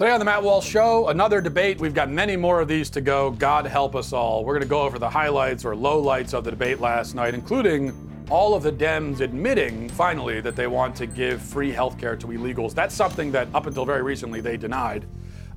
Today 0.00 0.12
on 0.12 0.18
the 0.18 0.24
Matt 0.24 0.42
Walsh 0.42 0.66
Show, 0.66 1.08
another 1.08 1.42
debate. 1.42 1.78
We've 1.78 1.92
got 1.92 2.08
many 2.08 2.34
more 2.34 2.62
of 2.62 2.68
these 2.68 2.88
to 2.88 3.02
go. 3.02 3.32
God 3.32 3.66
help 3.66 3.94
us 3.94 4.14
all. 4.14 4.46
We're 4.46 4.54
going 4.54 4.62
to 4.62 4.66
go 4.66 4.80
over 4.80 4.98
the 4.98 5.10
highlights 5.10 5.62
or 5.62 5.74
lowlights 5.74 6.32
of 6.32 6.42
the 6.42 6.50
debate 6.50 6.80
last 6.80 7.14
night, 7.14 7.34
including 7.34 8.24
all 8.30 8.54
of 8.54 8.62
the 8.62 8.72
Dems 8.72 9.20
admitting 9.20 9.90
finally 9.90 10.40
that 10.40 10.56
they 10.56 10.66
want 10.66 10.96
to 10.96 11.06
give 11.06 11.42
free 11.42 11.70
health 11.70 11.98
care 11.98 12.16
to 12.16 12.28
illegals. 12.28 12.72
That's 12.72 12.94
something 12.94 13.30
that 13.32 13.48
up 13.52 13.66
until 13.66 13.84
very 13.84 14.00
recently 14.00 14.40
they 14.40 14.56
denied. 14.56 15.04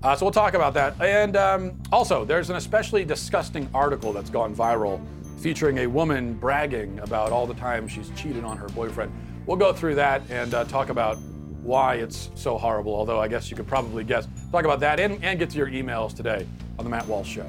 Uh, 0.03 0.13
so 0.13 0.25
we'll 0.25 0.33
talk 0.33 0.55
about 0.55 0.73
that. 0.73 1.01
And 1.01 1.37
um, 1.37 1.81
also, 1.89 2.25
there's 2.25 2.49
an 2.49 2.57
especially 2.57 3.05
disgusting 3.05 3.69
article 3.73 4.11
that's 4.11 4.29
gone 4.29 4.53
viral 4.53 4.99
featuring 5.39 5.77
a 5.77 5.87
woman 5.87 6.33
bragging 6.33 6.99
about 6.99 7.31
all 7.31 7.47
the 7.47 7.53
time 7.53 7.87
she's 7.87 8.09
cheated 8.09 8.43
on 8.43 8.57
her 8.57 8.67
boyfriend. 8.67 9.09
We'll 9.45 9.55
go 9.55 9.71
through 9.71 9.95
that 9.95 10.21
and 10.29 10.53
uh, 10.53 10.65
talk 10.65 10.89
about 10.89 11.17
why 11.63 11.95
it's 11.95 12.29
so 12.35 12.57
horrible, 12.57 12.93
although 12.93 13.19
I 13.19 13.27
guess 13.27 13.49
you 13.49 13.57
could 13.57 13.67
probably 13.67 14.03
guess. 14.03 14.27
Talk 14.51 14.65
about 14.65 14.79
that 14.81 14.99
and, 14.99 15.23
and 15.23 15.39
get 15.39 15.49
to 15.51 15.57
your 15.57 15.67
emails 15.67 16.15
today 16.15 16.45
on 16.77 16.85
The 16.85 16.89
Matt 16.89 17.07
Walsh 17.07 17.29
Show. 17.29 17.45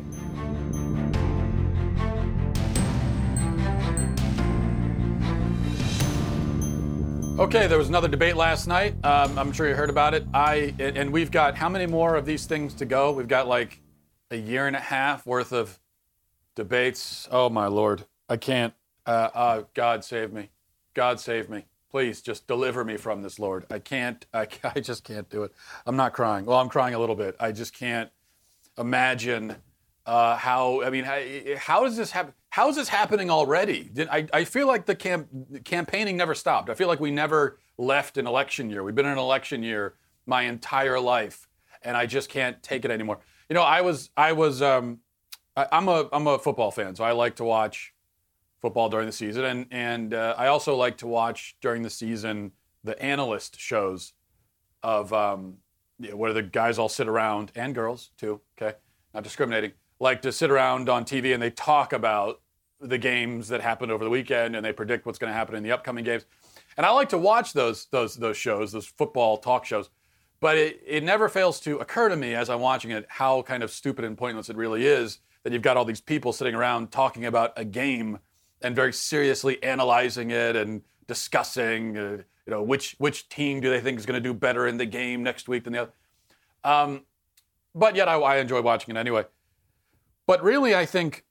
Okay, 7.36 7.66
there 7.66 7.78
was 7.78 7.88
another 7.88 8.06
debate 8.06 8.36
last 8.36 8.68
night. 8.68 8.94
Um, 9.04 9.36
I'm 9.36 9.50
sure 9.50 9.68
you 9.68 9.74
heard 9.74 9.90
about 9.90 10.14
it. 10.14 10.24
I 10.32 10.72
and 10.78 11.12
we've 11.12 11.32
got 11.32 11.56
how 11.56 11.68
many 11.68 11.84
more 11.84 12.14
of 12.14 12.24
these 12.24 12.46
things 12.46 12.74
to 12.74 12.84
go? 12.84 13.10
We've 13.10 13.26
got 13.26 13.48
like 13.48 13.80
a 14.30 14.36
year 14.36 14.68
and 14.68 14.76
a 14.76 14.80
half 14.80 15.26
worth 15.26 15.52
of 15.52 15.80
debates. 16.54 17.28
Oh 17.32 17.50
my 17.50 17.66
lord, 17.66 18.04
I 18.28 18.36
can't. 18.36 18.72
Uh, 19.04 19.30
uh, 19.34 19.62
God 19.74 20.04
save 20.04 20.32
me. 20.32 20.50
God 20.94 21.18
save 21.18 21.50
me. 21.50 21.64
Please 21.94 22.20
just 22.20 22.48
deliver 22.48 22.84
me 22.84 22.96
from 22.96 23.22
this, 23.22 23.38
Lord. 23.38 23.66
I 23.70 23.78
can't, 23.78 24.26
I, 24.34 24.48
I 24.64 24.80
just 24.80 25.04
can't 25.04 25.30
do 25.30 25.44
it. 25.44 25.52
I'm 25.86 25.94
not 25.94 26.12
crying. 26.12 26.44
Well, 26.44 26.58
I'm 26.58 26.68
crying 26.68 26.94
a 26.94 26.98
little 26.98 27.14
bit. 27.14 27.36
I 27.38 27.52
just 27.52 27.72
can't 27.72 28.10
imagine 28.76 29.54
uh, 30.04 30.36
how, 30.36 30.82
I 30.82 30.90
mean, 30.90 31.04
how, 31.04 31.22
how 31.56 31.84
does 31.84 31.96
this 31.96 32.10
happen? 32.10 32.32
How 32.50 32.68
is 32.68 32.74
this 32.74 32.88
happening 32.88 33.30
already? 33.30 33.88
Did, 33.92 34.08
I, 34.08 34.26
I 34.32 34.42
feel 34.42 34.66
like 34.66 34.86
the 34.86 34.96
camp, 34.96 35.28
campaigning 35.62 36.16
never 36.16 36.34
stopped. 36.34 36.68
I 36.68 36.74
feel 36.74 36.88
like 36.88 36.98
we 36.98 37.12
never 37.12 37.60
left 37.78 38.18
an 38.18 38.26
election 38.26 38.70
year. 38.70 38.82
We've 38.82 38.96
been 38.96 39.06
in 39.06 39.12
an 39.12 39.18
election 39.18 39.62
year 39.62 39.94
my 40.26 40.42
entire 40.42 40.98
life, 40.98 41.46
and 41.82 41.96
I 41.96 42.06
just 42.06 42.28
can't 42.28 42.60
take 42.60 42.84
it 42.84 42.90
anymore. 42.90 43.20
You 43.48 43.54
know, 43.54 43.62
I 43.62 43.82
was, 43.82 44.10
I 44.16 44.32
was, 44.32 44.62
um, 44.62 44.98
I, 45.56 45.68
I'm 45.70 45.86
a, 45.86 46.08
I'm 46.12 46.26
a 46.26 46.40
football 46.40 46.72
fan, 46.72 46.96
so 46.96 47.04
I 47.04 47.12
like 47.12 47.36
to 47.36 47.44
watch 47.44 47.93
football 48.64 48.88
during 48.88 49.04
the 49.04 49.12
season, 49.12 49.44
and 49.44 49.66
and 49.70 50.14
uh, 50.14 50.34
I 50.38 50.46
also 50.46 50.74
like 50.74 50.96
to 50.98 51.06
watch 51.06 51.54
during 51.60 51.82
the 51.82 51.90
season 51.90 52.52
the 52.82 53.00
analyst 53.02 53.60
shows 53.60 54.14
of 54.82 55.12
um, 55.12 55.58
where 56.14 56.32
the 56.32 56.42
guys 56.42 56.78
all 56.78 56.88
sit 56.88 57.06
around 57.06 57.52
and 57.54 57.74
girls 57.74 58.12
too. 58.16 58.40
Okay, 58.56 58.74
not 59.12 59.22
discriminating. 59.22 59.72
Like 60.00 60.22
to 60.22 60.32
sit 60.32 60.50
around 60.50 60.88
on 60.88 61.04
TV 61.04 61.34
and 61.34 61.42
they 61.42 61.50
talk 61.50 61.92
about 61.92 62.40
the 62.80 62.96
games 62.96 63.48
that 63.48 63.60
happened 63.60 63.92
over 63.92 64.02
the 64.02 64.08
weekend 64.08 64.56
and 64.56 64.64
they 64.64 64.72
predict 64.72 65.04
what's 65.04 65.18
going 65.18 65.30
to 65.30 65.36
happen 65.36 65.54
in 65.54 65.62
the 65.62 65.70
upcoming 65.70 66.04
games. 66.04 66.24
And 66.78 66.86
I 66.86 66.90
like 66.90 67.10
to 67.10 67.18
watch 67.18 67.52
those 67.52 67.84
those 67.90 68.14
those 68.14 68.38
shows, 68.38 68.72
those 68.72 68.86
football 68.86 69.36
talk 69.36 69.66
shows. 69.66 69.90
But 70.40 70.56
it, 70.56 70.82
it 70.86 71.04
never 71.04 71.28
fails 71.28 71.60
to 71.60 71.80
occur 71.80 72.08
to 72.08 72.16
me 72.16 72.34
as 72.34 72.48
I'm 72.48 72.60
watching 72.60 72.92
it 72.92 73.04
how 73.10 73.42
kind 73.42 73.62
of 73.62 73.70
stupid 73.70 74.06
and 74.06 74.16
pointless 74.16 74.48
it 74.48 74.56
really 74.56 74.86
is 74.86 75.18
that 75.42 75.52
you've 75.52 75.60
got 75.60 75.76
all 75.76 75.84
these 75.84 76.00
people 76.00 76.32
sitting 76.32 76.54
around 76.54 76.90
talking 76.90 77.26
about 77.26 77.52
a 77.58 77.64
game 77.66 78.20
and 78.64 78.74
very 78.74 78.92
seriously 78.92 79.62
analyzing 79.62 80.30
it 80.30 80.56
and 80.56 80.82
discussing, 81.06 81.96
uh, 81.96 82.10
you 82.46 82.50
know, 82.50 82.62
which 82.62 82.96
which 82.98 83.28
team 83.28 83.60
do 83.60 83.70
they 83.70 83.80
think 83.80 83.98
is 83.98 84.06
going 84.06 84.20
to 84.20 84.28
do 84.28 84.34
better 84.34 84.66
in 84.66 84.78
the 84.78 84.86
game 84.86 85.22
next 85.22 85.48
week 85.48 85.64
than 85.64 85.74
the 85.74 85.82
other. 85.82 85.92
Um, 86.64 87.02
but 87.74 87.94
yet 87.94 88.08
I, 88.08 88.14
I 88.14 88.36
enjoy 88.38 88.62
watching 88.62 88.96
it 88.96 88.98
anyway. 88.98 89.26
But 90.26 90.42
really, 90.42 90.74
I 90.74 90.86
think 90.86 91.24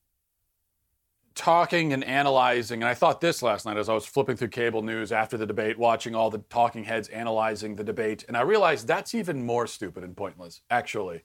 talking 1.33 1.91
and 1.93 2.03
analyzing, 2.03 2.83
and 2.83 2.89
I 2.89 2.93
thought 2.93 3.19
this 3.19 3.41
last 3.41 3.65
night 3.65 3.77
as 3.77 3.89
I 3.89 3.93
was 3.95 4.05
flipping 4.05 4.37
through 4.37 4.49
cable 4.49 4.83
news 4.83 5.11
after 5.11 5.35
the 5.35 5.47
debate, 5.47 5.79
watching 5.79 6.13
all 6.13 6.29
the 6.29 6.37
talking 6.49 6.83
heads 6.83 7.07
analyzing 7.09 7.75
the 7.75 7.83
debate, 7.83 8.23
and 8.27 8.37
I 8.37 8.41
realized 8.41 8.87
that's 8.87 9.15
even 9.15 9.43
more 9.43 9.65
stupid 9.65 10.03
and 10.03 10.15
pointless, 10.15 10.61
actually, 10.69 11.23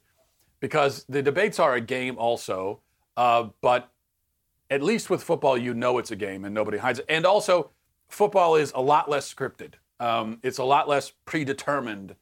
because 0.59 1.05
the 1.07 1.21
debates 1.21 1.59
are 1.59 1.75
a 1.75 1.81
game 1.81 2.17
also, 2.17 2.81
uh, 3.15 3.49
but 3.61 3.91
at 4.69 4.83
least 4.83 5.09
with 5.09 5.23
football, 5.23 5.57
you 5.57 5.73
know 5.73 5.97
it's 5.97 6.11
a 6.11 6.15
game 6.15 6.45
and 6.45 6.53
nobody 6.53 6.77
hides 6.77 6.99
it. 6.99 7.05
And 7.09 7.25
also, 7.25 7.71
football 8.07 8.55
is 8.55 8.71
a 8.75 8.81
lot 8.81 9.09
less 9.09 9.31
scripted. 9.31 9.75
Um, 9.99 10.39
it's 10.43 10.57
a 10.57 10.63
lot 10.63 10.87
less 10.87 11.11
predetermined 11.25 12.15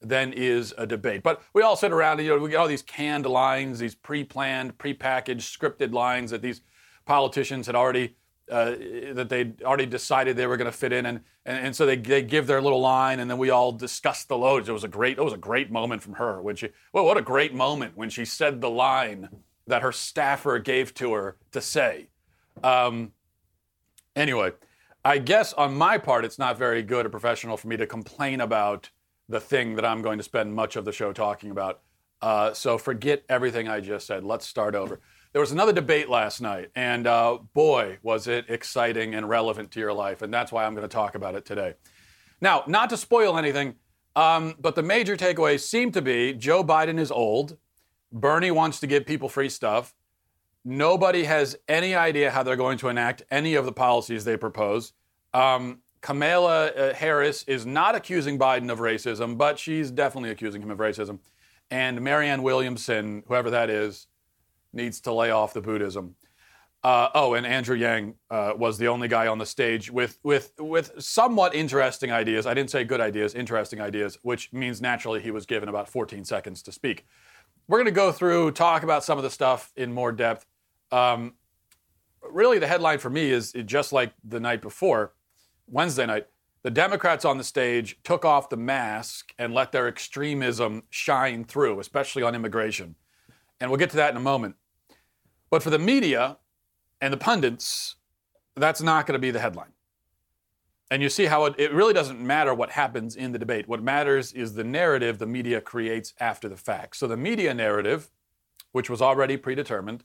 than 0.00 0.32
is 0.32 0.74
a 0.76 0.86
debate. 0.86 1.22
But 1.22 1.42
we 1.52 1.62
all 1.62 1.76
sit 1.76 1.92
around 1.92 2.18
and 2.18 2.26
you 2.26 2.34
know 2.34 2.42
we 2.42 2.50
get 2.50 2.56
all 2.56 2.68
these 2.68 2.82
canned 2.82 3.26
lines, 3.26 3.78
these 3.78 3.94
pre-planned, 3.94 4.78
pre-packaged, 4.78 5.58
scripted 5.58 5.92
lines 5.92 6.30
that 6.32 6.42
these 6.42 6.60
politicians 7.04 7.66
had 7.66 7.74
already 7.74 8.16
uh, 8.50 8.74
that 9.12 9.28
they'd 9.28 9.62
already 9.62 9.86
decided 9.86 10.36
they 10.36 10.46
were 10.46 10.56
going 10.56 10.70
to 10.70 10.76
fit 10.76 10.92
in, 10.92 11.06
and, 11.06 11.20
and 11.46 11.66
and 11.66 11.76
so 11.76 11.86
they 11.86 11.96
they 11.96 12.22
give 12.22 12.46
their 12.46 12.60
little 12.60 12.80
line, 12.80 13.20
and 13.20 13.30
then 13.30 13.38
we 13.38 13.50
all 13.50 13.72
discuss 13.72 14.24
the 14.24 14.36
loads. 14.36 14.68
It 14.68 14.72
was 14.72 14.84
a 14.84 14.88
great 14.88 15.18
it 15.18 15.22
was 15.22 15.32
a 15.32 15.38
great 15.38 15.70
moment 15.70 16.02
from 16.02 16.14
her 16.14 16.42
when 16.42 16.56
she 16.56 16.68
well 16.92 17.04
what 17.04 17.16
a 17.16 17.22
great 17.22 17.54
moment 17.54 17.96
when 17.96 18.10
she 18.10 18.24
said 18.24 18.60
the 18.60 18.70
line 18.70 19.28
that 19.66 19.82
her 19.82 19.92
staffer 19.92 20.58
gave 20.58 20.94
to 20.94 21.12
her 21.12 21.36
to 21.52 21.60
say. 21.60 22.08
Um, 22.62 23.12
anyway, 24.16 24.52
I 25.04 25.18
guess 25.18 25.52
on 25.52 25.74
my 25.74 25.98
part, 25.98 26.24
it's 26.24 26.38
not 26.38 26.58
very 26.58 26.82
good 26.82 27.06
or 27.06 27.08
professional 27.08 27.56
for 27.56 27.68
me 27.68 27.76
to 27.76 27.86
complain 27.86 28.40
about 28.40 28.90
the 29.28 29.40
thing 29.40 29.76
that 29.76 29.84
I'm 29.84 30.02
going 30.02 30.18
to 30.18 30.24
spend 30.24 30.54
much 30.54 30.76
of 30.76 30.84
the 30.84 30.92
show 30.92 31.12
talking 31.12 31.50
about. 31.50 31.80
Uh, 32.20 32.52
so 32.52 32.78
forget 32.78 33.24
everything 33.28 33.68
I 33.68 33.80
just 33.80 34.06
said. 34.06 34.24
Let's 34.24 34.46
start 34.46 34.74
over. 34.74 35.00
There 35.32 35.40
was 35.40 35.50
another 35.50 35.72
debate 35.72 36.08
last 36.08 36.40
night, 36.40 36.70
and 36.76 37.06
uh, 37.06 37.38
boy, 37.54 37.98
was 38.02 38.28
it 38.28 38.44
exciting 38.48 39.14
and 39.14 39.28
relevant 39.28 39.70
to 39.72 39.80
your 39.80 39.92
life. 39.92 40.22
And 40.22 40.32
that's 40.32 40.52
why 40.52 40.64
I'm 40.64 40.74
going 40.74 40.88
to 40.88 40.94
talk 40.94 41.14
about 41.14 41.34
it 41.34 41.44
today. 41.44 41.74
Now, 42.40 42.64
not 42.66 42.90
to 42.90 42.96
spoil 42.96 43.38
anything, 43.38 43.76
um, 44.14 44.54
but 44.60 44.74
the 44.74 44.82
major 44.82 45.16
takeaways 45.16 45.60
seem 45.60 45.90
to 45.92 46.02
be 46.02 46.34
Joe 46.34 46.62
Biden 46.62 46.98
is 46.98 47.10
old. 47.10 47.56
Bernie 48.12 48.50
wants 48.50 48.80
to 48.80 48.86
give 48.86 49.06
people 49.06 49.28
free 49.28 49.48
stuff. 49.48 49.94
Nobody 50.64 51.24
has 51.24 51.56
any 51.66 51.94
idea 51.94 52.30
how 52.30 52.42
they're 52.42 52.56
going 52.56 52.78
to 52.78 52.88
enact 52.88 53.22
any 53.30 53.54
of 53.54 53.64
the 53.64 53.72
policies 53.72 54.24
they 54.24 54.36
propose. 54.36 54.92
Um, 55.34 55.80
Kamala 56.02 56.66
uh, 56.66 56.94
Harris 56.94 57.44
is 57.44 57.64
not 57.64 57.94
accusing 57.94 58.38
Biden 58.38 58.70
of 58.70 58.80
racism, 58.80 59.38
but 59.38 59.58
she's 59.58 59.90
definitely 59.90 60.30
accusing 60.30 60.60
him 60.62 60.70
of 60.70 60.78
racism. 60.78 61.20
And 61.70 62.02
Marianne 62.02 62.42
Williamson, 62.42 63.22
whoever 63.26 63.50
that 63.50 63.70
is, 63.70 64.08
needs 64.72 65.00
to 65.02 65.12
lay 65.12 65.30
off 65.30 65.54
the 65.54 65.60
Buddhism. 65.60 66.16
Uh, 66.84 67.08
oh, 67.14 67.34
and 67.34 67.46
Andrew 67.46 67.76
Yang 67.76 68.14
uh, 68.28 68.54
was 68.56 68.76
the 68.78 68.88
only 68.88 69.06
guy 69.06 69.28
on 69.28 69.38
the 69.38 69.46
stage 69.46 69.90
with, 69.90 70.18
with, 70.24 70.52
with 70.58 70.92
somewhat 70.98 71.54
interesting 71.54 72.10
ideas. 72.10 72.44
I 72.44 72.54
didn't 72.54 72.70
say 72.70 72.82
good 72.82 73.00
ideas, 73.00 73.34
interesting 73.34 73.80
ideas, 73.80 74.18
which 74.22 74.52
means 74.52 74.82
naturally 74.82 75.20
he 75.20 75.30
was 75.30 75.46
given 75.46 75.68
about 75.68 75.88
14 75.88 76.24
seconds 76.24 76.60
to 76.64 76.72
speak. 76.72 77.06
We're 77.72 77.78
going 77.78 77.86
to 77.86 77.92
go 77.92 78.12
through, 78.12 78.50
talk 78.50 78.82
about 78.82 79.02
some 79.02 79.16
of 79.16 79.24
the 79.24 79.30
stuff 79.30 79.72
in 79.76 79.94
more 79.94 80.12
depth. 80.12 80.44
Um, 80.90 81.32
really, 82.20 82.58
the 82.58 82.66
headline 82.66 82.98
for 82.98 83.08
me 83.08 83.30
is 83.30 83.54
just 83.64 83.94
like 83.94 84.12
the 84.22 84.38
night 84.38 84.60
before, 84.60 85.14
Wednesday 85.66 86.04
night. 86.04 86.26
The 86.64 86.70
Democrats 86.70 87.24
on 87.24 87.38
the 87.38 87.44
stage 87.44 87.98
took 88.04 88.26
off 88.26 88.50
the 88.50 88.58
mask 88.58 89.32
and 89.38 89.54
let 89.54 89.72
their 89.72 89.88
extremism 89.88 90.82
shine 90.90 91.44
through, 91.44 91.80
especially 91.80 92.22
on 92.22 92.34
immigration. 92.34 92.94
And 93.58 93.70
we'll 93.70 93.78
get 93.78 93.88
to 93.88 93.96
that 93.96 94.10
in 94.10 94.18
a 94.18 94.20
moment. 94.20 94.56
But 95.48 95.62
for 95.62 95.70
the 95.70 95.78
media 95.78 96.36
and 97.00 97.10
the 97.10 97.16
pundits, 97.16 97.96
that's 98.54 98.82
not 98.82 99.06
going 99.06 99.14
to 99.14 99.18
be 99.18 99.30
the 99.30 99.40
headline. 99.40 99.72
And 100.90 101.02
you 101.02 101.08
see 101.08 101.24
how 101.24 101.46
it, 101.46 101.54
it, 101.56 101.72
really 101.72 101.94
doesn't 101.94 102.20
matter 102.20 102.52
what 102.54 102.70
happens 102.70 103.16
in 103.16 103.32
the 103.32 103.38
debate. 103.38 103.66
What 103.66 103.82
matters 103.82 104.32
is 104.32 104.54
the 104.54 104.64
narrative 104.64 105.18
the 105.18 105.26
media 105.26 105.60
creates 105.60 106.12
after 106.20 106.48
the 106.48 106.56
fact. 106.56 106.96
So 106.96 107.06
the 107.06 107.16
media 107.16 107.54
narrative, 107.54 108.10
which 108.72 108.90
was 108.90 109.00
already 109.00 109.38
predetermined, 109.38 110.04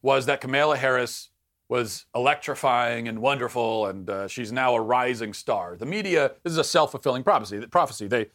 was 0.00 0.24
that 0.26 0.40
Kamala 0.40 0.78
Harris 0.78 1.30
was 1.68 2.04
electrifying 2.14 3.08
and 3.08 3.20
wonderful, 3.20 3.86
and 3.86 4.10
uh, 4.10 4.28
she's 4.28 4.52
now 4.52 4.74
a 4.74 4.80
rising 4.80 5.32
star. 5.32 5.76
The 5.76 5.86
media, 5.86 6.32
this 6.42 6.52
is 6.52 6.58
a 6.58 6.64
self-fulfilling 6.64 7.22
prophecy. 7.22 7.66
Prophecy. 7.66 8.06
They 8.06 8.26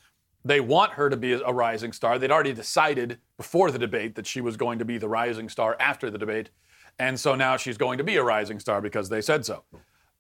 they 0.46 0.60
want 0.60 0.94
her 0.94 1.10
to 1.10 1.18
be 1.18 1.34
a 1.34 1.54
rising 1.54 1.92
star. 1.92 2.18
They'd 2.18 2.32
already 2.32 2.54
decided 2.54 3.20
before 3.36 3.70
the 3.70 3.78
debate 3.78 4.16
that 4.16 4.26
she 4.26 4.40
was 4.40 4.56
going 4.56 4.80
to 4.80 4.86
be 4.86 4.98
the 4.98 5.10
rising 5.10 5.50
star 5.50 5.76
after 5.80 6.10
the 6.10 6.18
debate, 6.18 6.50
and 6.98 7.20
so 7.20 7.36
now 7.36 7.58
she's 7.58 7.78
going 7.78 7.98
to 7.98 8.04
be 8.04 8.16
a 8.16 8.24
rising 8.24 8.60
star 8.60 8.82
because 8.82 9.10
they 9.10 9.22
said 9.22 9.46
so. 9.46 9.64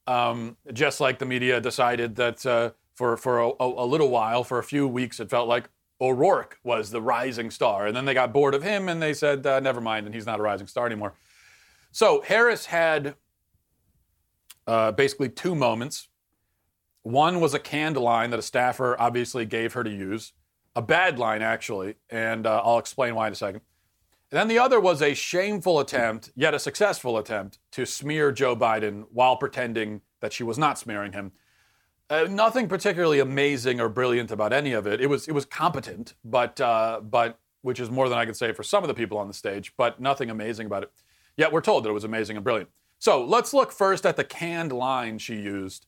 Um, 0.08 0.56
just 0.72 1.02
like 1.02 1.20
the 1.20 1.26
media 1.26 1.60
decided 1.60 2.16
that 2.16 2.46
uh, 2.46 2.72
for, 2.96 3.18
for 3.18 3.40
a, 3.40 3.52
a, 3.60 3.86
little 3.86 4.10
while, 4.10 4.44
for 4.44 4.58
a 4.58 4.64
few 4.64 4.88
weeks, 4.88 5.20
it 5.20 5.30
felt 5.30 5.50
like 5.50 5.70
O'Rourke 6.00 6.60
was 6.64 6.92
the 6.92 7.02
rising 7.02 7.52
star. 7.52 7.88
And 7.88 7.96
then 7.96 8.06
they 8.06 8.14
got 8.14 8.32
bored 8.32 8.56
of 8.56 8.64
him 8.64 8.88
and 8.88 9.02
they 9.02 9.14
said, 9.14 9.46
uh, 9.46 9.60
never 9.60 9.82
mind, 9.82 10.06
and 10.06 10.16
he's 10.16 10.26
not 10.26 10.40
a 10.40 10.42
rising 10.42 10.68
star 10.68 10.86
anymore. 10.86 11.14
So 11.92 12.22
Harris 12.22 12.68
had 12.68 13.16
uh, 14.66 14.92
basically 14.94 15.30
two 15.30 15.56
moments. 15.56 16.10
One 17.04 17.40
was 17.40 17.54
a 17.54 17.60
canned 17.60 17.98
line 17.98 18.30
that 18.32 18.40
a 18.40 18.44
staffer 18.44 18.96
obviously 19.00 19.46
gave 19.46 19.74
her 19.74 19.84
to 19.84 19.90
use. 19.90 20.34
a 20.76 20.82
bad 20.82 21.18
line 21.18 21.42
actually, 21.42 21.96
and 22.10 22.46
uh, 22.46 22.62
I'll 22.64 22.78
explain 22.78 23.16
why 23.16 23.28
in 23.28 23.34
a 23.34 23.36
second. 23.36 23.62
And 24.32 24.38
then 24.38 24.48
the 24.50 24.60
other 24.60 24.80
was 24.80 25.02
a 25.02 25.14
shameful 25.14 25.80
attempt, 25.80 26.32
yet 26.36 26.54
a 26.54 26.60
successful 26.60 27.18
attempt, 27.18 27.60
to 27.72 27.86
smear 27.86 28.32
Joe 28.32 28.56
Biden 28.56 29.06
while 29.12 29.38
pretending 29.38 30.02
that 30.20 30.34
she 30.34 30.44
was 30.44 30.58
not 30.58 30.78
smearing 30.78 31.14
him. 31.14 31.32
Uh, 32.10 32.26
nothing 32.30 32.68
particularly 32.68 33.20
amazing 33.20 33.80
or 33.80 33.90
brilliant 33.90 34.32
about 34.32 34.52
any 34.52 34.74
of 34.74 34.86
it. 34.88 35.02
It 35.02 35.08
was 35.08 35.28
it 35.28 35.34
was 35.34 35.46
competent, 35.46 36.14
but 36.24 36.60
uh, 36.60 37.02
but 37.02 37.40
which 37.62 37.80
is 37.80 37.90
more 37.90 38.08
than 38.08 38.18
I 38.18 38.26
could 38.26 38.38
say 38.38 38.54
for 38.54 38.64
some 38.64 38.84
of 38.84 38.88
the 38.88 38.94
people 38.94 39.18
on 39.18 39.28
the 39.28 39.34
stage, 39.34 39.74
but 39.78 40.00
nothing 40.00 40.30
amazing 40.30 40.68
about 40.68 40.84
it. 40.84 40.92
Yet 41.36 41.52
we're 41.52 41.62
told 41.62 41.84
that 41.84 41.90
it 41.90 41.94
was 41.94 42.06
amazing 42.06 42.38
and 42.38 42.44
brilliant. 42.44 42.70
So 43.00 43.24
let's 43.24 43.54
look 43.54 43.72
first 43.72 44.06
at 44.06 44.16
the 44.16 44.24
canned 44.24 44.72
line 44.72 45.20
she 45.20 45.36
used 45.36 45.86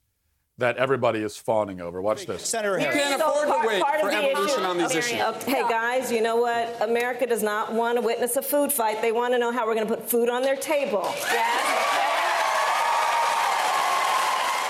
that 0.59 0.75
everybody 0.77 1.21
is 1.21 1.38
fawning 1.38 1.79
over. 1.79 2.01
Watch 2.01 2.25
this. 2.25 2.45
Senator 2.45 2.77
You 2.79 2.88
can't 2.88 3.21
afford 3.21 3.47
to 3.47 3.67
wait 3.67 3.81
for 4.01 4.09
of 4.09 4.13
evolution 4.13 4.59
issue- 4.59 4.61
on 4.61 4.77
these 4.77 4.88
Okay, 4.88 5.00
issues. 5.00 5.44
Hey 5.44 5.61
guys, 5.69 6.11
you 6.11 6.21
know 6.21 6.35
what? 6.35 6.75
America 6.81 7.25
does 7.25 7.41
not 7.41 7.73
want 7.73 7.97
to 7.97 8.01
witness 8.01 8.35
a 8.35 8.41
food 8.41 8.71
fight. 8.71 9.01
They 9.01 9.13
want 9.13 9.33
to 9.33 9.39
know 9.39 9.51
how 9.51 9.65
we're 9.65 9.73
going 9.75 9.88
to 9.88 9.95
put 9.95 10.09
food 10.09 10.29
on 10.29 10.41
their 10.41 10.57
table. 10.57 11.06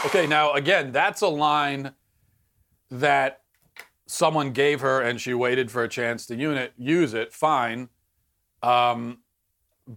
Okay, 0.05 0.27
now 0.27 0.53
again, 0.53 0.91
that's 0.91 1.21
a 1.21 1.27
line 1.27 1.91
that 2.91 3.41
someone 4.07 4.51
gave 4.51 4.81
her 4.81 5.01
and 5.01 5.19
she 5.19 5.33
waited 5.33 5.69
for 5.71 5.83
a 5.83 5.89
chance 5.89 6.25
to 6.27 6.35
unit, 6.35 6.71
use 6.77 7.13
it. 7.13 7.33
Fine. 7.33 7.89
Um, 8.63 9.19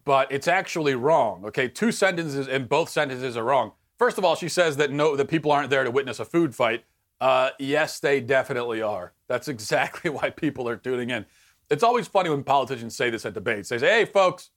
but 0.04 0.32
it's 0.32 0.48
actually 0.48 0.94
wrong. 0.94 1.44
Okay, 1.44 1.68
two 1.68 1.92
sentences 1.92 2.48
and 2.48 2.68
both 2.68 2.88
sentences 2.88 3.36
are 3.36 3.44
wrong. 3.44 3.72
First 4.02 4.18
of 4.18 4.24
all, 4.24 4.34
she 4.34 4.48
says 4.48 4.78
that 4.78 4.90
no, 4.90 5.14
that 5.14 5.28
people 5.28 5.52
aren't 5.52 5.70
there 5.70 5.84
to 5.84 5.90
witness 5.92 6.18
a 6.18 6.24
food 6.24 6.56
fight. 6.56 6.82
Uh, 7.20 7.50
yes, 7.60 8.00
they 8.00 8.20
definitely 8.20 8.82
are. 8.82 9.12
That's 9.28 9.46
exactly 9.56 10.10
why 10.10 10.30
people 10.30 10.68
are 10.68 10.76
tuning 10.76 11.10
in. 11.10 11.24
It's 11.70 11.84
always 11.84 12.08
funny 12.08 12.28
when 12.28 12.42
politicians 12.42 12.96
say 12.96 13.10
this 13.10 13.24
at 13.24 13.32
debates. 13.32 13.68
They 13.68 13.78
say, 13.78 14.00
"Hey, 14.00 14.04
folks, 14.04 14.50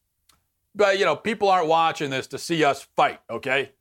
but 0.73 0.97
you 0.97 1.05
know, 1.05 1.15
people 1.15 1.47
aren't 1.47 1.67
watching 1.67 2.09
this 2.09 2.25
to 2.29 2.39
see 2.39 2.63
us 2.63 2.87
fight." 2.95 3.19
Okay. 3.29 3.73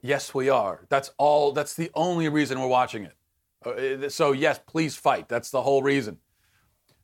Yes, 0.00 0.32
we 0.32 0.48
are. 0.48 0.86
That's 0.88 1.10
all. 1.18 1.52
That's 1.52 1.74
the 1.74 1.90
only 1.92 2.30
reason 2.30 2.58
we're 2.58 2.66
watching 2.66 3.04
it. 3.04 4.06
Uh, 4.06 4.08
so 4.08 4.32
yes, 4.32 4.58
please 4.66 4.96
fight. 4.96 5.28
That's 5.28 5.50
the 5.50 5.60
whole 5.60 5.82
reason. 5.82 6.16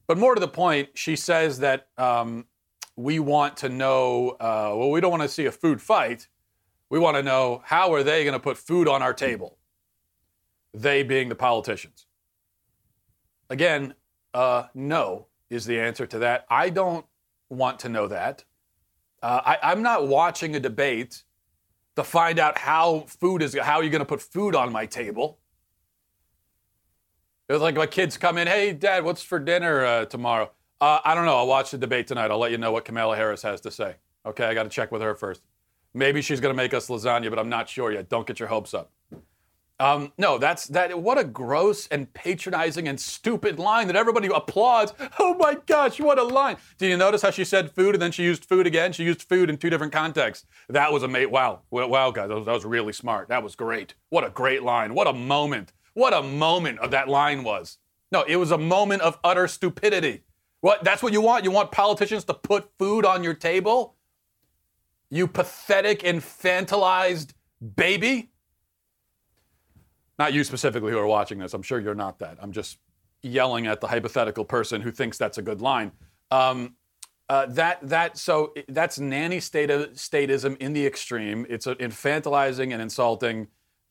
But 0.06 0.16
more 0.16 0.34
to 0.34 0.40
the 0.40 0.48
point, 0.48 0.88
she 0.94 1.16
says 1.16 1.58
that 1.58 1.88
um, 1.98 2.46
we 2.96 3.18
want 3.18 3.58
to 3.58 3.68
know. 3.68 4.38
Uh, 4.40 4.72
well, 4.74 4.90
we 4.90 5.02
don't 5.02 5.10
want 5.10 5.22
to 5.24 5.28
see 5.28 5.44
a 5.44 5.52
food 5.52 5.82
fight. 5.82 6.28
We 6.90 6.98
want 6.98 7.16
to 7.16 7.22
know 7.22 7.62
how 7.64 7.92
are 7.92 8.02
they 8.02 8.24
going 8.24 8.34
to 8.34 8.40
put 8.40 8.56
food 8.56 8.88
on 8.88 9.02
our 9.02 9.12
table. 9.12 9.58
They 10.74 11.02
being 11.02 11.28
the 11.28 11.34
politicians. 11.34 12.06
Again, 13.50 13.94
uh, 14.34 14.64
no 14.74 15.26
is 15.50 15.64
the 15.64 15.80
answer 15.80 16.06
to 16.06 16.18
that. 16.20 16.46
I 16.50 16.70
don't 16.70 17.06
want 17.48 17.78
to 17.80 17.88
know 17.88 18.08
that. 18.08 18.44
Uh, 19.22 19.40
I, 19.44 19.58
I'm 19.62 19.82
not 19.82 20.06
watching 20.06 20.54
a 20.54 20.60
debate 20.60 21.24
to 21.96 22.04
find 22.04 22.38
out 22.38 22.58
how 22.58 23.00
food 23.08 23.42
is 23.42 23.56
how 23.58 23.76
are 23.76 23.82
you're 23.82 23.90
going 23.90 24.00
to 24.00 24.06
put 24.06 24.22
food 24.22 24.54
on 24.54 24.70
my 24.72 24.86
table. 24.86 25.40
It 27.48 27.54
was 27.54 27.62
like 27.62 27.74
my 27.74 27.86
kids 27.86 28.16
come 28.18 28.36
in, 28.36 28.46
hey, 28.46 28.72
Dad, 28.72 29.04
what's 29.04 29.22
for 29.22 29.38
dinner 29.38 29.84
uh, 29.84 30.04
tomorrow? 30.04 30.50
Uh, 30.80 31.00
I 31.04 31.14
don't 31.14 31.24
know. 31.24 31.36
I'll 31.36 31.46
watch 31.46 31.70
the 31.70 31.78
debate 31.78 32.06
tonight. 32.06 32.30
I'll 32.30 32.38
let 32.38 32.52
you 32.52 32.58
know 32.58 32.70
what 32.70 32.84
Kamala 32.84 33.16
Harris 33.16 33.42
has 33.42 33.60
to 33.62 33.70
say. 33.70 33.96
Okay, 34.26 34.44
I 34.44 34.54
got 34.54 34.64
to 34.64 34.68
check 34.68 34.92
with 34.92 35.00
her 35.02 35.14
first. 35.14 35.42
Maybe 35.94 36.22
she's 36.22 36.40
going 36.40 36.54
to 36.54 36.56
make 36.56 36.74
us 36.74 36.88
lasagna, 36.88 37.30
but 37.30 37.38
I'm 37.38 37.48
not 37.48 37.68
sure 37.68 37.90
yet. 37.92 38.08
Don't 38.08 38.26
get 38.26 38.38
your 38.38 38.48
hopes 38.48 38.74
up. 38.74 38.92
Um, 39.80 40.12
no, 40.18 40.38
that's 40.38 40.66
that. 40.68 41.00
What 41.00 41.18
a 41.18 41.24
gross 41.24 41.86
and 41.86 42.12
patronizing 42.12 42.88
and 42.88 43.00
stupid 43.00 43.60
line 43.60 43.86
that 43.86 43.94
everybody 43.94 44.26
applauds. 44.26 44.92
Oh 45.20 45.34
my 45.34 45.56
gosh, 45.66 46.00
what 46.00 46.18
a 46.18 46.24
line! 46.24 46.56
Did 46.78 46.88
you 46.88 46.96
notice 46.96 47.22
how 47.22 47.30
she 47.30 47.44
said 47.44 47.70
food 47.70 47.94
and 47.94 48.02
then 48.02 48.10
she 48.10 48.24
used 48.24 48.44
food 48.44 48.66
again? 48.66 48.92
She 48.92 49.04
used 49.04 49.22
food 49.22 49.48
in 49.48 49.56
two 49.56 49.70
different 49.70 49.92
contexts. 49.92 50.46
That 50.68 50.92
was 50.92 51.04
a 51.04 51.08
mate. 51.08 51.30
Wow, 51.30 51.60
wow, 51.70 52.10
guys, 52.10 52.28
that 52.28 52.34
was, 52.34 52.46
that 52.46 52.52
was 52.52 52.64
really 52.64 52.92
smart. 52.92 53.28
That 53.28 53.44
was 53.44 53.54
great. 53.54 53.94
What 54.10 54.24
a 54.24 54.30
great 54.30 54.64
line. 54.64 54.94
What 54.94 55.06
a 55.06 55.12
moment. 55.12 55.72
What 55.94 56.12
a 56.12 56.22
moment 56.22 56.80
of 56.80 56.90
that 56.90 57.08
line 57.08 57.44
was. 57.44 57.78
No, 58.10 58.22
it 58.22 58.36
was 58.36 58.50
a 58.50 58.58
moment 58.58 59.02
of 59.02 59.18
utter 59.22 59.46
stupidity. 59.46 60.24
What? 60.60 60.82
That's 60.82 61.04
what 61.04 61.12
you 61.12 61.20
want? 61.20 61.44
You 61.44 61.52
want 61.52 61.70
politicians 61.70 62.24
to 62.24 62.34
put 62.34 62.68
food 62.80 63.04
on 63.04 63.22
your 63.22 63.34
table? 63.34 63.94
You 65.10 65.26
pathetic, 65.26 66.00
infantilized 66.00 67.32
baby. 67.76 68.30
Not 70.18 70.32
you 70.32 70.44
specifically 70.44 70.92
who 70.92 70.98
are 70.98 71.06
watching 71.06 71.38
this. 71.38 71.54
I'm 71.54 71.62
sure 71.62 71.78
you're 71.78 71.94
not 71.94 72.18
that. 72.18 72.38
I'm 72.40 72.52
just 72.52 72.78
yelling 73.22 73.66
at 73.66 73.80
the 73.80 73.86
hypothetical 73.86 74.44
person 74.44 74.80
who 74.80 74.90
thinks 74.90 75.18
that's 75.18 75.38
a 75.38 75.42
good 75.42 75.60
line. 75.60 75.92
Um, 76.30 76.76
uh, 77.28 77.46
that 77.46 77.78
that 77.82 78.16
so 78.16 78.54
that's 78.68 78.98
nanny 78.98 79.38
state 79.38 79.68
statism 79.68 80.56
in 80.58 80.72
the 80.72 80.86
extreme. 80.86 81.46
It's 81.48 81.66
infantilizing 81.66 82.72
and 82.72 82.80
insulting, 82.80 83.48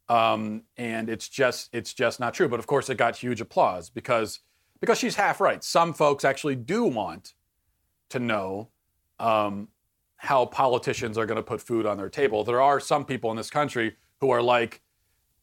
um, 0.10 0.64
and 0.76 1.08
it's 1.08 1.30
just 1.30 1.70
it's 1.72 1.94
just 1.94 2.20
not 2.20 2.34
true. 2.34 2.48
But 2.48 2.60
of 2.60 2.66
course, 2.66 2.90
it 2.90 2.96
got 2.96 3.16
huge 3.16 3.40
applause 3.40 3.92
because 3.92 4.40
because 4.80 4.98
she's 4.98 5.16
half 5.16 5.40
right. 5.40 5.64
Some 5.64 5.94
folks 5.94 6.26
actually 6.26 6.56
do 6.56 6.84
want 6.86 7.36
to 8.10 8.20
know 8.20 8.70
um, 9.20 9.68
how 10.18 10.46
politicians 10.46 11.18
are 11.18 11.26
going 11.26 11.38
to 11.38 11.44
put 11.44 11.62
food 11.62 11.86
on 11.86 11.98
their 11.98 12.10
table. 12.10 12.44
There 12.44 12.62
are 12.62 12.80
some 12.80 13.06
people 13.06 13.32
in 13.32 13.38
this 13.38 13.50
country 13.50 13.96
who 14.20 14.32
are 14.32 14.42
like 14.42 14.82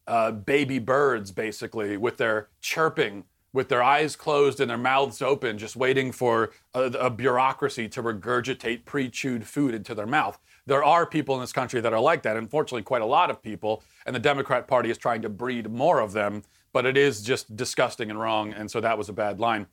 uh, 0.06 0.32
baby 0.32 0.78
birds, 0.78 1.30
basically, 1.32 1.96
with 1.96 2.16
their 2.16 2.48
chirping, 2.60 3.24
with 3.52 3.68
their 3.68 3.82
eyes 3.82 4.16
closed 4.16 4.60
and 4.60 4.68
their 4.68 4.76
mouths 4.76 5.22
open, 5.22 5.56
just 5.56 5.76
waiting 5.76 6.10
for 6.10 6.50
a, 6.74 6.82
a 6.82 7.10
bureaucracy 7.10 7.88
to 7.88 8.02
regurgitate 8.02 8.84
pre 8.84 9.08
chewed 9.08 9.46
food 9.46 9.74
into 9.74 9.94
their 9.94 10.06
mouth. 10.06 10.38
There 10.66 10.82
are 10.82 11.06
people 11.06 11.34
in 11.36 11.40
this 11.40 11.52
country 11.52 11.80
that 11.80 11.92
are 11.92 12.00
like 12.00 12.22
that. 12.22 12.36
Unfortunately, 12.36 12.82
quite 12.82 13.02
a 13.02 13.06
lot 13.06 13.30
of 13.30 13.40
people. 13.40 13.82
And 14.06 14.14
the 14.14 14.20
Democrat 14.20 14.66
Party 14.66 14.90
is 14.90 14.98
trying 14.98 15.22
to 15.22 15.28
breed 15.28 15.70
more 15.70 16.00
of 16.00 16.12
them, 16.12 16.42
but 16.72 16.84
it 16.84 16.96
is 16.96 17.22
just 17.22 17.54
disgusting 17.54 18.10
and 18.10 18.18
wrong. 18.18 18.52
And 18.52 18.70
so 18.70 18.80
that 18.80 18.98
was 18.98 19.08
a 19.08 19.12
bad 19.12 19.38
line. 19.40 19.66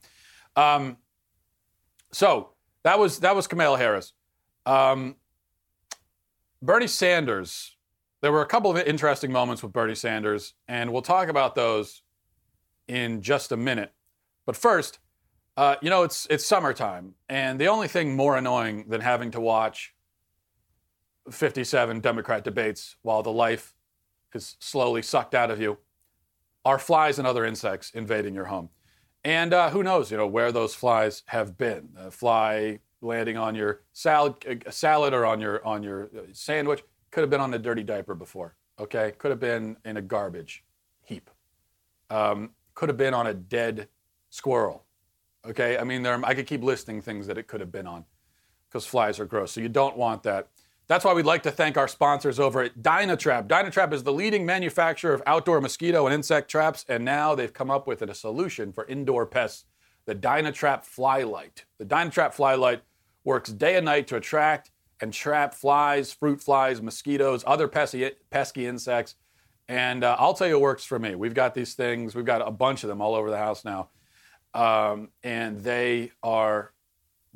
Um, 0.55 0.97
so 2.11 2.49
that 2.83 2.99
was, 2.99 3.19
that 3.19 3.35
was 3.35 3.47
Kamala 3.47 3.77
Harris. 3.77 4.13
Um, 4.65 5.15
Bernie 6.61 6.87
Sanders 6.87 7.75
there 8.21 8.31
were 8.31 8.41
a 8.41 8.47
couple 8.47 8.69
of 8.69 8.77
interesting 8.77 9.31
moments 9.31 9.63
with 9.63 9.73
Bernie 9.73 9.95
Sanders, 9.95 10.53
and 10.67 10.93
we'll 10.93 11.01
talk 11.01 11.27
about 11.27 11.55
those 11.55 12.03
in 12.87 13.21
just 13.21 13.51
a 13.51 13.57
minute. 13.57 13.93
But 14.45 14.55
first, 14.55 14.99
uh, 15.57 15.75
you 15.81 15.89
know, 15.89 16.03
it's 16.03 16.27
it's 16.29 16.45
summertime, 16.45 17.15
and 17.27 17.59
the 17.59 17.67
only 17.67 17.87
thing 17.87 18.15
more 18.15 18.37
annoying 18.37 18.85
than 18.87 19.01
having 19.01 19.31
to 19.31 19.41
watch 19.41 19.93
57 21.29 21.99
Democrat 21.99 22.43
debates 22.43 22.95
while 23.01 23.23
the 23.23 23.31
life 23.31 23.73
is 24.33 24.55
slowly 24.59 25.01
sucked 25.01 25.35
out 25.35 25.51
of 25.51 25.59
you 25.59 25.77
are 26.63 26.79
flies 26.79 27.17
and 27.17 27.27
other 27.27 27.43
insects 27.43 27.91
invading 27.91 28.35
your 28.35 28.45
home. 28.45 28.69
And 29.23 29.53
uh, 29.53 29.71
who 29.71 29.83
knows, 29.83 30.09
you 30.11 30.17
know, 30.17 30.27
where 30.27 30.51
those 30.51 30.73
flies 30.73 31.23
have 31.27 31.57
been. 31.57 31.89
A 31.97 32.11
fly 32.11 32.79
landing 33.01 33.37
on 33.37 33.55
your 33.55 33.81
salad, 33.93 34.65
salad 34.69 35.13
or 35.13 35.25
on 35.25 35.41
your 35.41 35.65
on 35.65 35.83
your 35.83 36.09
sandwich 36.33 36.83
could 37.11 37.21
have 37.21 37.29
been 37.29 37.41
on 37.41 37.53
a 37.53 37.59
dirty 37.59 37.83
diaper 37.83 38.15
before, 38.15 38.55
okay? 38.79 39.13
Could 39.17 39.31
have 39.31 39.39
been 39.39 39.77
in 39.83 39.97
a 39.97 40.01
garbage 40.01 40.63
heap. 41.03 41.29
Um, 42.09 42.51
could 42.73 42.89
have 42.89 42.97
been 42.97 43.13
on 43.13 43.27
a 43.27 43.33
dead 43.33 43.89
squirrel, 44.29 44.85
okay? 45.45 45.77
I 45.77 45.83
mean, 45.83 46.03
there, 46.03 46.19
I 46.23 46.33
could 46.33 46.47
keep 46.47 46.63
listing 46.63 47.01
things 47.01 47.27
that 47.27 47.37
it 47.37 47.47
could 47.47 47.59
have 47.59 47.71
been 47.71 47.85
on 47.85 48.05
because 48.69 48.85
flies 48.85 49.19
are 49.19 49.25
gross. 49.25 49.51
So 49.51 49.61
you 49.61 49.69
don't 49.69 49.97
want 49.97 50.23
that. 50.23 50.47
That's 50.87 51.05
why 51.05 51.13
we'd 51.13 51.25
like 51.25 51.43
to 51.43 51.51
thank 51.51 51.77
our 51.77 51.87
sponsors 51.87 52.39
over 52.39 52.61
at 52.61 52.79
Dynatrap. 52.81 53.47
Dynatrap 53.47 53.93
is 53.93 54.03
the 54.03 54.11
leading 54.11 54.45
manufacturer 54.45 55.13
of 55.13 55.21
outdoor 55.25 55.61
mosquito 55.61 56.05
and 56.05 56.13
insect 56.13 56.49
traps, 56.49 56.85
and 56.89 57.05
now 57.05 57.35
they've 57.35 57.53
come 57.53 57.71
up 57.71 57.87
with 57.87 58.01
a 58.01 58.13
solution 58.13 58.73
for 58.73 58.85
indoor 58.87 59.25
pests 59.25 59.65
the 60.05 60.15
Dynatrap 60.15 60.83
Flylight. 60.83 61.63
The 61.77 61.85
Dynatrap 61.85 62.35
Flylight 62.35 62.81
works 63.23 63.51
day 63.51 63.75
and 63.75 63.85
night 63.85 64.07
to 64.07 64.15
attract 64.15 64.71
and 65.01 65.13
trap 65.13 65.53
flies, 65.53 66.13
fruit 66.13 66.41
flies, 66.41 66.81
mosquitoes, 66.81 67.43
other 67.47 67.67
pesky, 67.67 68.11
pesky 68.29 68.65
insects. 68.67 69.15
And 69.67 70.03
uh, 70.03 70.15
I'll 70.19 70.33
tell 70.33 70.47
you, 70.47 70.57
it 70.57 70.61
works 70.61 70.83
for 70.83 70.99
me. 70.99 71.15
We've 71.15 71.33
got 71.33 71.55
these 71.55 71.73
things, 71.73 72.13
we've 72.13 72.25
got 72.25 72.45
a 72.45 72.51
bunch 72.51 72.83
of 72.83 72.89
them 72.89 73.01
all 73.01 73.15
over 73.15 73.29
the 73.29 73.37
house 73.37 73.65
now. 73.65 73.89
Um, 74.53 75.09
and 75.23 75.59
they 75.59 76.11
are, 76.21 76.73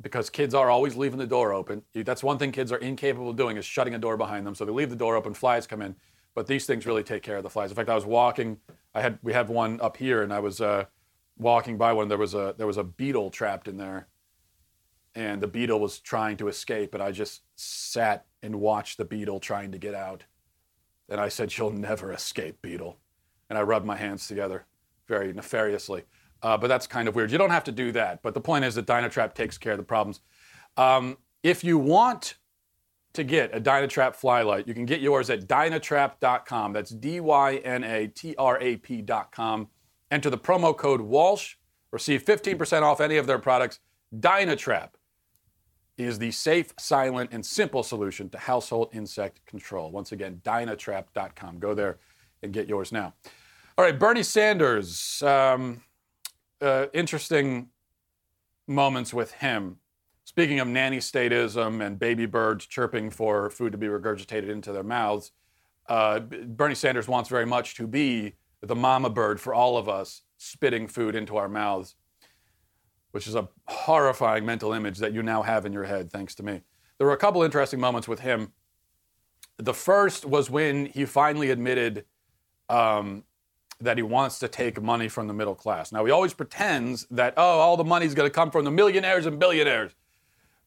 because 0.00 0.28
kids 0.28 0.54
are 0.54 0.68
always 0.68 0.96
leaving 0.96 1.18
the 1.18 1.26
door 1.26 1.52
open. 1.52 1.82
That's 1.94 2.22
one 2.22 2.38
thing 2.38 2.52
kids 2.52 2.70
are 2.72 2.76
incapable 2.76 3.30
of 3.30 3.36
doing 3.36 3.56
is 3.56 3.64
shutting 3.64 3.94
a 3.94 3.98
door 3.98 4.16
behind 4.16 4.46
them. 4.46 4.54
So 4.54 4.64
they 4.64 4.72
leave 4.72 4.90
the 4.90 4.96
door 4.96 5.16
open, 5.16 5.34
flies 5.34 5.66
come 5.66 5.82
in. 5.82 5.96
But 6.34 6.46
these 6.46 6.66
things 6.66 6.84
really 6.84 7.02
take 7.02 7.22
care 7.22 7.38
of 7.38 7.42
the 7.42 7.48
flies. 7.48 7.70
In 7.70 7.76
fact, 7.76 7.88
I 7.88 7.94
was 7.94 8.04
walking, 8.04 8.58
I 8.94 9.00
had, 9.00 9.18
we 9.22 9.32
have 9.32 9.48
one 9.48 9.80
up 9.80 9.96
here, 9.96 10.22
and 10.22 10.30
I 10.30 10.40
was 10.40 10.60
uh, 10.60 10.84
walking 11.38 11.78
by 11.78 11.94
one. 11.94 12.08
There 12.08 12.18
was 12.18 12.34
a, 12.34 12.54
there 12.58 12.66
was 12.66 12.76
a 12.76 12.84
beetle 12.84 13.30
trapped 13.30 13.68
in 13.68 13.78
there 13.78 14.08
and 15.16 15.42
the 15.42 15.48
beetle 15.48 15.80
was 15.80 15.98
trying 15.98 16.36
to 16.36 16.48
escape, 16.48 16.92
and 16.92 17.02
I 17.02 17.10
just 17.10 17.40
sat 17.56 18.26
and 18.42 18.60
watched 18.60 18.98
the 18.98 19.04
beetle 19.04 19.40
trying 19.40 19.72
to 19.72 19.78
get 19.78 19.94
out. 19.94 20.24
And 21.08 21.18
I 21.18 21.30
said, 21.30 21.56
You'll 21.56 21.72
never 21.72 22.12
escape, 22.12 22.60
beetle. 22.60 22.98
And 23.48 23.58
I 23.58 23.62
rubbed 23.62 23.86
my 23.86 23.96
hands 23.96 24.28
together 24.28 24.66
very 25.08 25.32
nefariously. 25.32 26.02
Uh, 26.42 26.58
but 26.58 26.68
that's 26.68 26.86
kind 26.86 27.08
of 27.08 27.14
weird. 27.14 27.32
You 27.32 27.38
don't 27.38 27.50
have 27.50 27.64
to 27.64 27.72
do 27.72 27.92
that. 27.92 28.22
But 28.22 28.34
the 28.34 28.40
point 28.40 28.66
is 28.66 28.74
that 28.74 28.86
Dynatrap 28.86 29.34
takes 29.34 29.56
care 29.56 29.72
of 29.72 29.78
the 29.78 29.84
problems. 29.84 30.20
Um, 30.76 31.16
if 31.42 31.64
you 31.64 31.78
want 31.78 32.34
to 33.14 33.24
get 33.24 33.56
a 33.56 33.60
Dynatrap 33.60 34.20
flylight, 34.20 34.66
you 34.66 34.74
can 34.74 34.84
get 34.84 35.00
yours 35.00 35.30
at 35.30 35.46
dynatrap.com. 35.46 36.74
That's 36.74 36.90
D 36.90 37.20
Y 37.20 37.56
N 37.56 37.84
A 37.84 38.08
T 38.08 38.34
R 38.36 38.60
A 38.60 38.76
P.com. 38.76 39.68
Enter 40.10 40.28
the 40.28 40.38
promo 40.38 40.76
code 40.76 41.00
Walsh. 41.00 41.54
Receive 41.90 42.22
15% 42.22 42.82
off 42.82 43.00
any 43.00 43.16
of 43.16 43.26
their 43.26 43.38
products. 43.38 43.80
Dynatrap 44.14 44.90
is 45.98 46.18
the 46.18 46.30
safe, 46.30 46.72
silent, 46.78 47.30
and 47.32 47.44
simple 47.44 47.82
solution 47.82 48.28
to 48.30 48.38
household 48.38 48.90
insect 48.92 49.44
control. 49.46 49.90
Once 49.90 50.12
again, 50.12 50.40
dynatrap.com. 50.44 51.58
Go 51.58 51.74
there 51.74 51.98
and 52.42 52.52
get 52.52 52.68
yours 52.68 52.92
now. 52.92 53.14
All 53.78 53.84
right, 53.84 53.98
Bernie 53.98 54.22
Sanders. 54.22 55.22
Um, 55.22 55.82
uh, 56.60 56.86
interesting 56.92 57.68
moments 58.66 59.12
with 59.12 59.32
him. 59.32 59.76
Speaking 60.24 60.60
of 60.60 60.68
nanny 60.68 60.98
statism 60.98 61.84
and 61.84 61.98
baby 61.98 62.26
birds 62.26 62.66
chirping 62.66 63.10
for 63.10 63.48
food 63.50 63.72
to 63.72 63.78
be 63.78 63.86
regurgitated 63.86 64.48
into 64.48 64.72
their 64.72 64.82
mouths, 64.82 65.32
uh, 65.88 66.18
Bernie 66.20 66.74
Sanders 66.74 67.06
wants 67.06 67.28
very 67.28 67.46
much 67.46 67.74
to 67.76 67.86
be 67.86 68.34
the 68.60 68.74
mama 68.74 69.08
bird 69.08 69.40
for 69.40 69.54
all 69.54 69.76
of 69.76 69.88
us, 69.88 70.22
spitting 70.36 70.88
food 70.88 71.14
into 71.14 71.36
our 71.36 71.48
mouths, 71.48 71.94
which 73.16 73.26
is 73.26 73.34
a 73.34 73.48
horrifying 73.66 74.44
mental 74.44 74.74
image 74.74 74.98
that 74.98 75.14
you 75.14 75.22
now 75.22 75.40
have 75.40 75.64
in 75.64 75.72
your 75.72 75.84
head, 75.84 76.12
thanks 76.12 76.34
to 76.34 76.42
me. 76.42 76.60
There 76.98 77.06
were 77.06 77.14
a 77.14 77.16
couple 77.16 77.42
interesting 77.42 77.80
moments 77.80 78.06
with 78.06 78.20
him. 78.20 78.52
The 79.56 79.72
first 79.72 80.26
was 80.26 80.50
when 80.50 80.84
he 80.84 81.06
finally 81.06 81.48
admitted 81.48 82.04
um, 82.68 83.24
that 83.80 83.96
he 83.96 84.02
wants 84.02 84.38
to 84.40 84.48
take 84.48 84.82
money 84.82 85.08
from 85.08 85.28
the 85.28 85.32
middle 85.32 85.54
class. 85.54 85.92
Now, 85.92 86.04
he 86.04 86.10
always 86.10 86.34
pretends 86.34 87.06
that, 87.10 87.32
oh, 87.38 87.58
all 87.58 87.78
the 87.78 87.84
money's 87.84 88.12
going 88.12 88.28
to 88.28 88.34
come 88.34 88.50
from 88.50 88.66
the 88.66 88.70
millionaires 88.70 89.24
and 89.24 89.38
billionaires. 89.38 89.92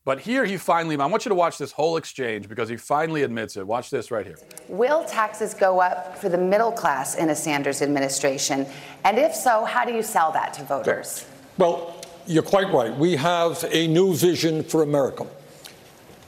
But 0.04 0.22
here 0.22 0.44
he 0.44 0.58
finally, 0.58 0.98
I 0.98 1.06
want 1.06 1.26
you 1.26 1.30
to 1.30 1.36
watch 1.36 1.60
this 1.60 1.72
whole 1.72 1.98
exchange 1.98 2.50
because 2.50 2.68
he 2.68 2.78
finally 2.78 3.22
admits 3.22 3.58
it. 3.58 3.68
Watch 3.68 3.92
this 3.92 4.10
right 4.10 4.26
here. 4.26 4.40
Will 4.70 5.04
taxes 5.04 5.54
go 5.54 5.80
up 5.82 6.18
for 6.18 6.30
the 6.30 6.38
middle 6.40 6.72
class 6.72 7.14
in 7.14 7.30
a 7.30 7.36
Sanders 7.36 7.84
administration? 7.84 8.66
And 9.04 9.20
if 9.20 9.36
so, 9.36 9.66
how 9.66 9.86
do 9.86 9.94
you 9.94 10.02
sell 10.02 10.32
that 10.32 10.52
to 10.56 10.64
voters? 10.64 11.28
Well, 11.60 11.99
you're 12.30 12.44
quite 12.44 12.72
right. 12.72 12.96
We 12.96 13.16
have 13.16 13.66
a 13.72 13.88
new 13.88 14.14
vision 14.14 14.64
for 14.64 14.84
America. 14.84 15.26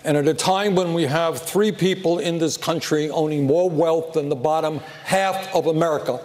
And 0.03 0.17
at 0.17 0.27
a 0.27 0.33
time 0.33 0.73
when 0.73 0.95
we 0.95 1.03
have 1.03 1.43
three 1.43 1.71
people 1.71 2.17
in 2.17 2.39
this 2.39 2.57
country 2.57 3.11
owning 3.11 3.45
more 3.45 3.69
wealth 3.69 4.13
than 4.13 4.27
the 4.27 4.35
bottom 4.35 4.79
half 5.03 5.53
of 5.53 5.67
America, 5.67 6.19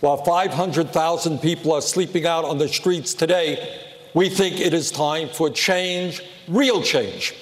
while 0.00 0.18
500,000 0.18 1.38
people 1.38 1.72
are 1.72 1.80
sleeping 1.80 2.26
out 2.26 2.44
on 2.44 2.58
the 2.58 2.68
streets 2.68 3.14
today, 3.14 3.80
we 4.12 4.28
think 4.28 4.60
it 4.60 4.74
is 4.74 4.90
time 4.90 5.30
for 5.30 5.48
change, 5.48 6.22
real 6.46 6.82
change. 6.82 7.34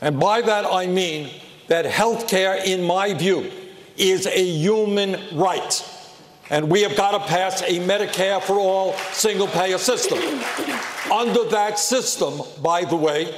And 0.00 0.18
by 0.18 0.40
that 0.40 0.64
I 0.64 0.86
mean 0.86 1.30
that 1.68 1.84
health 1.84 2.28
care, 2.28 2.54
in 2.64 2.82
my 2.82 3.12
view, 3.12 3.50
is 3.98 4.26
a 4.26 4.42
human 4.42 5.20
right. 5.36 5.84
And 6.50 6.70
we 6.70 6.82
have 6.82 6.96
got 6.96 7.12
to 7.12 7.20
pass 7.20 7.62
a 7.62 7.80
Medicare 7.80 8.42
for 8.42 8.58
all 8.58 8.92
single 9.12 9.46
payer 9.46 9.78
system. 9.78 10.18
Under 11.10 11.44
that 11.50 11.78
system, 11.78 12.42
by 12.62 12.84
the 12.84 12.96
way, 12.96 13.34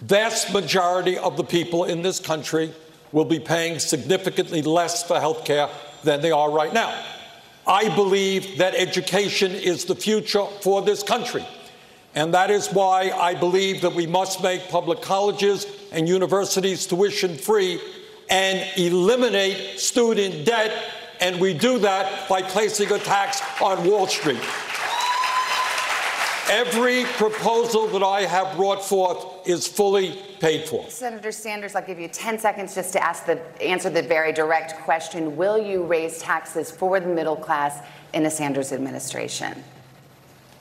vast 0.00 0.52
majority 0.52 1.18
of 1.18 1.36
the 1.36 1.44
people 1.44 1.84
in 1.84 2.02
this 2.02 2.18
country 2.20 2.72
will 3.12 3.24
be 3.24 3.38
paying 3.38 3.78
significantly 3.78 4.62
less 4.62 5.02
for 5.06 5.20
health 5.20 5.44
care 5.44 5.68
than 6.02 6.20
they 6.20 6.30
are 6.30 6.50
right 6.50 6.72
now. 6.72 7.04
I 7.66 7.94
believe 7.94 8.58
that 8.58 8.74
education 8.74 9.52
is 9.52 9.84
the 9.84 9.94
future 9.94 10.44
for 10.60 10.82
this 10.82 11.02
country. 11.02 11.46
And 12.14 12.34
that 12.34 12.50
is 12.50 12.68
why 12.68 13.10
I 13.10 13.34
believe 13.34 13.80
that 13.82 13.94
we 13.94 14.06
must 14.06 14.42
make 14.42 14.68
public 14.68 15.00
colleges 15.00 15.66
and 15.90 16.08
universities 16.08 16.86
tuition 16.86 17.36
free 17.36 17.80
and 18.30 18.66
eliminate 18.78 19.80
student 19.80 20.44
debt. 20.44 20.72
And 21.20 21.40
we 21.40 21.54
do 21.54 21.78
that 21.78 22.28
by 22.28 22.42
placing 22.42 22.92
a 22.92 22.98
tax 22.98 23.40
on 23.60 23.84
Wall 23.88 24.06
Street. 24.06 24.40
Every 26.50 27.04
proposal 27.04 27.86
that 27.88 28.02
I 28.02 28.22
have 28.22 28.54
brought 28.56 28.84
forth 28.84 29.48
is 29.48 29.66
fully 29.66 30.20
paid 30.40 30.68
for. 30.68 30.88
Senator 30.90 31.32
Sanders, 31.32 31.74
I'll 31.74 31.86
give 31.86 31.98
you 31.98 32.08
10 32.08 32.38
seconds 32.38 32.74
just 32.74 32.92
to 32.92 33.02
ask 33.02 33.24
the, 33.24 33.40
answer 33.62 33.88
the 33.88 34.02
very 34.02 34.30
direct 34.30 34.78
question. 34.82 35.36
Will 35.36 35.56
you 35.58 35.84
raise 35.84 36.18
taxes 36.18 36.70
for 36.70 37.00
the 37.00 37.06
middle 37.06 37.36
class 37.36 37.82
in 38.12 38.26
a 38.26 38.30
Sanders 38.30 38.72
administration? 38.72 39.64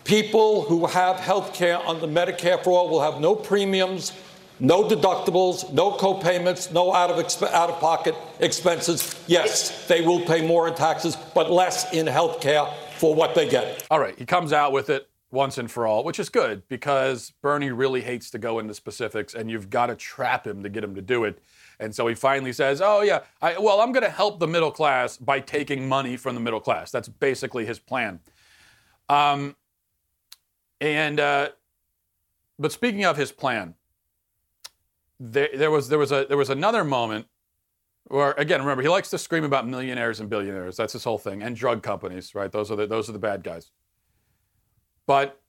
People 0.06 0.64
who 0.64 0.86
have 0.86 1.20
health 1.20 1.54
care 1.54 1.80
under 1.86 2.08
Medicare 2.08 2.64
for 2.64 2.72
All 2.72 2.90
will 2.90 3.02
have 3.02 3.20
no 3.20 3.36
premiums, 3.36 4.14
no 4.60 4.84
deductibles, 4.84 5.72
no 5.74 5.92
co-payments, 5.92 6.72
no 6.72 6.94
out 6.94 7.10
of, 7.10 7.18
exp- 7.18 7.52
out 7.52 7.70
of 7.70 7.80
pocket 7.80 8.16
expenses. 8.40 9.16
Yes, 9.28 9.88
they 9.88 10.02
will 10.02 10.22
pay 10.22 10.46
more 10.46 10.68
in 10.68 10.76
taxes, 10.76 11.18
but 11.34 11.52
less 11.52 11.92
in 11.94 12.08
health 12.08 12.42
care 12.42 12.66
for 12.98 13.14
what 13.14 13.36
they 13.36 13.50
get. 13.50 13.86
All 13.90 14.00
right, 14.00 14.18
he 14.18 14.26
comes 14.26 14.54
out 14.54 14.72
with 14.72 14.90
it 14.90 15.10
once 15.34 15.58
and 15.58 15.70
for 15.70 15.88
all, 15.88 16.04
which 16.04 16.20
is 16.20 16.30
good 16.30 16.62
because 16.70 17.34
Bernie 17.42 17.72
really 17.72 18.02
hates 18.02 18.30
to 18.30 18.38
go 18.38 18.60
into 18.60 18.74
specifics 18.74 19.34
and 19.34 19.50
you've 19.50 19.70
got 19.70 19.88
to 19.88 19.96
trap 19.96 20.46
him 20.46 20.62
to 20.64 20.70
get 20.70 20.84
him 20.84 20.94
to 20.96 21.02
do 21.02 21.24
it. 21.24 21.40
And 21.80 21.94
so 21.94 22.08
he 22.08 22.14
finally 22.14 22.54
says, 22.54 22.82
Oh, 22.82 23.02
yeah, 23.02 23.22
I, 23.42 23.58
well, 23.58 23.82
I'm 23.82 23.92
going 23.92 24.04
to 24.04 24.12
help 24.12 24.40
the 24.40 24.48
middle 24.48 24.72
class 24.72 25.18
by 25.18 25.40
taking 25.40 25.90
money 25.90 26.18
from 26.18 26.36
the 26.36 26.42
middle 26.42 26.60
class. 26.60 26.92
That's 26.92 27.10
basically 27.10 27.66
his 27.66 27.80
plan. 27.80 28.20
Um, 29.10 29.56
and, 30.80 31.20
uh, 31.20 31.50
but 32.60 32.72
speaking 32.72 33.04
of 33.04 33.18
his 33.18 33.32
plan, 33.32 33.74
there, 35.20 35.50
there, 35.54 35.72
was, 35.72 35.90
there, 35.90 36.00
was 36.00 36.12
a, 36.12 36.26
there 36.28 36.38
was 36.38 36.50
another 36.50 36.84
moment 36.84 37.28
where, 38.06 38.32
again, 38.34 38.62
remember, 38.62 38.82
he 38.82 38.90
likes 38.90 39.10
to 39.12 39.18
scream 39.18 39.44
about 39.44 39.68
millionaires 39.68 40.20
and 40.20 40.30
billionaires. 40.30 40.76
That's 40.76 40.94
his 40.94 41.04
whole 41.04 41.18
thing. 41.18 41.42
And 41.42 41.56
drug 41.56 41.84
companies, 41.84 42.36
right? 42.36 42.52
Those 42.52 42.70
are 42.72 42.76
the, 42.76 42.88
those 42.88 43.10
are 43.10 43.14
the 43.14 43.20
bad 43.20 43.44
guys. 43.44 43.72
But 45.06 45.42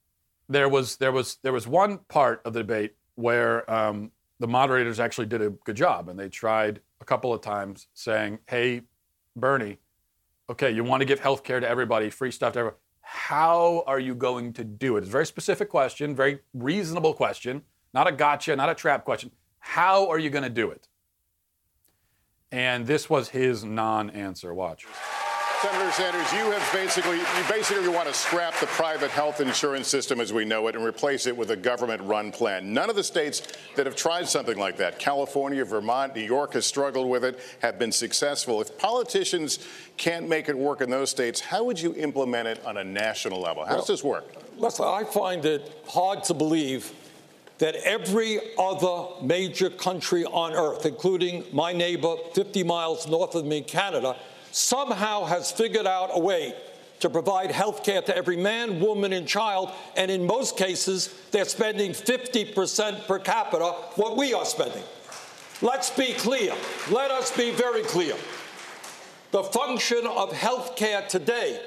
there 0.48 0.68
was 0.68 0.96
there 0.96 1.12
was 1.12 1.36
there 1.42 1.52
was 1.52 1.66
one 1.66 1.98
part 2.08 2.42
of 2.44 2.52
the 2.52 2.60
debate 2.60 2.94
where 3.14 3.70
um, 3.70 4.10
the 4.40 4.48
moderators 4.48 5.00
actually 5.00 5.26
did 5.26 5.40
a 5.40 5.50
good 5.50 5.76
job, 5.76 6.08
and 6.08 6.18
they 6.18 6.28
tried 6.28 6.80
a 7.00 7.04
couple 7.04 7.32
of 7.32 7.40
times 7.40 7.86
saying, 7.94 8.38
"Hey, 8.48 8.82
Bernie, 9.36 9.78
okay, 10.50 10.70
you 10.70 10.84
want 10.84 11.00
to 11.00 11.06
give 11.06 11.20
health 11.20 11.44
care 11.44 11.60
to 11.60 11.68
everybody, 11.68 12.10
free 12.10 12.30
stuff 12.30 12.54
to 12.54 12.58
everybody. 12.58 12.80
How 13.00 13.84
are 13.86 14.00
you 14.00 14.14
going 14.14 14.52
to 14.54 14.64
do 14.64 14.96
it?" 14.96 15.00
It's 15.00 15.08
a 15.08 15.12
very 15.12 15.26
specific 15.26 15.68
question, 15.70 16.14
very 16.14 16.40
reasonable 16.52 17.14
question, 17.14 17.62
not 17.94 18.06
a 18.06 18.12
gotcha, 18.12 18.54
not 18.56 18.68
a 18.68 18.74
trap 18.74 19.04
question. 19.04 19.30
How 19.64 20.08
are 20.10 20.18
you 20.18 20.30
going 20.30 20.44
to 20.44 20.50
do 20.50 20.70
it? 20.70 20.86
And 22.52 22.86
this 22.86 23.10
was 23.10 23.30
his 23.30 23.64
non-answer. 23.64 24.54
Watch. 24.54 24.86
Senator 25.60 25.90
Sanders, 25.92 26.32
you 26.32 26.50
have 26.50 26.72
basically 26.74 27.16
you 27.16 27.44
basically 27.48 27.88
want 27.88 28.06
to 28.06 28.12
scrap 28.12 28.54
the 28.60 28.66
private 28.66 29.10
health 29.10 29.40
insurance 29.40 29.88
system 29.88 30.20
as 30.20 30.32
we 30.32 30.44
know 30.44 30.68
it 30.68 30.76
and 30.76 30.84
replace 30.84 31.26
it 31.26 31.34
with 31.34 31.50
a 31.50 31.56
government-run 31.56 32.30
plan. 32.30 32.74
None 32.74 32.90
of 32.90 32.96
the 32.96 33.02
states 33.02 33.42
that 33.74 33.86
have 33.86 33.96
tried 33.96 34.28
something 34.28 34.58
like 34.58 34.76
that, 34.76 34.98
California, 34.98 35.64
Vermont, 35.64 36.14
New 36.14 36.20
York, 36.20 36.52
has 36.52 36.66
struggled 36.66 37.08
with 37.08 37.24
it, 37.24 37.40
have 37.60 37.78
been 37.78 37.90
successful. 37.90 38.60
If 38.60 38.76
politicians 38.76 39.66
can't 39.96 40.28
make 40.28 40.50
it 40.50 40.56
work 40.56 40.82
in 40.82 40.90
those 40.90 41.08
states, 41.08 41.40
how 41.40 41.64
would 41.64 41.80
you 41.80 41.94
implement 41.94 42.46
it 42.46 42.64
on 42.66 42.76
a 42.76 42.84
national 42.84 43.40
level? 43.40 43.64
How 43.64 43.70
well, 43.70 43.78
does 43.78 43.88
this 43.88 44.04
work? 44.04 44.26
Listen, 44.58 44.84
I 44.84 45.04
find 45.04 45.46
it 45.46 45.82
hard 45.88 46.22
to 46.24 46.34
believe 46.34 46.92
that 47.58 47.76
every 47.76 48.40
other 48.58 49.24
major 49.24 49.70
country 49.70 50.24
on 50.24 50.52
earth, 50.52 50.86
including 50.86 51.44
my 51.52 51.72
neighbor 51.72 52.16
50 52.34 52.64
miles 52.64 53.06
north 53.06 53.34
of 53.34 53.44
me, 53.44 53.62
Canada, 53.62 54.16
somehow 54.50 55.24
has 55.24 55.50
figured 55.50 55.86
out 55.86 56.10
a 56.12 56.18
way 56.18 56.54
to 57.00 57.10
provide 57.10 57.50
health 57.50 57.84
care 57.84 58.00
to 58.02 58.16
every 58.16 58.36
man, 58.36 58.80
woman, 58.80 59.12
and 59.12 59.26
child. 59.28 59.70
And 59.96 60.10
in 60.10 60.26
most 60.26 60.56
cases, 60.56 61.14
they're 61.30 61.44
spending 61.44 61.92
50% 61.92 63.06
per 63.06 63.18
capita 63.18 63.72
what 63.96 64.16
we 64.16 64.32
are 64.32 64.44
spending. 64.44 64.82
Let's 65.60 65.90
be 65.90 66.14
clear. 66.14 66.54
Let 66.90 67.10
us 67.10 67.36
be 67.36 67.50
very 67.50 67.82
clear. 67.82 68.14
The 69.32 69.42
function 69.42 70.06
of 70.06 70.32
health 70.32 70.76
care 70.76 71.02
today, 71.08 71.60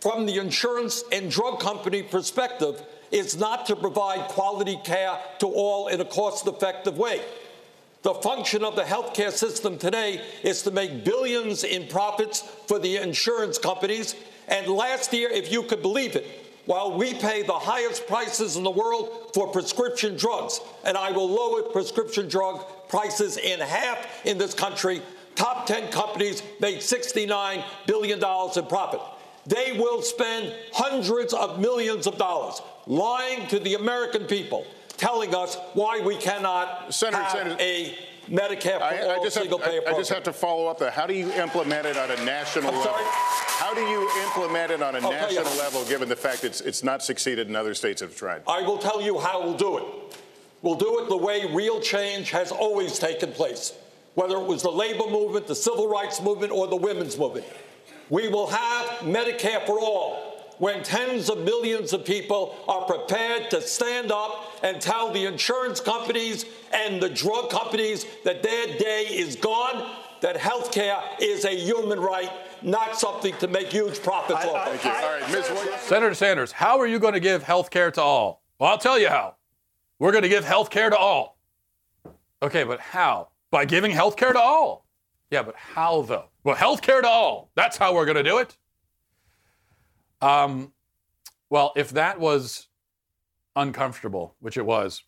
from 0.00 0.26
the 0.26 0.38
insurance 0.38 1.04
and 1.12 1.30
drug 1.30 1.60
company 1.60 2.02
perspective, 2.02 2.82
is 3.14 3.36
not 3.36 3.64
to 3.66 3.76
provide 3.76 4.28
quality 4.28 4.76
care 4.82 5.16
to 5.38 5.46
all 5.46 5.86
in 5.86 6.00
a 6.00 6.04
cost 6.04 6.48
effective 6.48 6.98
way. 6.98 7.22
The 8.02 8.12
function 8.14 8.64
of 8.64 8.74
the 8.74 8.82
healthcare 8.82 9.30
system 9.30 9.78
today 9.78 10.20
is 10.42 10.62
to 10.62 10.72
make 10.72 11.04
billions 11.04 11.62
in 11.62 11.86
profits 11.86 12.42
for 12.66 12.80
the 12.80 12.96
insurance 12.96 13.56
companies. 13.56 14.16
And 14.48 14.66
last 14.66 15.12
year, 15.12 15.30
if 15.30 15.50
you 15.50 15.62
could 15.62 15.80
believe 15.80 16.16
it, 16.16 16.26
while 16.66 16.98
we 16.98 17.14
pay 17.14 17.42
the 17.42 17.52
highest 17.52 18.06
prices 18.08 18.56
in 18.56 18.64
the 18.64 18.70
world 18.70 19.30
for 19.32 19.46
prescription 19.46 20.16
drugs, 20.16 20.60
and 20.84 20.96
I 20.96 21.12
will 21.12 21.28
lower 21.28 21.62
prescription 21.62 22.28
drug 22.28 22.66
prices 22.88 23.36
in 23.36 23.60
half 23.60 24.26
in 24.26 24.38
this 24.38 24.54
country, 24.54 25.02
top 25.36 25.66
10 25.66 25.92
companies 25.92 26.42
made 26.60 26.78
$69 26.78 27.64
billion 27.86 28.18
in 28.18 28.66
profit. 28.66 29.00
They 29.46 29.72
will 29.78 30.02
spend 30.02 30.52
hundreds 30.72 31.32
of 31.34 31.58
millions 31.60 32.06
of 32.06 32.18
dollars 32.18 32.60
lying 32.86 33.46
to 33.48 33.58
the 33.58 33.74
American 33.74 34.24
people, 34.24 34.66
telling 34.96 35.34
us 35.34 35.56
why 35.74 36.00
we 36.00 36.16
cannot 36.16 36.94
Senator, 36.94 37.22
have 37.22 37.32
Senator, 37.32 37.56
a 37.60 37.98
Medicare 38.28 38.78
for 38.78 38.84
I, 38.84 38.98
I 39.00 39.16
all 39.16 39.24
just 39.24 39.36
have, 39.36 39.42
single 39.44 39.58
payer 39.58 39.82
I, 39.86 39.90
I 39.90 39.94
just 39.96 40.10
have 40.10 40.22
to 40.24 40.32
follow 40.32 40.66
up 40.66 40.78
there. 40.78 40.90
How 40.90 41.06
do 41.06 41.12
you 41.14 41.30
implement 41.32 41.86
it 41.86 41.96
on 41.98 42.10
a 42.10 42.24
national 42.24 42.68
I'm 42.68 42.76
level? 42.76 42.92
sorry? 42.92 43.04
How 43.06 43.74
do 43.74 43.82
you 43.82 44.10
implement 44.24 44.70
it 44.72 44.82
on 44.82 44.94
a 44.94 44.98
Okay, 44.98 45.10
national 45.10 45.56
level, 45.58 45.84
given 45.84 46.08
the 46.08 46.16
fact 46.16 46.44
it's 46.44 46.60
it's 46.62 46.82
not 46.82 47.02
succeeded 47.02 47.48
and 47.48 47.56
other 47.56 47.74
states 47.74 48.00
have 48.00 48.16
tried? 48.16 48.42
I 48.48 48.62
will 48.62 48.78
tell 48.78 49.02
you 49.02 49.18
how 49.18 49.42
we'll 49.42 49.56
do 49.56 49.78
it. 49.78 49.84
We'll 50.62 50.74
do 50.76 51.00
it 51.00 51.10
the 51.10 51.16
way 51.18 51.44
real 51.52 51.80
change 51.80 52.30
has 52.30 52.50
always 52.50 52.98
taken 52.98 53.32
place, 53.32 53.74
whether 54.14 54.36
it 54.36 54.46
was 54.46 54.62
the 54.62 54.70
labor 54.70 55.06
movement, 55.10 55.46
the 55.46 55.54
civil 55.54 55.88
rights 55.88 56.22
movement, 56.22 56.52
or 56.52 56.66
the 56.66 56.76
women's 56.76 57.18
movement. 57.18 57.44
We 58.10 58.28
will 58.28 58.48
have 58.48 58.86
Medicare 59.00 59.64
for 59.66 59.78
all 59.78 60.34
when 60.58 60.82
tens 60.82 61.28
of 61.28 61.38
millions 61.38 61.92
of 61.92 62.04
people 62.04 62.56
are 62.68 62.82
prepared 62.84 63.50
to 63.50 63.60
stand 63.60 64.12
up 64.12 64.56
and 64.62 64.80
tell 64.80 65.12
the 65.12 65.26
insurance 65.26 65.80
companies 65.80 66.44
and 66.72 67.02
the 67.02 67.08
drug 67.08 67.50
companies 67.50 68.06
that 68.24 68.42
their 68.42 68.66
day 68.78 69.02
is 69.10 69.36
gone, 69.36 69.90
that 70.20 70.36
health 70.36 70.72
care 70.72 70.98
is 71.20 71.44
a 71.44 71.50
human 71.50 71.98
right, 71.98 72.30
not 72.62 72.96
something 72.96 73.34
to 73.38 73.48
make 73.48 73.72
huge 73.72 74.00
profits 74.02 74.44
off 74.44 74.68
of. 74.68 74.80
Thank 74.80 74.84
you. 74.84 74.90
All 74.90 75.20
right, 75.20 75.32
Ms. 75.32 75.80
Senator 75.80 76.14
Sanders, 76.14 76.52
how 76.52 76.78
are 76.78 76.86
you 76.86 76.98
going 76.98 77.14
to 77.14 77.20
give 77.20 77.42
health 77.42 77.70
care 77.70 77.90
to 77.90 78.00
all? 78.00 78.42
Well, 78.58 78.70
I'll 78.70 78.78
tell 78.78 78.98
you 78.98 79.08
how. 79.08 79.34
We're 79.98 80.12
going 80.12 80.22
to 80.22 80.28
give 80.28 80.44
health 80.44 80.70
care 80.70 80.90
to 80.90 80.96
all. 80.96 81.38
Okay, 82.42 82.64
but 82.64 82.80
how? 82.80 83.28
By 83.50 83.64
giving 83.64 83.90
health 83.90 84.16
care 84.16 84.32
to 84.32 84.40
all. 84.40 84.86
Yeah, 85.30 85.42
but 85.42 85.56
how 85.56 86.02
though? 86.02 86.28
Well, 86.44 86.56
health 86.56 86.82
care 86.82 87.00
to 87.00 87.08
all. 87.08 87.50
That's 87.56 87.78
how 87.78 87.94
we're 87.94 88.04
going 88.04 88.16
to 88.16 88.22
do 88.22 88.38
it. 88.38 88.56
Um, 90.20 90.72
well, 91.48 91.72
if 91.74 91.90
that 91.90 92.20
was 92.20 92.68
uncomfortable, 93.56 94.36
which 94.40 94.56
it 94.58 94.66
was, 94.66 95.02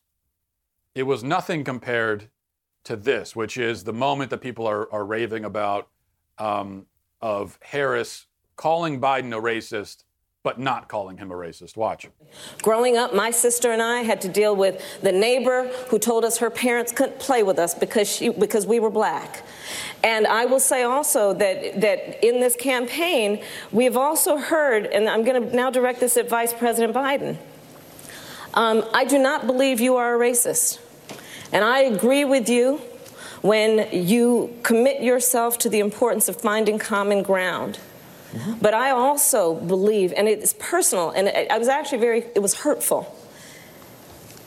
it 0.95 1.03
was 1.03 1.23
nothing 1.23 1.63
compared 1.63 2.31
to 2.85 2.97
this, 2.97 3.37
which 3.37 3.59
is 3.59 3.85
the 3.85 3.93
moment 3.93 4.31
that 4.31 4.39
people 4.39 4.67
are, 4.67 4.91
are 4.93 5.05
raving 5.05 5.45
about 5.45 5.89
um, 6.39 6.87
of 7.21 7.59
Harris 7.63 8.27
calling 8.57 9.01
Biden 9.01 9.37
a 9.37 9.41
racist, 9.41 10.05
but 10.47 10.61
not 10.61 10.87
calling 10.87 11.19
him 11.19 11.33
a 11.33 11.35
racist. 11.35 11.77
Watch. 11.77 12.07
Growing 12.63 12.97
up, 12.97 13.13
my 13.13 13.33
sister 13.33 13.73
and 13.73 13.83
I 13.83 14.03
had 14.03 14.21
to 14.21 14.29
deal 14.29 14.55
with 14.55 14.81
the 15.03 15.11
neighbor 15.11 15.67
who 15.89 15.99
told 15.99 16.25
us 16.25 16.39
her 16.39 16.51
parents 16.51 16.93
couldn't 16.93 17.19
play 17.19 17.43
with 17.43 17.59
us 17.59 17.75
because 17.75 18.09
she 18.09 18.29
because 18.29 18.65
we 18.65 18.79
were 18.79 18.89
black. 18.89 19.45
And 20.05 20.25
I 20.25 20.45
will 20.45 20.61
say 20.61 20.85
also 20.85 21.33
that 21.33 21.81
that 21.81 22.25
in 22.25 22.39
this 22.39 22.55
campaign, 22.55 23.43
we 23.73 23.83
have 23.87 23.97
also 23.97 24.37
heard, 24.37 24.87
and 24.87 25.09
I'm 25.09 25.25
going 25.25 25.43
to 25.43 25.57
now 25.57 25.69
direct 25.69 25.99
this 25.99 26.17
at 26.17 26.29
Vice 26.29 26.53
President 26.53 26.95
Biden. 26.95 27.39
Um, 28.55 28.85
I 28.95 29.05
do 29.05 29.19
not 29.19 29.49
believe 29.49 29.81
you 29.81 29.97
are 29.97 30.15
a 30.15 30.31
racist, 30.31 30.79
and 31.51 31.65
I 31.65 31.81
agree 31.81 32.25
with 32.25 32.49
you 32.49 32.81
when 33.43 33.89
you 33.91 34.57
commit 34.63 35.03
yourself 35.03 35.59
to 35.59 35.69
the 35.69 35.81
importance 35.81 36.29
of 36.29 36.41
finding 36.41 36.79
common 36.79 37.25
ground. 37.25 37.81
But 38.61 38.75
I 38.75 38.91
also 38.91 39.55
believe, 39.55 40.13
and 40.17 40.29
it's 40.29 40.55
personal, 40.59 41.11
and 41.11 41.29
I 41.29 41.59
was 41.59 41.69
actually 41.69 41.99
very, 41.99 42.25
it 42.35 42.41
was 42.41 42.55
hurtful 42.55 43.15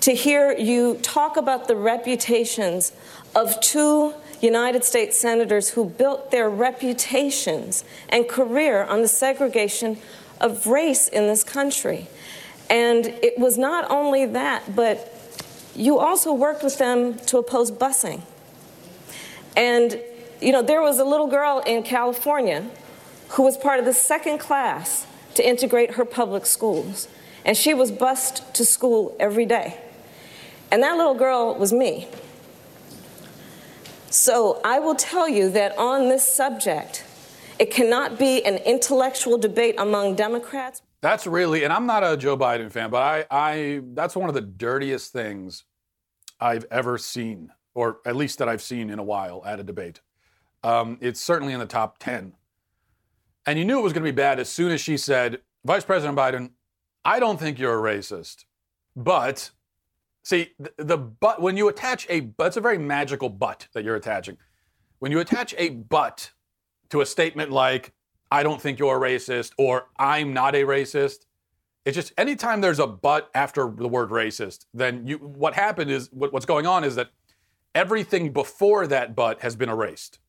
to 0.01 0.13
hear 0.13 0.57
you 0.57 0.95
talk 0.95 1.37
about 1.37 1.67
the 1.67 1.75
reputations 1.75 2.93
of 3.35 3.59
two 3.59 4.13
United 4.41 4.83
States 4.83 5.19
senators 5.19 5.69
who 5.71 5.85
built 5.85 6.31
their 6.31 6.49
reputations 6.49 7.83
and 8.07 8.27
career 8.27 8.83
on 8.85 9.01
the 9.01 9.07
segregation 9.07 9.97
of 10.39 10.67
race 10.67 11.07
in 11.07 11.27
this 11.27 11.43
country. 11.43 12.07
And 12.69 13.07
it 13.07 13.37
was 13.37 13.57
not 13.57 13.89
only 13.91 14.25
that, 14.25 14.75
but 14.75 15.13
you 15.75 15.99
also 15.99 16.33
worked 16.33 16.63
with 16.63 16.77
them 16.77 17.17
to 17.27 17.37
oppose 17.37 17.71
busing. 17.71 18.21
And, 19.57 19.99
you 20.41 20.51
know, 20.51 20.61
there 20.61 20.81
was 20.81 20.99
a 20.99 21.05
little 21.05 21.27
girl 21.27 21.61
in 21.65 21.83
California 21.83 22.69
who 23.29 23.43
was 23.43 23.57
part 23.57 23.79
of 23.79 23.85
the 23.85 23.93
second 23.93 24.39
class 24.39 25.05
to 25.35 25.47
integrate 25.47 25.91
her 25.91 26.05
public 26.05 26.45
schools. 26.45 27.07
And 27.45 27.55
she 27.55 27.73
was 27.73 27.91
bused 27.91 28.53
to 28.55 28.65
school 28.65 29.15
every 29.19 29.45
day. 29.45 29.79
And 30.71 30.83
that 30.83 30.97
little 30.97 31.15
girl 31.15 31.55
was 31.55 31.71
me. 31.71 32.07
So 34.09 34.59
I 34.65 34.79
will 34.79 34.95
tell 34.95 35.29
you 35.29 35.49
that 35.51 35.77
on 35.77 36.09
this 36.09 36.27
subject, 36.31 37.03
it 37.59 37.71
cannot 37.71 38.17
be 38.17 38.43
an 38.45 38.55
intellectual 38.57 39.37
debate 39.37 39.75
among 39.77 40.15
Democrats. 40.15 40.81
That's 41.01 41.27
really, 41.27 41.63
and 41.63 41.71
I'm 41.71 41.85
not 41.85 42.03
a 42.03 42.17
Joe 42.17 42.35
Biden 42.37 42.71
fan, 42.71 42.89
but 42.89 43.01
I, 43.01 43.25
I, 43.31 43.81
that's 43.93 44.15
one 44.15 44.27
of 44.27 44.35
the 44.35 44.41
dirtiest 44.41 45.13
things 45.13 45.63
I've 46.39 46.65
ever 46.71 46.97
seen, 46.97 47.51
or 47.73 47.99
at 48.05 48.15
least 48.15 48.39
that 48.39 48.49
I've 48.49 48.61
seen 48.61 48.89
in 48.89 48.99
a 48.99 49.03
while 49.03 49.43
at 49.45 49.59
a 49.59 49.63
debate. 49.63 50.01
Um, 50.63 50.97
it's 50.99 51.21
certainly 51.21 51.53
in 51.53 51.59
the 51.59 51.65
top 51.65 51.99
10. 51.99 52.33
And 53.49 53.57
you 53.57 53.65
knew 53.65 53.79
it 53.79 53.81
was 53.81 53.93
going 53.93 54.05
to 54.05 54.11
be 54.11 54.15
bad 54.15 54.39
as 54.39 54.47
soon 54.47 54.71
as 54.71 54.79
she 54.79 54.95
said, 54.95 55.39
Vice 55.65 55.83
President 55.83 56.15
Biden, 56.15 56.51
I 57.03 57.19
don't 57.19 57.39
think 57.39 57.57
you're 57.57 57.79
a 57.79 57.97
racist. 57.97 58.45
But, 58.95 59.49
see, 60.21 60.51
the, 60.59 60.71
the 60.77 60.97
but, 60.99 61.41
when 61.41 61.57
you 61.57 61.67
attach 61.67 62.05
a, 62.11 62.29
that's 62.37 62.57
a 62.57 62.61
very 62.61 62.77
magical 62.77 63.27
but 63.27 63.67
that 63.73 63.83
you're 63.83 63.95
attaching. 63.95 64.37
When 64.99 65.11
you 65.11 65.19
attach 65.19 65.55
a 65.57 65.69
but 65.69 66.29
to 66.89 67.01
a 67.01 67.07
statement 67.07 67.49
like, 67.49 67.91
I 68.29 68.43
don't 68.43 68.61
think 68.61 68.77
you're 68.77 69.03
a 69.03 69.09
racist 69.09 69.53
or 69.57 69.87
I'm 69.97 70.31
not 70.31 70.53
a 70.53 70.61
racist. 70.61 71.25
It's 71.85 71.95
just 71.95 72.13
anytime 72.19 72.61
there's 72.61 72.77
a 72.77 72.85
but 72.85 73.31
after 73.33 73.73
the 73.75 73.87
word 73.87 74.11
racist, 74.11 74.67
then 74.75 75.07
you 75.07 75.17
what 75.17 75.55
happened 75.55 75.89
is 75.89 76.07
what, 76.11 76.31
what's 76.31 76.45
going 76.45 76.67
on 76.67 76.83
is 76.83 76.93
that 76.97 77.09
everything 77.73 78.31
before 78.31 78.85
that 78.85 79.15
but 79.15 79.41
has 79.41 79.55
been 79.55 79.69
erased. 79.69 80.19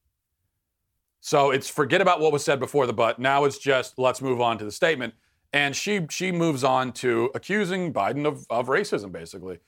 So 1.20 1.50
it's 1.50 1.68
forget 1.68 2.00
about 2.00 2.20
what 2.20 2.32
was 2.32 2.44
said 2.44 2.58
before 2.58 2.86
the 2.86 2.92
but. 2.92 3.18
Now 3.18 3.44
it's 3.44 3.58
just 3.58 3.98
let's 3.98 4.22
move 4.22 4.40
on 4.40 4.58
to 4.58 4.64
the 4.64 4.72
statement. 4.72 5.14
And 5.52 5.74
she 5.74 6.06
she 6.10 6.32
moves 6.32 6.64
on 6.64 6.92
to 6.94 7.30
accusing 7.34 7.92
Biden 7.92 8.26
of, 8.26 8.46
of 8.50 8.68
racism, 8.68 9.12
basically. 9.12 9.58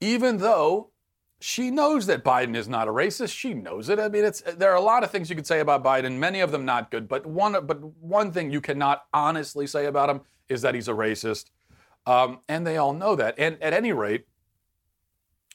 Even 0.00 0.38
though 0.38 0.90
she 1.40 1.70
knows 1.70 2.06
that 2.06 2.22
Biden 2.22 2.54
is 2.54 2.68
not 2.68 2.86
a 2.86 2.90
racist. 2.90 3.34
She 3.34 3.54
knows 3.54 3.88
it. 3.88 3.98
I 3.98 4.08
mean, 4.08 4.24
it's 4.24 4.42
there 4.42 4.70
are 4.70 4.76
a 4.76 4.80
lot 4.82 5.02
of 5.02 5.10
things 5.10 5.30
you 5.30 5.36
could 5.36 5.46
say 5.46 5.60
about 5.60 5.82
Biden, 5.82 6.18
many 6.18 6.40
of 6.40 6.52
them 6.52 6.64
not 6.64 6.90
good, 6.90 7.08
but 7.08 7.24
one 7.26 7.52
but 7.66 7.82
one 7.82 8.30
thing 8.30 8.50
you 8.50 8.60
cannot 8.60 9.04
honestly 9.12 9.66
say 9.66 9.86
about 9.86 10.10
him 10.10 10.20
is 10.48 10.62
that 10.62 10.74
he's 10.74 10.88
a 10.88 10.92
racist, 10.92 11.46
um, 12.06 12.40
and 12.48 12.66
they 12.66 12.76
all 12.76 12.92
know 12.92 13.16
that. 13.16 13.34
And 13.38 13.60
at 13.62 13.72
any 13.72 13.92
rate, 13.92 14.26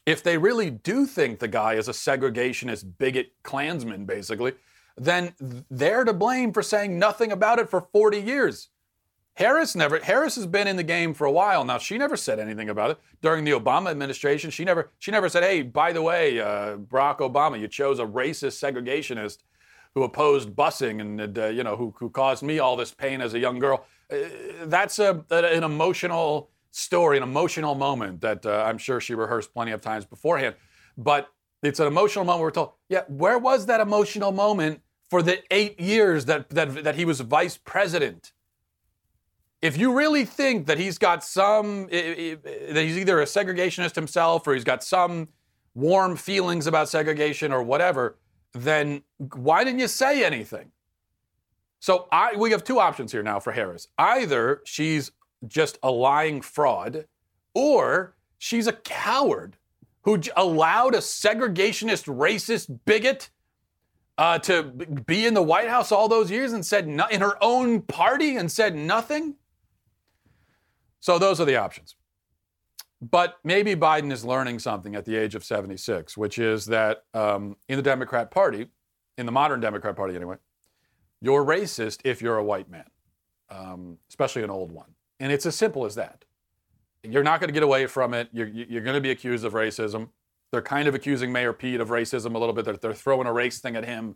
if 0.08 0.24
they 0.24 0.38
really 0.38 0.72
do 0.72 1.06
think 1.06 1.40
the 1.40 1.48
guy 1.48 1.76
is 1.76 1.88
a 1.88 1.92
segregationist, 1.92 2.98
bigot, 2.98 3.34
Klansman, 3.44 4.06
basically, 4.06 4.54
then 4.98 5.34
they're 5.70 6.04
to 6.04 6.14
blame 6.14 6.54
for 6.54 6.64
saying 6.64 6.98
nothing 6.98 7.32
about 7.32 7.60
it 7.60 7.70
for 7.70 7.82
40 7.82 8.20
years. 8.20 8.70
Harris 9.36 9.76
never. 9.76 10.00
Harris 10.00 10.36
has 10.36 10.46
been 10.46 10.68
in 10.68 10.78
the 10.78 10.84
game 10.84 11.14
for 11.14 11.26
a 11.26 11.32
while 11.32 11.66
now. 11.66 11.78
She 11.78 11.98
never 11.98 12.16
said 12.16 12.40
anything 12.40 12.70
about 12.70 12.92
it 12.92 13.00
during 13.22 13.44
the 13.44 13.52
Obama 13.52 13.92
administration. 13.92 14.50
She 14.50 14.64
never. 14.64 14.92
She 15.00 15.12
never 15.12 15.28
said, 15.28 15.44
"Hey, 15.44 15.62
by 15.62 15.92
the 15.92 16.02
way, 16.02 16.40
uh, 16.40 16.78
Barack 16.78 17.18
Obama, 17.18 17.60
you 17.60 17.68
chose 17.68 18.00
a 18.00 18.06
racist 18.06 18.64
segregationist 18.64 19.40
who 19.94 20.04
opposed 20.04 20.56
busing 20.56 21.02
and 21.02 21.38
uh, 21.38 21.48
you 21.48 21.64
know 21.64 21.76
who, 21.76 21.94
who 21.98 22.10
caused 22.10 22.44
me 22.44 22.60
all 22.60 22.78
this 22.78 22.94
pain 22.94 23.20
as 23.20 23.34
a 23.34 23.40
young 23.40 23.60
girl." 23.60 23.86
Uh, 24.10 24.16
that's 24.68 25.00
a, 25.00 25.26
an 25.30 25.66
emotional 25.66 26.50
story, 26.72 27.18
an 27.18 27.24
emotional 27.24 27.76
moment 27.76 28.22
that 28.22 28.46
uh, 28.46 28.64
I'm 28.66 28.78
sure 28.78 29.02
she 29.02 29.16
rehearsed 29.16 29.54
plenty 29.54 29.72
of 29.72 29.82
times 29.82 30.06
beforehand. 30.06 30.56
But 30.98 31.30
it's 31.62 31.80
an 31.80 31.88
emotional 31.88 32.26
moment. 32.26 32.42
We're 32.42 32.52
told, 32.52 32.72
yeah, 32.90 33.04
where 33.08 33.38
was 33.38 33.66
that 33.66 33.82
emotional 33.82 34.32
moment 34.32 34.82
for 35.10 35.22
the 35.22 35.42
eight 35.52 35.80
years 35.80 36.26
that 36.26 36.50
that 36.50 36.84
that 36.84 36.96
he 36.96 37.06
was 37.06 37.20
vice 37.22 37.58
president? 37.58 38.34
if 39.66 39.78
you 39.78 39.98
really 39.98 40.26
think 40.26 40.68
that 40.68 40.78
he's 40.78 41.00
got 41.00 41.24
some, 41.24 41.88
that 41.88 42.74
he's 42.76 42.98
either 43.00 43.20
a 43.20 43.26
segregationist 43.26 43.96
himself 43.96 44.48
or 44.48 44.54
he's 44.54 44.64
got 44.64 44.84
some 44.84 45.28
warm 45.74 46.16
feelings 46.16 46.68
about 46.68 46.88
segregation 46.88 47.52
or 47.52 47.64
whatever, 47.64 48.18
then 48.54 49.02
why 49.34 49.64
didn't 49.64 49.80
you 49.80 49.88
say 49.88 50.24
anything? 50.24 50.72
So 51.80 52.08
I, 52.12 52.36
we 52.36 52.52
have 52.52 52.64
two 52.64 52.80
options 52.80 53.12
here 53.12 53.24
now 53.24 53.40
for 53.40 53.52
Harris. 53.52 53.88
Either 53.98 54.62
she's 54.66 55.12
just 55.48 55.80
a 55.82 55.90
lying 55.90 56.42
fraud, 56.42 57.06
or 57.56 58.16
she's 58.38 58.68
a 58.68 58.74
coward 58.74 59.58
who 60.04 60.22
allowed 60.38 60.94
a 60.94 61.00
segregationist, 61.00 62.06
racist 62.06 62.80
bigot 62.86 63.32
uh, 64.18 64.40
to 64.40 64.64
be 64.64 65.26
in 65.26 65.34
the 65.34 65.44
White 65.44 65.70
House 65.70 65.92
all 65.92 66.08
those 66.08 66.32
years 66.32 66.54
and 66.54 66.66
said 66.66 66.88
no, 66.88 67.08
in 67.08 67.22
her 67.22 67.38
own 67.44 67.82
party 67.82 68.38
and 68.38 68.52
said 68.52 68.76
nothing. 68.76 69.36
So 71.02 71.20
those 71.20 71.40
are 71.42 71.46
the 71.46 71.58
options. 71.58 71.96
But 73.02 73.38
maybe 73.44 73.76
Biden 73.76 74.12
is 74.12 74.26
learning 74.26 74.60
something 74.60 74.96
at 74.96 75.06
the 75.06 75.16
age 75.18 75.36
of 75.36 75.44
76, 75.44 76.18
which 76.18 76.40
is 76.40 76.66
that 76.68 77.04
um, 77.14 77.58
in 77.70 77.78
the 77.78 77.84
Democrat 77.84 78.32
Party, 78.32 78.68
in 79.18 79.26
the 79.26 79.32
modern 79.32 79.60
Democrat 79.60 79.96
Party 79.96 80.16
anyway, 80.16 80.38
you're 81.22 81.46
racist 81.46 82.00
if 82.04 82.22
you're 82.22 82.38
a 82.38 82.44
white 82.44 82.70
man. 82.72 82.86
um, 83.50 83.98
especially 84.10 84.44
an 84.44 84.50
old 84.50 84.72
one. 84.72 84.90
And 85.20 85.32
it's 85.32 85.46
as 85.46 85.56
simple 85.56 85.86
as 85.86 85.96
that. 85.96 86.26
You're 87.04 87.24
not 87.24 87.40
going 87.40 87.50
to 87.50 87.54
get 87.54 87.64
away 87.64 87.88
from 87.88 88.14
it. 88.14 88.30
You're, 88.34 88.48
you're 88.48 88.82
going 88.84 88.96
to 88.96 89.02
be 89.02 89.12
accused 89.12 89.46
of 89.46 89.54
racism. 89.54 90.10
They're 90.56 90.62
kind 90.62 90.88
of 90.88 90.96
accusing 90.96 91.34
Mayor 91.34 91.52
Pete 91.52 91.82
of 91.82 91.90
racism 91.90 92.34
a 92.34 92.38
little 92.38 92.54
bit. 92.54 92.64
They're, 92.64 92.78
they're 92.78 92.94
throwing 92.94 93.28
a 93.28 93.34
race 93.34 93.60
thing 93.60 93.76
at 93.76 93.84
him. 93.84 94.16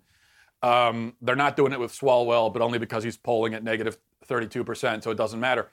Um, 0.64 1.18
they're 1.22 1.36
not 1.36 1.58
doing 1.58 1.74
it 1.74 1.80
with 1.82 1.92
Swalwell, 1.92 2.54
but 2.54 2.62
only 2.62 2.80
because 2.80 3.04
he's 3.04 3.18
polling 3.18 3.54
at 3.54 3.62
negative 3.62 3.98
32%, 4.26 5.04
so 5.04 5.12
it 5.12 5.18
doesn't 5.18 5.42
matter. 5.42 5.68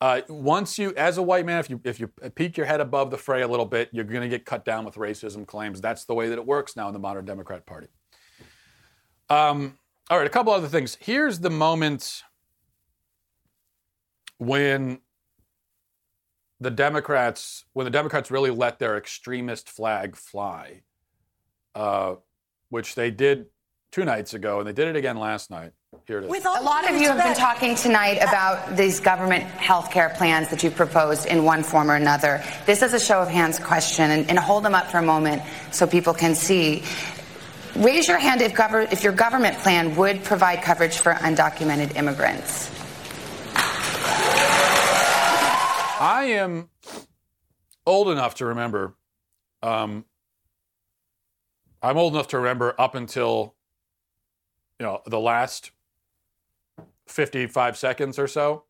Uh, 0.00 0.20
once 0.28 0.78
you, 0.78 0.94
as 0.96 1.18
a 1.18 1.22
white 1.22 1.44
man, 1.44 1.58
if 1.58 1.68
you 1.68 1.80
if 1.82 1.98
you 1.98 2.06
peek 2.36 2.56
your 2.56 2.66
head 2.66 2.80
above 2.80 3.10
the 3.10 3.16
fray 3.16 3.42
a 3.42 3.48
little 3.48 3.66
bit, 3.66 3.88
you're 3.90 4.04
going 4.04 4.22
to 4.22 4.28
get 4.28 4.44
cut 4.44 4.64
down 4.64 4.84
with 4.84 4.94
racism 4.94 5.44
claims. 5.44 5.80
That's 5.80 6.04
the 6.04 6.14
way 6.14 6.28
that 6.28 6.38
it 6.38 6.46
works 6.46 6.76
now 6.76 6.86
in 6.86 6.92
the 6.92 7.00
modern 7.00 7.24
Democrat 7.24 7.66
Party. 7.66 7.88
Um, 9.28 9.76
all 10.08 10.18
right, 10.18 10.26
a 10.26 10.30
couple 10.30 10.52
other 10.52 10.68
things. 10.68 10.96
Here's 11.00 11.40
the 11.40 11.50
moment 11.50 12.22
when 14.38 15.00
the 16.60 16.70
Democrats, 16.70 17.64
when 17.72 17.84
the 17.84 17.90
Democrats 17.90 18.30
really 18.30 18.50
let 18.50 18.78
their 18.78 18.96
extremist 18.96 19.68
flag 19.68 20.16
fly, 20.16 20.82
uh, 21.74 22.14
which 22.70 22.94
they 22.94 23.10
did 23.10 23.46
two 23.92 24.04
nights 24.04 24.34
ago, 24.34 24.58
and 24.58 24.68
they 24.68 24.72
did 24.72 24.88
it 24.88 24.96
again 24.96 25.16
last 25.16 25.50
night. 25.50 25.72
Here 26.06 26.18
it 26.18 26.24
is. 26.24 26.44
A 26.44 26.62
lot 26.62 26.88
of 26.90 27.00
you 27.00 27.08
have 27.08 27.22
been 27.22 27.34
talking 27.34 27.74
tonight 27.74 28.18
about 28.18 28.76
these 28.76 29.00
government 29.00 29.44
health 29.44 29.90
care 29.90 30.10
plans 30.10 30.48
that 30.50 30.62
you 30.62 30.70
proposed 30.70 31.26
in 31.26 31.44
one 31.44 31.62
form 31.62 31.90
or 31.90 31.94
another. 31.94 32.42
This 32.66 32.82
is 32.82 32.92
a 32.92 33.00
show 33.00 33.20
of 33.20 33.28
hands 33.28 33.58
question, 33.58 34.10
and, 34.10 34.28
and 34.28 34.38
hold 34.38 34.64
them 34.64 34.74
up 34.74 34.86
for 34.86 34.98
a 34.98 35.02
moment 35.02 35.42
so 35.72 35.86
people 35.86 36.14
can 36.14 36.34
see. 36.34 36.82
Raise 37.76 38.08
your 38.08 38.18
hand 38.18 38.40
if, 38.40 38.54
gov- 38.54 38.92
if 38.92 39.04
your 39.04 39.12
government 39.12 39.58
plan 39.58 39.96
would 39.96 40.24
provide 40.24 40.62
coverage 40.62 40.98
for 40.98 41.12
undocumented 41.12 41.96
immigrants. 41.96 42.70
I 45.98 46.24
am 46.24 46.68
old 47.86 48.08
enough 48.08 48.34
to 48.36 48.46
remember. 48.46 48.94
Um, 49.62 50.04
I'm 51.82 51.96
old 51.96 52.14
enough 52.14 52.28
to 52.28 52.38
remember 52.38 52.74
up 52.78 52.94
until 52.94 53.54
you 54.78 54.84
know 54.84 55.00
the 55.06 55.18
last 55.18 55.70
55 57.06 57.78
seconds 57.78 58.18
or 58.18 58.28
so 58.28 58.64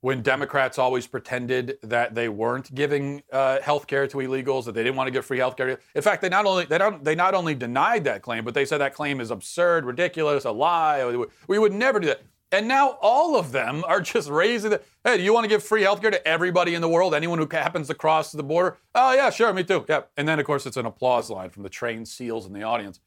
when 0.00 0.22
Democrats 0.22 0.78
always 0.78 1.06
pretended 1.06 1.78
that 1.82 2.14
they 2.14 2.28
weren't 2.28 2.72
giving 2.74 3.22
uh, 3.32 3.58
health 3.62 3.86
care 3.86 4.06
to 4.06 4.18
illegals, 4.18 4.66
that 4.66 4.74
they 4.74 4.84
didn't 4.84 4.96
want 4.96 5.06
to 5.06 5.10
give 5.10 5.24
free 5.24 5.38
health 5.38 5.56
care. 5.56 5.80
In 5.94 6.02
fact, 6.02 6.20
they 6.20 6.28
not 6.28 6.44
only 6.44 6.66
they 6.66 6.78
don't 6.78 7.02
they 7.02 7.14
not 7.14 7.34
only 7.34 7.54
denied 7.54 8.04
that 8.04 8.22
claim, 8.22 8.44
but 8.44 8.54
they 8.54 8.64
said 8.64 8.78
that 8.78 8.94
claim 8.94 9.20
is 9.20 9.30
absurd, 9.30 9.84
ridiculous, 9.86 10.44
a 10.44 10.52
lie. 10.52 11.26
We 11.48 11.58
would 11.58 11.72
never 11.72 11.98
do 11.98 12.08
that. 12.08 12.22
And 12.54 12.68
now 12.68 12.98
all 13.02 13.36
of 13.36 13.50
them 13.50 13.82
are 13.88 14.00
just 14.00 14.30
raising 14.30 14.70
the 14.70 14.80
hey, 15.02 15.16
do 15.16 15.22
you 15.22 15.34
want 15.34 15.44
to 15.44 15.48
give 15.48 15.62
free 15.62 15.82
health 15.82 16.00
care 16.00 16.12
to 16.12 16.26
everybody 16.26 16.74
in 16.74 16.80
the 16.80 16.88
world? 16.88 17.14
Anyone 17.14 17.38
who 17.38 17.48
happens 17.50 17.88
to 17.88 17.94
cross 17.94 18.30
the 18.30 18.44
border? 18.44 18.76
Oh 18.94 19.12
yeah, 19.12 19.30
sure, 19.30 19.52
me 19.52 19.64
too. 19.64 19.84
Yeah. 19.88 20.02
And 20.16 20.28
then 20.28 20.38
of 20.38 20.46
course 20.46 20.64
it's 20.64 20.76
an 20.76 20.86
applause 20.86 21.30
line 21.30 21.50
from 21.50 21.64
the 21.64 21.68
trained 21.68 22.06
seals 22.06 22.46
in 22.46 22.52
the 22.52 22.62
audience. 22.62 23.00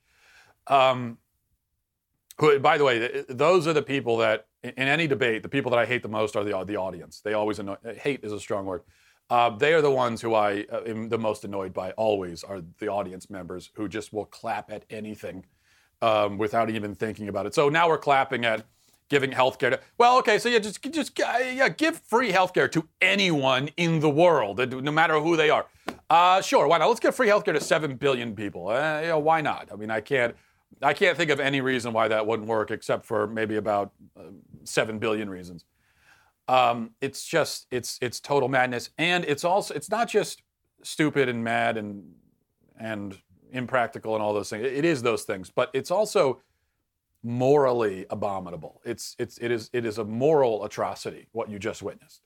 Um, 0.67 1.17
who, 2.39 2.59
by 2.59 2.77
the 2.77 2.83
way, 2.83 3.23
those 3.29 3.67
are 3.67 3.73
the 3.73 3.81
people 3.81 4.17
that, 4.17 4.47
in 4.61 4.73
any 4.75 5.07
debate, 5.07 5.43
the 5.43 5.49
people 5.49 5.71
that 5.71 5.79
I 5.79 5.85
hate 5.85 6.03
the 6.03 6.09
most 6.09 6.35
are 6.35 6.43
the, 6.43 6.63
the 6.65 6.75
audience. 6.75 7.21
They 7.21 7.33
always 7.33 7.57
annoy. 7.57 7.77
Hate 7.99 8.23
is 8.23 8.33
a 8.33 8.39
strong 8.39 8.65
word. 8.65 8.81
Uh, 9.29 9.49
they 9.49 9.73
are 9.73 9.81
the 9.81 9.91
ones 9.91 10.21
who 10.21 10.35
I 10.35 10.65
uh, 10.71 10.81
am 10.85 11.09
the 11.09 11.17
most 11.17 11.45
annoyed 11.45 11.73
by. 11.73 11.91
Always 11.91 12.43
are 12.43 12.61
the 12.79 12.89
audience 12.89 13.29
members 13.29 13.71
who 13.75 13.87
just 13.87 14.13
will 14.13 14.25
clap 14.25 14.71
at 14.71 14.85
anything 14.89 15.45
um, 16.01 16.37
without 16.37 16.69
even 16.69 16.93
thinking 16.95 17.27
about 17.27 17.45
it. 17.45 17.55
So 17.55 17.69
now 17.69 17.87
we're 17.87 17.97
clapping 17.97 18.45
at 18.45 18.65
giving 19.09 19.31
health 19.31 19.59
care 19.59 19.69
to. 19.69 19.79
Well, 19.97 20.17
okay, 20.19 20.37
so 20.39 20.49
yeah, 20.49 20.59
just 20.59 20.81
just 20.91 21.17
yeah, 21.17 21.69
give 21.69 21.99
free 21.99 22.31
health 22.31 22.53
care 22.53 22.67
to 22.69 22.87
anyone 23.01 23.69
in 23.77 23.99
the 23.99 24.09
world, 24.09 24.59
no 24.83 24.91
matter 24.91 25.19
who 25.19 25.35
they 25.35 25.49
are. 25.49 25.65
Uh, 26.09 26.41
sure, 26.41 26.67
why 26.67 26.77
not? 26.77 26.87
Let's 26.87 26.99
give 26.99 27.15
free 27.15 27.27
health 27.27 27.45
care 27.45 27.53
to 27.53 27.61
seven 27.61 27.95
billion 27.95 28.35
people. 28.35 28.69
Uh, 28.69 29.01
know, 29.01 29.19
why 29.19 29.41
not? 29.41 29.69
I 29.71 29.75
mean, 29.75 29.91
I 29.91 30.01
can't. 30.01 30.35
I 30.81 30.93
can't 30.93 31.17
think 31.17 31.31
of 31.31 31.39
any 31.39 31.61
reason 31.61 31.93
why 31.93 32.07
that 32.09 32.27
wouldn't 32.27 32.47
work, 32.47 32.71
except 32.71 33.05
for 33.05 33.25
maybe 33.25 33.55
about 33.55 33.93
uh, 34.19 34.23
seven 34.63 34.99
billion 34.99 35.29
reasons. 35.29 35.65
Um, 36.47 36.91
it's 37.01 37.25
just 37.25 37.67
it's 37.71 37.97
it's 38.01 38.19
total 38.19 38.49
madness, 38.49 38.89
and 38.97 39.25
it's 39.25 39.43
also 39.43 39.73
it's 39.73 39.89
not 39.89 40.07
just 40.07 40.43
stupid 40.83 41.29
and 41.29 41.43
mad 41.43 41.77
and 41.77 42.13
and 42.79 43.17
impractical 43.51 44.13
and 44.13 44.23
all 44.23 44.33
those 44.33 44.49
things. 44.49 44.65
It 44.65 44.85
is 44.85 45.01
those 45.01 45.23
things, 45.23 45.49
but 45.49 45.69
it's 45.73 45.91
also 45.91 46.41
morally 47.23 48.05
abominable. 48.09 48.81
It's 48.85 49.15
it's 49.19 49.37
it 49.39 49.51
is 49.51 49.69
it 49.73 49.85
is 49.85 49.97
a 49.97 50.03
moral 50.03 50.63
atrocity 50.63 51.27
what 51.31 51.49
you 51.49 51.59
just 51.59 51.81
witnessed. 51.81 52.21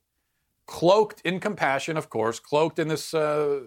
Cloaked 0.68 1.22
in 1.22 1.40
compassion, 1.40 1.98
of 1.98 2.10
course, 2.10 2.40
cloaked 2.40 2.80
in 2.80 2.88
this 2.88 3.14
uh, 3.14 3.62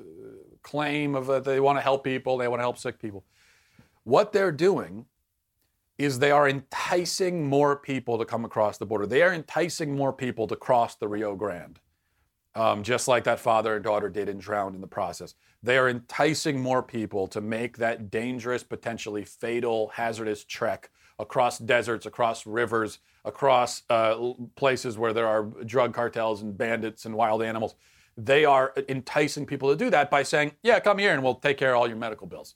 claim 0.62 1.14
of 1.14 1.28
uh, 1.28 1.40
they 1.40 1.60
want 1.60 1.76
to 1.76 1.82
help 1.82 2.04
people, 2.04 2.38
they 2.38 2.48
want 2.48 2.60
to 2.60 2.64
help 2.64 2.78
sick 2.78 2.98
people. 2.98 3.24
What 4.04 4.32
they're 4.32 4.52
doing 4.52 5.06
is 5.98 6.18
they 6.18 6.30
are 6.30 6.48
enticing 6.48 7.46
more 7.46 7.76
people 7.76 8.18
to 8.18 8.24
come 8.24 8.44
across 8.44 8.78
the 8.78 8.86
border. 8.86 9.06
They 9.06 9.22
are 9.22 9.32
enticing 9.32 9.94
more 9.94 10.12
people 10.12 10.46
to 10.48 10.56
cross 10.56 10.96
the 10.96 11.08
Rio 11.08 11.36
Grande, 11.36 11.78
um, 12.54 12.82
just 12.82 13.06
like 13.06 13.24
that 13.24 13.38
father 13.38 13.76
and 13.76 13.84
daughter 13.84 14.08
did 14.08 14.28
and 14.28 14.40
drowned 14.40 14.74
in 14.74 14.80
the 14.80 14.86
process. 14.86 15.34
They 15.62 15.78
are 15.78 15.88
enticing 15.88 16.60
more 16.60 16.82
people 16.82 17.26
to 17.28 17.40
make 17.40 17.78
that 17.78 18.10
dangerous, 18.10 18.62
potentially 18.62 19.24
fatal, 19.24 19.88
hazardous 19.94 20.44
trek 20.44 20.90
across 21.18 21.58
deserts, 21.58 22.06
across 22.06 22.46
rivers, 22.46 22.98
across 23.24 23.82
uh, 23.90 24.32
places 24.56 24.98
where 24.98 25.12
there 25.12 25.26
are 25.26 25.44
drug 25.64 25.94
cartels 25.94 26.42
and 26.42 26.56
bandits 26.56 27.06
and 27.06 27.14
wild 27.14 27.42
animals. 27.42 27.74
They 28.16 28.44
are 28.44 28.72
enticing 28.88 29.46
people 29.46 29.70
to 29.70 29.76
do 29.76 29.90
that 29.90 30.10
by 30.10 30.22
saying, 30.22 30.52
"Yeah, 30.62 30.78
come 30.80 30.98
here 30.98 31.12
and 31.12 31.22
we'll 31.22 31.36
take 31.36 31.56
care 31.56 31.74
of 31.74 31.80
all 31.80 31.88
your 31.88 31.96
medical 31.96 32.26
bills." 32.26 32.54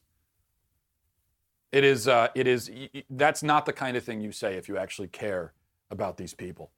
It 1.70 1.84
is, 1.84 2.08
uh, 2.08 2.28
it 2.34 2.46
is, 2.46 2.70
that's 3.10 3.42
not 3.42 3.66
the 3.66 3.74
kind 3.74 3.96
of 3.96 4.02
thing 4.02 4.22
you 4.22 4.32
say 4.32 4.54
if 4.54 4.68
you 4.68 4.78
actually 4.78 5.08
care 5.08 5.52
about 5.90 6.16
these 6.16 6.32
people. 6.32 6.70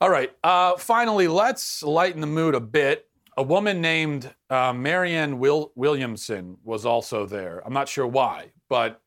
All 0.00 0.10
right, 0.10 0.30
uh, 0.44 0.76
finally, 0.76 1.26
let's 1.26 1.82
lighten 1.82 2.20
the 2.20 2.26
mood 2.26 2.54
a 2.54 2.60
bit. 2.60 3.08
A 3.36 3.42
woman 3.42 3.80
named 3.80 4.32
uh, 4.48 4.72
Marianne 4.72 5.38
Will- 5.38 5.72
Williamson 5.74 6.56
was 6.62 6.86
also 6.86 7.26
there. 7.26 7.62
I'm 7.66 7.72
not 7.72 7.88
sure 7.88 8.06
why, 8.06 8.52
but 8.68 9.02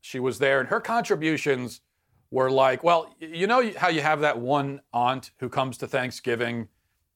she 0.00 0.18
was 0.18 0.38
there, 0.38 0.60
and 0.60 0.68
her 0.68 0.80
contributions 0.80 1.80
were 2.30 2.50
like, 2.50 2.84
well, 2.84 3.14
you 3.18 3.46
know 3.46 3.72
how 3.76 3.88
you 3.88 4.00
have 4.00 4.20
that 4.20 4.38
one 4.38 4.80
aunt 4.92 5.32
who 5.38 5.48
comes 5.48 5.76
to 5.78 5.86
Thanksgiving 5.86 6.68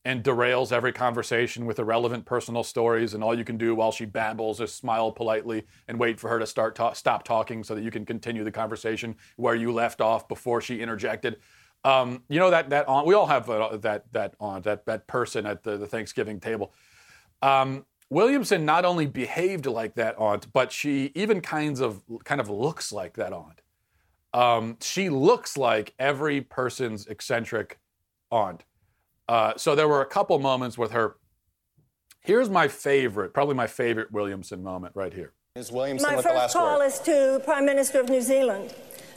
and 0.04 0.22
derails 0.22 0.70
every 0.70 0.92
conversation 0.92 1.64
with 1.64 1.78
irrelevant 1.78 2.26
personal 2.26 2.62
stories, 2.62 3.14
and 3.14 3.24
all 3.24 3.36
you 3.36 3.44
can 3.44 3.56
do 3.56 3.74
while 3.74 3.90
she 3.90 4.04
babbles 4.04 4.60
is 4.60 4.72
smile 4.72 5.10
politely 5.10 5.64
and 5.88 5.98
wait 5.98 6.20
for 6.20 6.28
her 6.28 6.38
to 6.38 6.46
start 6.46 6.74
ta- 6.74 6.92
stop 6.92 7.24
talking 7.24 7.64
so 7.64 7.74
that 7.74 7.82
you 7.82 7.90
can 7.90 8.04
continue 8.04 8.44
the 8.44 8.50
conversation 8.52 9.16
where 9.36 9.54
you 9.54 9.72
left 9.72 10.00
off 10.00 10.28
before 10.28 10.60
she 10.60 10.80
interjected. 10.80 11.36
Um, 11.84 12.22
you 12.28 12.38
know 12.38 12.50
that 12.50 12.70
that 12.70 12.88
aunt. 12.88 13.06
We 13.06 13.14
all 13.14 13.26
have 13.26 13.46
that 13.82 14.12
that 14.12 14.34
aunt, 14.40 14.64
that 14.64 14.84
that 14.86 15.06
person 15.06 15.46
at 15.46 15.62
the, 15.62 15.78
the 15.78 15.86
Thanksgiving 15.86 16.40
table. 16.40 16.74
Um, 17.40 17.86
Williamson 18.14 18.64
not 18.64 18.84
only 18.84 19.06
behaved 19.06 19.66
like 19.66 19.96
that 19.96 20.16
aunt, 20.18 20.52
but 20.52 20.70
she 20.70 21.10
even 21.16 21.40
kinds 21.40 21.80
of 21.80 22.00
kind 22.22 22.40
of 22.40 22.48
looks 22.48 22.92
like 22.92 23.14
that 23.14 23.32
aunt. 23.32 23.60
Um, 24.32 24.76
she 24.80 25.08
looks 25.08 25.56
like 25.56 25.94
every 25.98 26.40
person's 26.40 27.06
eccentric 27.08 27.80
aunt. 28.30 28.64
Uh, 29.28 29.54
so 29.56 29.74
there 29.74 29.88
were 29.88 30.00
a 30.00 30.06
couple 30.06 30.38
moments 30.38 30.78
with 30.78 30.92
her. 30.92 31.16
Here's 32.20 32.48
my 32.48 32.68
favorite, 32.68 33.34
probably 33.34 33.56
my 33.56 33.66
favorite 33.66 34.12
Williamson 34.12 34.62
moment 34.62 34.94
right 34.94 35.12
here. 35.12 35.32
Ms. 35.56 35.72
Williamson, 35.72 36.08
my 36.08 36.16
with 36.16 36.24
first 36.24 36.34
the 36.34 36.38
last 36.38 36.52
call 36.52 36.78
word. 36.78 36.86
is 36.86 37.00
to 37.00 37.40
Prime 37.44 37.66
Minister 37.66 38.00
of 38.00 38.08
New 38.08 38.20
Zealand, 38.20 38.74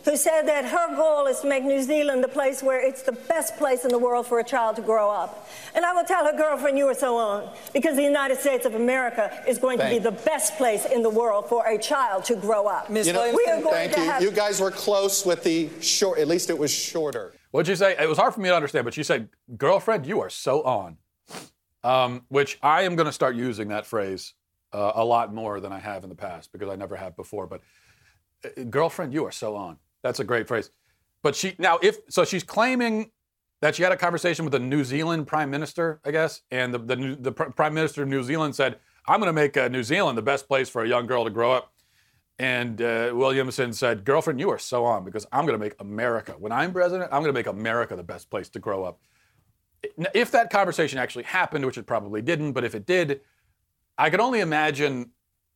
who 0.07 0.15
said 0.15 0.43
that 0.43 0.63
her 0.63 0.95
goal 0.95 1.27
is 1.27 1.41
to 1.41 1.47
make 1.49 1.65
New 1.65 1.81
Zealand 1.81 2.23
the 2.23 2.29
place 2.29 2.63
where 2.63 2.79
it's 2.79 3.01
the 3.01 3.11
best 3.11 3.57
place 3.57 3.83
in 3.83 3.91
the 3.91 3.97
world 3.97 4.25
for 4.25 4.39
a 4.39 4.43
child 4.43 4.77
to 4.77 4.81
grow 4.81 5.11
up. 5.11 5.49
And 5.75 5.83
I 5.85 5.91
will 5.91 6.05
tell 6.05 6.25
her 6.25 6.35
girlfriend 6.35 6.77
you 6.77 6.87
are 6.87 6.93
so 6.93 7.17
on, 7.17 7.53
because 7.73 7.97
the 7.97 8.03
United 8.03 8.37
States 8.37 8.65
of 8.65 8.75
America 8.75 9.43
is 9.45 9.57
going 9.57 9.77
Thank 9.77 10.01
to 10.01 10.09
be 10.09 10.15
the 10.15 10.23
best 10.23 10.55
place 10.55 10.85
in 10.85 11.03
the 11.03 11.09
world 11.09 11.49
for 11.49 11.67
a 11.67 11.77
child 11.77 12.23
to 12.25 12.37
grow 12.37 12.67
up. 12.67 12.89
You 12.89 13.11
know, 13.11 13.33
we 13.35 13.45
are 13.51 13.61
going 13.61 13.73
thank 13.73 13.95
to 13.95 13.99
you. 13.99 14.05
have 14.05 14.21
You 14.21 14.31
guys 14.31 14.61
were 14.61 14.71
close 14.71 15.25
with 15.25 15.43
the 15.43 15.69
short, 15.81 16.19
at 16.19 16.29
least 16.29 16.49
it 16.49 16.57
was 16.57 16.73
shorter. 16.73 17.33
What'd 17.51 17.67
you 17.67 17.75
say? 17.75 17.97
It 17.99 18.07
was 18.07 18.17
hard 18.17 18.33
for 18.33 18.39
me 18.39 18.47
to 18.47 18.55
understand, 18.55 18.85
but 18.85 18.93
she 18.93 19.03
said, 19.03 19.27
"Girlfriend, 19.57 20.05
you 20.05 20.21
are 20.21 20.29
so 20.29 20.63
on," 20.63 20.97
um, 21.83 22.23
which 22.29 22.57
I 22.61 22.83
am 22.83 22.95
going 22.95 23.07
to 23.07 23.11
start 23.11 23.35
using 23.35 23.67
that 23.69 23.85
phrase 23.85 24.35
uh, 24.71 24.93
a 24.95 25.03
lot 25.03 25.33
more 25.33 25.59
than 25.59 25.73
I 25.73 25.79
have 25.79 26.03
in 26.03 26.09
the 26.09 26.15
past 26.15 26.53
because 26.53 26.69
I 26.69 26.77
never 26.77 26.95
have 26.95 27.17
before. 27.17 27.45
But 27.45 27.61
uh, 28.45 28.63
girlfriend, 28.63 29.13
you 29.13 29.25
are 29.25 29.31
so 29.31 29.55
on. 29.55 29.77
That's 30.07 30.19
a 30.19 30.23
great 30.23 30.47
phrase. 30.47 30.71
But 31.21 31.35
she 31.35 31.55
now, 31.57 31.79
if 31.81 31.97
so, 32.09 32.23
she's 32.23 32.43
claiming 32.43 33.11
that 33.61 33.75
she 33.75 33.83
had 33.83 33.91
a 33.91 33.97
conversation 33.97 34.45
with 34.45 34.53
the 34.53 34.59
New 34.59 34.83
Zealand 34.83 35.27
Prime 35.27 35.49
Minister, 35.49 35.99
I 36.05 36.11
guess, 36.11 36.41
and 36.49 36.73
the 36.73 36.79
the, 36.79 37.17
the 37.19 37.31
Prime 37.31 37.73
Minister 37.73 38.03
of 38.03 38.07
New 38.07 38.23
Zealand 38.23 38.55
said, 38.55 38.79
"I'm 39.07 39.19
going 39.19 39.27
to 39.27 39.33
make 39.33 39.57
uh, 39.57 39.67
New 39.67 39.83
Zealand 39.83 40.17
the 40.17 40.21
best 40.21 40.47
place 40.47 40.69
for 40.69 40.83
a 40.83 40.87
young 40.87 41.05
girl 41.07 41.25
to 41.25 41.29
grow 41.29 41.51
up." 41.51 41.73
And 42.39 42.81
uh, 42.81 43.11
Williamson 43.15 43.73
said, 43.73 44.05
Girlfriend, 44.05 44.39
you 44.39 44.51
are 44.51 44.59
so 44.59 44.85
on 44.85 45.03
because 45.03 45.25
I'm 45.31 45.45
going 45.47 45.59
to 45.59 45.63
make 45.63 45.73
America, 45.79 46.35
when 46.37 46.51
I'm 46.51 46.71
president, 46.71 47.11
I'm 47.11 47.23
going 47.23 47.33
to 47.33 47.37
make 47.39 47.47
America 47.47 47.95
the 47.95 48.03
best 48.03 48.29
place 48.29 48.47
to 48.49 48.59
grow 48.59 48.83
up. 48.83 48.99
If 50.13 50.29
that 50.31 50.51
conversation 50.51 50.99
actually 50.99 51.23
happened, 51.23 51.65
which 51.65 51.79
it 51.79 51.87
probably 51.87 52.21
didn't, 52.21 52.51
but 52.51 52.63
if 52.63 52.75
it 52.75 52.85
did, 52.85 53.21
I 53.97 54.11
could 54.11 54.19
only 54.19 54.41
imagine 54.41 55.11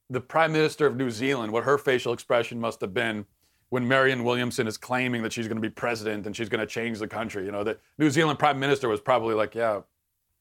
the 0.10 0.22
Prime 0.22 0.52
Minister 0.52 0.88
of 0.88 0.96
New 0.96 1.12
Zealand, 1.12 1.54
what 1.54 1.64
her 1.64 1.78
facial 1.78 2.14
expression 2.14 2.60
must 2.60 2.82
have 2.82 2.94
been 2.94 3.26
when 3.72 3.88
Marianne 3.88 4.26
Williamson 4.26 4.68
is 4.68 4.78
claiming 4.78 5.24
that 5.24 5.32
she's 5.32 5.48
going 5.48 5.56
to 5.56 5.62
be 5.62 5.70
president 5.70 6.26
and 6.26 6.36
she's 6.36 6.50
going 6.50 6.60
to 6.60 6.68
change 6.68 7.00
the 7.00 7.08
country. 7.08 7.46
You 7.46 7.54
know, 7.54 7.64
the 7.64 7.78
New 7.98 8.10
Zealand 8.10 8.38
Prime 8.38 8.60
Minister 8.60 8.90
was 8.90 9.00
probably 9.00 9.34
like, 9.34 9.56
yeah, 9.56 9.80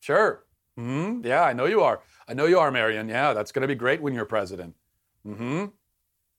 sure. 0.00 0.42
Mm-hmm. 0.76 1.24
Yeah, 1.24 1.44
I 1.44 1.52
know 1.52 1.66
you 1.66 1.80
are. 1.80 2.00
I 2.26 2.34
know 2.34 2.46
you 2.46 2.58
are, 2.58 2.72
Marianne. 2.72 3.08
Yeah, 3.08 3.32
that's 3.32 3.52
going 3.52 3.62
to 3.62 3.68
be 3.68 3.76
great 3.76 4.02
when 4.02 4.14
you're 4.14 4.24
president. 4.24 4.74
Mm-hmm. 5.24 5.66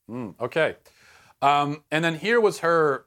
Mm, 0.10 0.36
okay. 0.42 0.76
Um, 1.42 1.82
and 1.92 2.04
then 2.04 2.16
here 2.16 2.42
was 2.42 2.60
her 2.60 3.06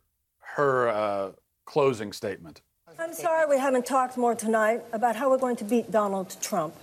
her 0.57 0.88
uh, 0.88 1.33
closing 1.66 2.14
statement. 2.14 2.62
I'm 2.99 3.12
sorry 3.12 3.47
we 3.47 3.59
haven't 3.59 3.85
talked 3.85 4.16
more 4.16 4.35
tonight 4.35 4.81
about 4.94 5.16
how 5.16 5.29
we're 5.29 5.37
going 5.37 5.57
to 5.57 5.64
beat 5.64 5.90
Donald 5.90 6.35
Trump. 6.40 6.75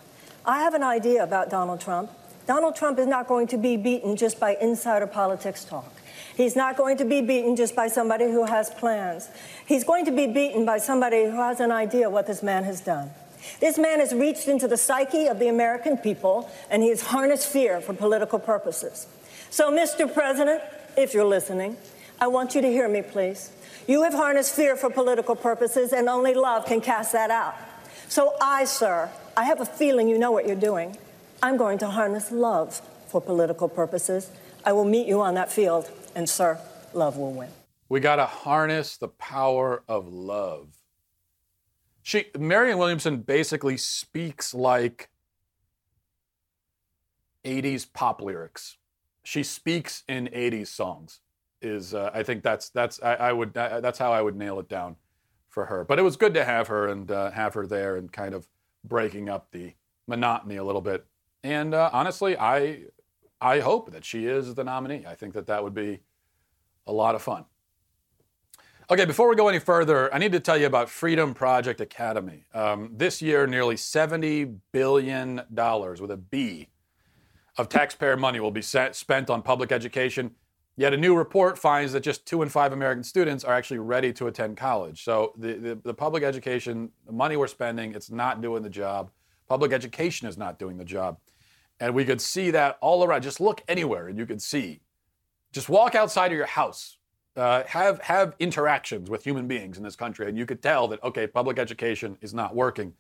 I 0.45 0.59
have 0.59 0.75
an 0.75 0.83
idea 0.83 1.23
about 1.23 1.49
Donald 1.49 1.81
Trump. 1.81 2.11
Donald 2.45 2.75
Trump 2.75 2.99
is 2.99 3.07
not 3.07 3.27
going 3.27 3.47
to 3.47 3.57
be 3.57 3.75
beaten 3.75 4.15
just 4.15 4.39
by 4.39 4.55
insider 4.61 5.07
politics 5.07 5.65
talk. 5.65 6.00
He's 6.35 6.55
not 6.55 6.77
going 6.77 6.97
to 6.97 7.05
be 7.05 7.21
beaten 7.21 7.55
just 7.55 7.75
by 7.75 7.87
somebody 7.87 8.25
who 8.25 8.45
has 8.45 8.69
plans. 8.69 9.29
He's 9.65 9.83
going 9.83 10.05
to 10.05 10.11
be 10.11 10.27
beaten 10.27 10.65
by 10.65 10.77
somebody 10.77 11.25
who 11.25 11.37
has 11.37 11.59
an 11.59 11.71
idea 11.71 12.09
what 12.09 12.27
this 12.27 12.41
man 12.41 12.63
has 12.63 12.81
done. 12.81 13.11
This 13.59 13.77
man 13.77 13.99
has 13.99 14.13
reached 14.13 14.47
into 14.47 14.67
the 14.67 14.77
psyche 14.77 15.27
of 15.27 15.39
the 15.39 15.47
American 15.47 15.97
people 15.97 16.49
and 16.69 16.83
he 16.83 16.89
has 16.89 17.01
harnessed 17.01 17.47
fear 17.47 17.81
for 17.81 17.93
political 17.93 18.39
purposes. 18.39 19.07
So, 19.49 19.71
Mr. 19.71 20.11
President, 20.11 20.61
if 20.95 21.13
you're 21.13 21.25
listening, 21.25 21.77
I 22.19 22.27
want 22.27 22.55
you 22.55 22.61
to 22.61 22.69
hear 22.69 22.87
me, 22.87 23.01
please. 23.01 23.51
You 23.87 24.03
have 24.03 24.13
harnessed 24.13 24.55
fear 24.55 24.75
for 24.75 24.89
political 24.89 25.35
purposes, 25.35 25.91
and 25.91 26.07
only 26.07 26.33
love 26.33 26.65
can 26.65 26.81
cast 26.81 27.11
that 27.13 27.31
out. 27.31 27.55
So, 28.07 28.35
I, 28.39 28.65
sir, 28.65 29.09
I 29.35 29.45
have 29.45 29.59
a 29.59 29.65
feeling 29.65 30.07
you 30.07 30.19
know 30.19 30.31
what 30.31 30.45
you're 30.45 30.55
doing. 30.55 30.97
I'm 31.41 31.57
going 31.57 31.79
to 31.79 31.87
harness 31.87 32.31
love 32.31 32.81
for 33.07 33.19
political 33.19 33.67
purposes. 33.67 34.29
I 34.63 34.71
will 34.73 34.85
meet 34.85 35.07
you 35.07 35.21
on 35.21 35.33
that 35.33 35.51
field, 35.51 35.89
and, 36.15 36.29
sir, 36.29 36.59
love 36.93 37.17
will 37.17 37.33
win. 37.33 37.49
We 37.89 37.99
got 37.99 38.17
to 38.17 38.25
harness 38.25 38.97
the 38.97 39.09
power 39.09 39.83
of 39.87 40.07
love. 40.07 40.77
She, 42.03 42.25
Marianne 42.37 42.77
Williamson 42.77 43.17
basically 43.17 43.77
speaks 43.77 44.53
like 44.53 45.09
80s 47.45 47.91
pop 47.91 48.21
lyrics. 48.21 48.77
She 49.23 49.43
speaks 49.43 50.03
in 50.07 50.27
80s 50.27 50.67
songs. 50.67 51.19
Is 51.61 51.93
uh, 51.93 52.09
I 52.11 52.23
think 52.23 52.41
that's 52.41 52.69
that's 52.69 52.99
I, 53.03 53.13
I 53.13 53.33
would 53.33 53.55
uh, 53.55 53.81
that's 53.81 53.99
how 53.99 54.11
I 54.11 54.21
would 54.21 54.35
nail 54.35 54.59
it 54.59 54.67
down 54.67 54.95
for 55.47 55.65
her. 55.65 55.83
But 55.83 55.99
it 55.99 56.01
was 56.01 56.15
good 56.15 56.33
to 56.33 56.43
have 56.43 56.69
her 56.69 56.87
and 56.87 57.11
uh, 57.11 57.29
have 57.29 57.53
her 57.53 57.67
there 57.67 57.97
and 57.97 58.11
kind 58.11 58.33
of 58.33 58.47
breaking 58.83 59.29
up 59.29 59.51
the 59.51 59.73
monotony 60.07 60.55
a 60.55 60.63
little 60.63 60.81
bit. 60.81 61.05
And 61.43 61.75
uh, 61.75 61.91
honestly, 61.93 62.35
I 62.35 62.85
I 63.41 63.59
hope 63.59 63.91
that 63.91 64.05
she 64.05 64.27
is 64.27 64.53
the 64.53 64.63
nominee. 64.63 65.03
I 65.07 65.15
think 65.15 65.33
that 65.33 65.47
that 65.47 65.63
would 65.63 65.73
be 65.73 66.01
a 66.85 66.93
lot 66.93 67.15
of 67.15 67.21
fun. 67.23 67.45
Okay, 68.91 69.05
before 69.05 69.29
we 69.29 69.35
go 69.35 69.47
any 69.47 69.59
further, 69.59 70.13
I 70.13 70.17
need 70.17 70.33
to 70.33 70.39
tell 70.39 70.57
you 70.57 70.67
about 70.67 70.89
Freedom 70.89 71.33
Project 71.33 71.81
Academy. 71.81 72.45
Um, 72.53 72.91
this 72.93 73.21
year, 73.21 73.47
nearly 73.47 73.75
$70 73.75 74.57
billion 74.71 75.41
with 75.49 76.11
a 76.11 76.17
B 76.17 76.67
of 77.57 77.69
taxpayer 77.69 78.17
money 78.17 78.39
will 78.39 78.51
be 78.51 78.61
set, 78.61 78.95
spent 78.95 79.29
on 79.29 79.41
public 79.41 79.71
education. 79.71 80.31
Yet 80.77 80.93
a 80.93 80.97
new 80.97 81.15
report 81.15 81.57
finds 81.57 81.93
that 81.93 82.01
just 82.01 82.25
two 82.25 82.41
in 82.41 82.49
five 82.49 82.73
American 82.73 83.03
students 83.03 83.43
are 83.43 83.53
actually 83.53 83.79
ready 83.79 84.11
to 84.13 84.27
attend 84.27 84.57
college. 84.57 85.03
So 85.03 85.33
the, 85.37 85.53
the, 85.53 85.79
the 85.83 85.93
public 85.93 86.23
education, 86.23 86.91
the 87.05 87.11
money 87.11 87.37
we're 87.37 87.47
spending, 87.47 87.93
it's 87.93 88.11
not 88.11 88.41
doing 88.41 88.61
the 88.61 88.69
job. 88.69 89.09
Public 89.47 89.73
education 89.73 90.27
is 90.27 90.37
not 90.37 90.59
doing 90.59 90.77
the 90.77 90.85
job. 90.85 91.17
And 91.81 91.93
we 91.93 92.05
could 92.05 92.21
see 92.21 92.51
that 92.51 92.77
all 92.79 93.03
around. 93.03 93.23
Just 93.23 93.41
look 93.41 93.61
anywhere 93.67 94.07
and 94.07 94.17
you 94.17 94.25
could 94.25 94.41
see. 94.41 94.79
Just 95.51 95.67
walk 95.67 95.95
outside 95.95 96.31
of 96.31 96.37
your 96.37 96.45
house 96.45 96.97
uh, 97.35 97.63
have 97.67 98.01
have 98.01 98.35
interactions 98.39 99.09
with 99.09 99.23
human 99.23 99.47
beings 99.47 99.77
in 99.77 99.83
this 99.83 99.95
country, 99.95 100.27
and 100.27 100.37
you 100.37 100.45
could 100.45 100.61
tell 100.61 100.87
that 100.87 101.01
okay, 101.03 101.27
public 101.27 101.57
education 101.57 102.17
is 102.21 102.33
not 102.33 102.55
working. 102.55 102.93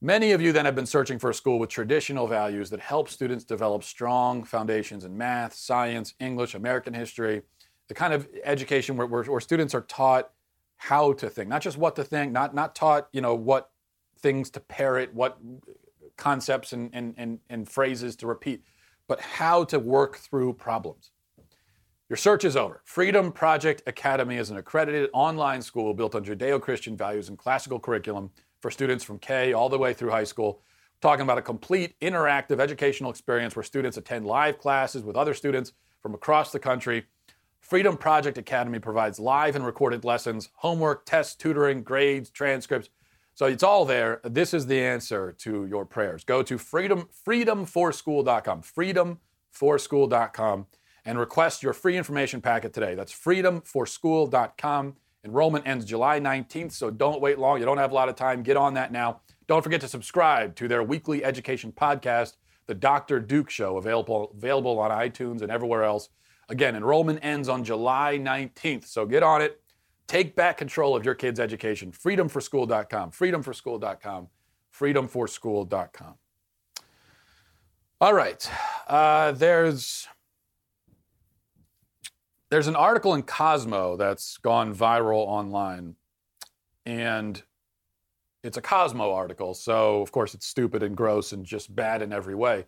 Many 0.00 0.32
of 0.32 0.40
you 0.40 0.52
then 0.52 0.64
have 0.64 0.74
been 0.74 0.86
searching 0.86 1.18
for 1.18 1.30
a 1.30 1.34
school 1.34 1.58
with 1.58 1.70
traditional 1.70 2.26
values 2.26 2.70
that 2.70 2.80
help 2.80 3.08
students 3.08 3.44
develop 3.44 3.84
strong 3.84 4.42
foundations 4.42 5.04
in 5.04 5.16
math, 5.16 5.54
science, 5.54 6.14
English, 6.18 6.54
American 6.54 6.92
history, 6.92 7.42
the 7.86 7.94
kind 7.94 8.12
of 8.12 8.28
education 8.42 8.96
where, 8.96 9.06
where, 9.06 9.22
where 9.24 9.40
students 9.40 9.76
are 9.76 9.82
taught 9.82 10.30
how 10.76 11.12
to 11.12 11.30
think, 11.30 11.48
not 11.48 11.62
just 11.62 11.78
what 11.78 11.94
to 11.94 12.04
think, 12.04 12.32
not 12.32 12.54
not 12.54 12.74
taught 12.74 13.08
you 13.12 13.20
know 13.20 13.34
what 13.34 13.70
things 14.18 14.50
to 14.50 14.60
parrot, 14.60 15.12
what 15.14 15.38
concepts 16.16 16.72
and, 16.72 16.90
and, 16.92 17.14
and, 17.16 17.38
and 17.48 17.68
phrases 17.68 18.16
to 18.16 18.26
repeat, 18.26 18.64
but 19.08 19.20
how 19.20 19.64
to 19.64 19.78
work 19.78 20.16
through 20.16 20.54
problems. 20.54 21.10
Your 22.08 22.16
search 22.18 22.44
is 22.44 22.56
over. 22.56 22.82
Freedom 22.84 23.32
Project 23.32 23.82
Academy 23.86 24.36
is 24.36 24.50
an 24.50 24.58
accredited 24.58 25.08
online 25.14 25.62
school 25.62 25.94
built 25.94 26.14
on 26.14 26.24
Judeo 26.24 26.60
Christian 26.60 26.94
values 26.96 27.30
and 27.30 27.38
classical 27.38 27.80
curriculum 27.80 28.30
for 28.60 28.70
students 28.70 29.02
from 29.02 29.18
K 29.18 29.54
all 29.54 29.68
the 29.68 29.78
way 29.78 29.94
through 29.94 30.10
high 30.10 30.24
school. 30.24 30.60
We're 31.02 31.08
talking 31.08 31.22
about 31.22 31.38
a 31.38 31.42
complete 31.42 31.98
interactive 32.00 32.60
educational 32.60 33.10
experience 33.10 33.56
where 33.56 33.62
students 33.62 33.96
attend 33.96 34.26
live 34.26 34.58
classes 34.58 35.02
with 35.02 35.16
other 35.16 35.32
students 35.32 35.72
from 36.02 36.14
across 36.14 36.52
the 36.52 36.58
country. 36.58 37.06
Freedom 37.60 37.96
Project 37.96 38.36
Academy 38.36 38.78
provides 38.78 39.18
live 39.18 39.56
and 39.56 39.64
recorded 39.64 40.04
lessons, 40.04 40.50
homework, 40.56 41.06
tests, 41.06 41.34
tutoring, 41.34 41.82
grades, 41.82 42.28
transcripts. 42.28 42.90
So 43.34 43.46
it's 43.46 43.62
all 43.62 43.84
there. 43.84 44.20
This 44.24 44.52
is 44.52 44.66
the 44.66 44.80
answer 44.80 45.32
to 45.38 45.64
your 45.66 45.86
prayers. 45.86 46.24
Go 46.24 46.42
to 46.42 46.58
freedom, 46.58 47.08
freedomforschool.com, 47.26 48.62
freedomforschool.com 48.62 50.66
and 51.04 51.18
request 51.18 51.62
your 51.62 51.72
free 51.72 51.96
information 51.96 52.40
packet 52.40 52.72
today. 52.72 52.94
That's 52.94 53.12
freedomforschool.com. 53.12 54.96
Enrollment 55.24 55.66
ends 55.66 55.84
July 55.84 56.18
19th, 56.18 56.72
so 56.72 56.90
don't 56.90 57.20
wait 57.20 57.38
long. 57.38 57.60
You 57.60 57.64
don't 57.64 57.78
have 57.78 57.92
a 57.92 57.94
lot 57.94 58.08
of 58.08 58.16
time. 58.16 58.42
Get 58.42 58.56
on 58.56 58.74
that 58.74 58.90
now. 58.90 59.20
Don't 59.46 59.62
forget 59.62 59.80
to 59.82 59.88
subscribe 59.88 60.54
to 60.56 60.68
their 60.68 60.82
weekly 60.82 61.24
education 61.24 61.72
podcast, 61.72 62.36
The 62.66 62.74
Dr. 62.74 63.20
Duke 63.20 63.50
Show, 63.50 63.76
available, 63.76 64.32
available 64.36 64.78
on 64.78 64.90
iTunes 64.90 65.42
and 65.42 65.50
everywhere 65.50 65.84
else. 65.84 66.08
Again, 66.48 66.74
enrollment 66.74 67.20
ends 67.22 67.48
on 67.48 67.62
July 67.62 68.18
19th, 68.20 68.86
so 68.86 69.06
get 69.06 69.22
on 69.22 69.42
it. 69.42 69.61
Take 70.06 70.36
back 70.36 70.58
control 70.58 70.94
of 70.94 71.04
your 71.04 71.14
kids' 71.14 71.40
education. 71.40 71.92
Freedomforschool.com, 71.92 73.10
freedomforschool.com, 73.12 74.28
freedomforschool.com. 74.78 76.14
All 78.00 78.14
right. 78.14 78.50
Uh, 78.88 79.32
there's 79.32 80.08
there's 82.50 82.66
an 82.66 82.76
article 82.76 83.14
in 83.14 83.22
Cosmo 83.22 83.96
that's 83.96 84.36
gone 84.38 84.74
viral 84.74 85.24
online, 85.26 85.94
and 86.84 87.42
it's 88.42 88.56
a 88.56 88.60
Cosmo 88.60 89.12
article, 89.12 89.54
so 89.54 90.02
of 90.02 90.12
course 90.12 90.34
it's 90.34 90.46
stupid 90.46 90.82
and 90.82 90.96
gross 90.96 91.32
and 91.32 91.46
just 91.46 91.74
bad 91.74 92.02
in 92.02 92.12
every 92.12 92.34
way. 92.34 92.66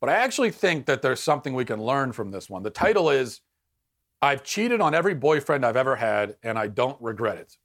But 0.00 0.08
I 0.08 0.14
actually 0.14 0.50
think 0.50 0.86
that 0.86 1.02
there's 1.02 1.20
something 1.20 1.54
we 1.54 1.64
can 1.64 1.82
learn 1.82 2.12
from 2.12 2.30
this 2.30 2.48
one. 2.48 2.62
The 2.62 2.70
title 2.70 3.10
is 3.10 3.40
I've 4.22 4.44
cheated 4.44 4.80
on 4.80 4.94
every 4.94 5.14
boyfriend 5.14 5.66
I've 5.66 5.76
ever 5.76 5.96
had, 5.96 6.36
and 6.42 6.58
I 6.58 6.68
don't 6.68 7.00
regret 7.02 7.38
it. 7.38 7.56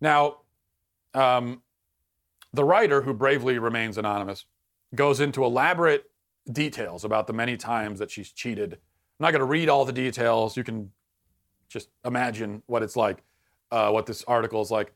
Now, 0.00 0.38
um, 1.12 1.62
the 2.52 2.64
writer, 2.64 3.02
who 3.02 3.14
bravely 3.14 3.58
remains 3.58 3.98
anonymous, 3.98 4.46
goes 4.94 5.20
into 5.20 5.44
elaborate 5.44 6.10
details 6.50 7.04
about 7.04 7.26
the 7.26 7.32
many 7.32 7.56
times 7.56 7.98
that 7.98 8.10
she's 8.10 8.32
cheated 8.32 8.78
I'm 9.18 9.24
not 9.24 9.30
going 9.30 9.40
to 9.40 9.46
read 9.46 9.68
all 9.68 9.84
the 9.84 9.92
details. 9.92 10.56
You 10.56 10.64
can 10.64 10.90
just 11.68 11.88
imagine 12.04 12.62
what 12.66 12.82
it's 12.82 12.96
like, 12.96 13.22
uh, 13.70 13.90
what 13.90 14.06
this 14.06 14.24
article 14.24 14.60
is 14.60 14.72
like. 14.72 14.92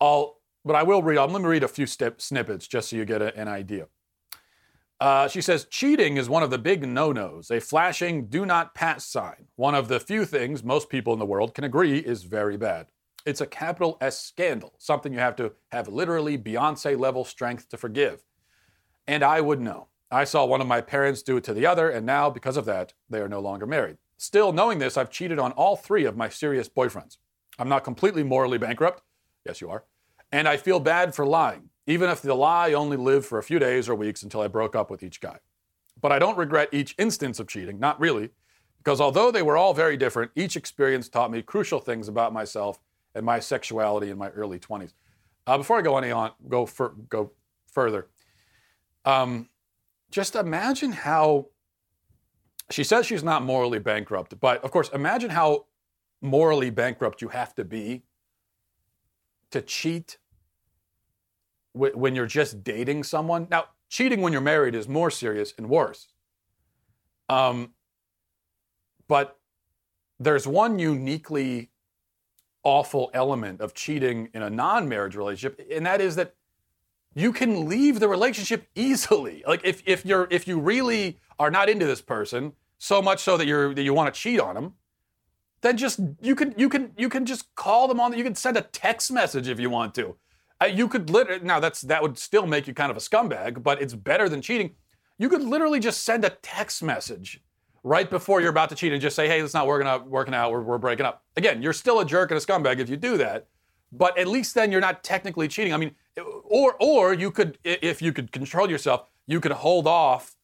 I'll, 0.00 0.40
but 0.66 0.76
I 0.76 0.82
will 0.82 1.02
read. 1.02 1.16
I'm 1.16 1.30
going 1.30 1.42
to 1.42 1.48
read 1.48 1.62
a 1.62 1.68
few 1.68 1.86
snippets 1.86 2.66
just 2.66 2.90
so 2.90 2.96
you 2.96 3.06
get 3.06 3.22
a, 3.22 3.34
an 3.38 3.48
idea. 3.48 3.86
Uh, 5.00 5.28
she 5.28 5.40
says 5.40 5.64
cheating 5.66 6.16
is 6.16 6.28
one 6.28 6.42
of 6.42 6.50
the 6.50 6.58
big 6.58 6.86
no-nos, 6.86 7.50
a 7.50 7.60
flashing 7.60 8.26
"do 8.26 8.44
not 8.44 8.74
pass" 8.74 9.06
sign. 9.06 9.46
One 9.54 9.76
of 9.76 9.86
the 9.86 10.00
few 10.00 10.24
things 10.24 10.64
most 10.64 10.88
people 10.88 11.12
in 11.12 11.20
the 11.20 11.26
world 11.26 11.54
can 11.54 11.64
agree 11.64 11.98
is 11.98 12.24
very 12.24 12.56
bad. 12.56 12.88
It's 13.24 13.40
a 13.40 13.46
capital 13.46 13.96
S 14.00 14.20
scandal, 14.20 14.74
something 14.78 15.12
you 15.12 15.20
have 15.20 15.36
to 15.36 15.52
have 15.70 15.86
literally 15.86 16.36
Beyonce 16.36 16.98
level 16.98 17.24
strength 17.24 17.68
to 17.68 17.76
forgive. 17.76 18.24
And 19.06 19.22
I 19.22 19.40
would 19.40 19.60
know. 19.60 19.88
I 20.10 20.24
saw 20.24 20.44
one 20.44 20.60
of 20.60 20.66
my 20.66 20.80
parents 20.80 21.22
do 21.22 21.36
it 21.36 21.44
to 21.44 21.54
the 21.54 21.66
other, 21.66 21.90
and 21.90 22.04
now, 22.04 22.30
because 22.30 22.56
of 22.56 22.64
that, 22.64 22.94
they 23.08 23.20
are 23.20 23.28
no 23.28 23.40
longer 23.40 23.66
married. 23.66 23.98
Still, 24.16 24.52
knowing 24.52 24.78
this, 24.78 24.96
I've 24.96 25.10
cheated 25.10 25.38
on 25.38 25.52
all 25.52 25.76
three 25.76 26.06
of 26.06 26.16
my 26.16 26.28
serious 26.28 26.68
boyfriends. 26.68 27.18
I'm 27.58 27.68
not 27.68 27.84
completely 27.84 28.24
morally 28.24 28.58
bankrupt. 28.58 29.02
Yes, 29.44 29.60
you 29.60 29.70
are. 29.70 29.84
And 30.32 30.48
I 30.48 30.56
feel 30.56 30.80
bad 30.80 31.14
for 31.14 31.24
lying, 31.26 31.70
even 31.88 32.10
if 32.10 32.20
the 32.20 32.34
lie 32.34 32.74
only 32.74 32.98
lived 32.98 33.24
for 33.24 33.38
a 33.38 33.42
few 33.42 33.58
days 33.58 33.88
or 33.88 33.94
weeks 33.94 34.22
until 34.22 34.42
I 34.42 34.46
broke 34.46 34.76
up 34.76 34.90
with 34.90 35.02
each 35.02 35.22
guy. 35.22 35.38
But 36.00 36.12
I 36.12 36.18
don't 36.18 36.36
regret 36.36 36.68
each 36.70 36.94
instance 36.98 37.40
of 37.40 37.48
cheating, 37.48 37.80
not 37.80 37.98
really, 37.98 38.28
because 38.76 39.00
although 39.00 39.30
they 39.30 39.42
were 39.42 39.56
all 39.56 39.72
very 39.72 39.96
different, 39.96 40.30
each 40.36 40.54
experience 40.54 41.08
taught 41.08 41.30
me 41.30 41.40
crucial 41.40 41.80
things 41.80 42.06
about 42.06 42.34
myself 42.34 42.78
and 43.14 43.24
my 43.24 43.40
sexuality 43.40 44.10
in 44.10 44.18
my 44.18 44.28
early 44.30 44.58
20s. 44.58 44.92
Uh, 45.46 45.56
before 45.56 45.78
I 45.78 45.82
go 45.82 45.96
any 45.96 46.10
on, 46.10 46.32
go 46.46 46.68
go 47.08 47.32
further. 47.72 48.08
Um, 49.06 49.48
just 50.10 50.36
imagine 50.36 50.92
how 50.92 51.46
she 52.70 52.84
says 52.84 53.06
she's 53.06 53.24
not 53.24 53.42
morally 53.42 53.78
bankrupt, 53.78 54.38
but 54.38 54.62
of 54.62 54.70
course, 54.70 54.90
imagine 54.90 55.30
how 55.30 55.64
morally 56.20 56.68
bankrupt 56.68 57.22
you 57.22 57.28
have 57.28 57.54
to 57.54 57.64
be 57.64 58.02
to 59.52 59.62
cheat 59.62 60.18
when 61.78 62.14
you're 62.14 62.26
just 62.26 62.64
dating 62.64 63.04
someone. 63.04 63.46
Now, 63.50 63.66
cheating 63.88 64.20
when 64.20 64.32
you're 64.32 64.42
married 64.42 64.74
is 64.74 64.88
more 64.88 65.10
serious 65.10 65.54
and 65.56 65.68
worse. 65.68 66.08
Um, 67.28 67.72
but 69.06 69.38
there's 70.18 70.46
one 70.46 70.78
uniquely 70.78 71.70
awful 72.64 73.10
element 73.14 73.60
of 73.60 73.74
cheating 73.74 74.28
in 74.34 74.42
a 74.42 74.50
non-marriage 74.50 75.14
relationship, 75.14 75.66
and 75.70 75.86
that 75.86 76.00
is 76.00 76.16
that 76.16 76.34
you 77.14 77.32
can 77.32 77.68
leave 77.68 78.00
the 78.00 78.08
relationship 78.08 78.66
easily. 78.74 79.42
Like 79.46 79.62
if, 79.64 79.82
if 79.86 80.04
you're 80.04 80.28
if 80.30 80.46
you 80.46 80.58
really 80.58 81.18
are 81.38 81.50
not 81.50 81.68
into 81.68 81.86
this 81.86 82.00
person, 82.00 82.52
so 82.78 83.00
much 83.00 83.20
so 83.20 83.36
that 83.36 83.46
you're 83.46 83.74
that 83.74 83.82
you 83.82 83.94
want 83.94 84.12
to 84.12 84.20
cheat 84.20 84.40
on 84.40 84.54
them, 84.54 84.74
then 85.60 85.76
just 85.76 86.00
you 86.20 86.34
can 86.34 86.54
you 86.56 86.68
can 86.68 86.92
you 86.96 87.08
can 87.08 87.24
just 87.24 87.54
call 87.54 87.88
them 87.88 88.00
on. 88.00 88.16
You 88.16 88.24
can 88.24 88.34
send 88.34 88.56
a 88.56 88.62
text 88.62 89.10
message 89.10 89.48
if 89.48 89.58
you 89.58 89.70
want 89.70 89.94
to. 89.96 90.16
Uh, 90.60 90.66
you 90.66 90.88
could 90.88 91.10
literally 91.10 91.44
now 91.44 91.60
that's 91.60 91.82
that 91.82 92.02
would 92.02 92.18
still 92.18 92.46
make 92.46 92.66
you 92.66 92.74
kind 92.74 92.90
of 92.90 92.96
a 92.96 93.00
scumbag, 93.00 93.62
but 93.62 93.80
it's 93.80 93.94
better 93.94 94.28
than 94.28 94.42
cheating. 94.42 94.72
You 95.18 95.28
could 95.28 95.42
literally 95.42 95.80
just 95.80 96.04
send 96.04 96.24
a 96.24 96.30
text 96.42 96.82
message 96.82 97.40
right 97.84 98.08
before 98.10 98.40
you're 98.40 98.50
about 98.50 98.68
to 98.70 98.74
cheat 98.74 98.92
and 98.92 99.00
just 99.00 99.14
say, 99.14 99.28
"Hey, 99.28 99.40
it's 99.40 99.54
not 99.54 99.66
working 99.66 99.86
out. 99.86 100.08
Working 100.08 100.34
out. 100.34 100.50
We're, 100.50 100.62
we're 100.62 100.78
breaking 100.78 101.06
up." 101.06 101.22
Again, 101.36 101.62
you're 101.62 101.72
still 101.72 102.00
a 102.00 102.04
jerk 102.04 102.30
and 102.30 102.38
a 102.38 102.44
scumbag 102.44 102.78
if 102.78 102.88
you 102.88 102.96
do 102.96 103.16
that, 103.18 103.46
but 103.92 104.18
at 104.18 104.26
least 104.26 104.54
then 104.54 104.72
you're 104.72 104.80
not 104.80 105.04
technically 105.04 105.46
cheating. 105.48 105.72
I 105.72 105.76
mean, 105.76 105.94
or 106.44 106.74
or 106.80 107.14
you 107.14 107.30
could 107.30 107.58
if 107.62 108.02
you 108.02 108.12
could 108.12 108.32
control 108.32 108.68
yourself, 108.68 109.06
you 109.26 109.40
could 109.40 109.52
hold 109.52 109.86
off 109.86 110.34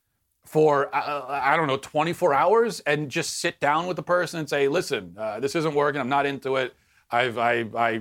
for 0.46 0.94
uh, 0.94 1.24
I 1.28 1.56
don't 1.56 1.66
know 1.66 1.78
24 1.78 2.34
hours 2.34 2.80
and 2.80 3.10
just 3.10 3.40
sit 3.40 3.58
down 3.60 3.86
with 3.86 3.96
the 3.96 4.02
person 4.02 4.38
and 4.38 4.48
say, 4.48 4.68
"Listen, 4.68 5.16
uh, 5.18 5.40
this 5.40 5.56
isn't 5.56 5.74
working. 5.74 6.00
I'm 6.00 6.08
not 6.08 6.26
into 6.26 6.56
it. 6.56 6.74
I've, 7.14 7.38
I, 7.38 7.64
I 7.76 8.00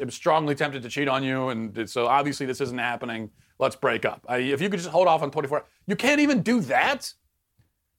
am 0.00 0.10
strongly 0.10 0.54
tempted 0.54 0.82
to 0.82 0.88
cheat 0.88 1.08
on 1.08 1.24
you, 1.24 1.48
and 1.48 1.88
so 1.90 2.06
obviously 2.06 2.46
this 2.46 2.60
isn't 2.60 2.78
happening. 2.78 3.30
Let's 3.58 3.76
break 3.76 4.04
up." 4.04 4.24
I, 4.28 4.38
if 4.38 4.60
you 4.60 4.68
could 4.68 4.78
just 4.78 4.90
hold 4.90 5.08
off 5.08 5.22
on 5.22 5.30
24, 5.30 5.64
you 5.86 5.96
can't 5.96 6.20
even 6.20 6.42
do 6.42 6.60
that. 6.62 7.12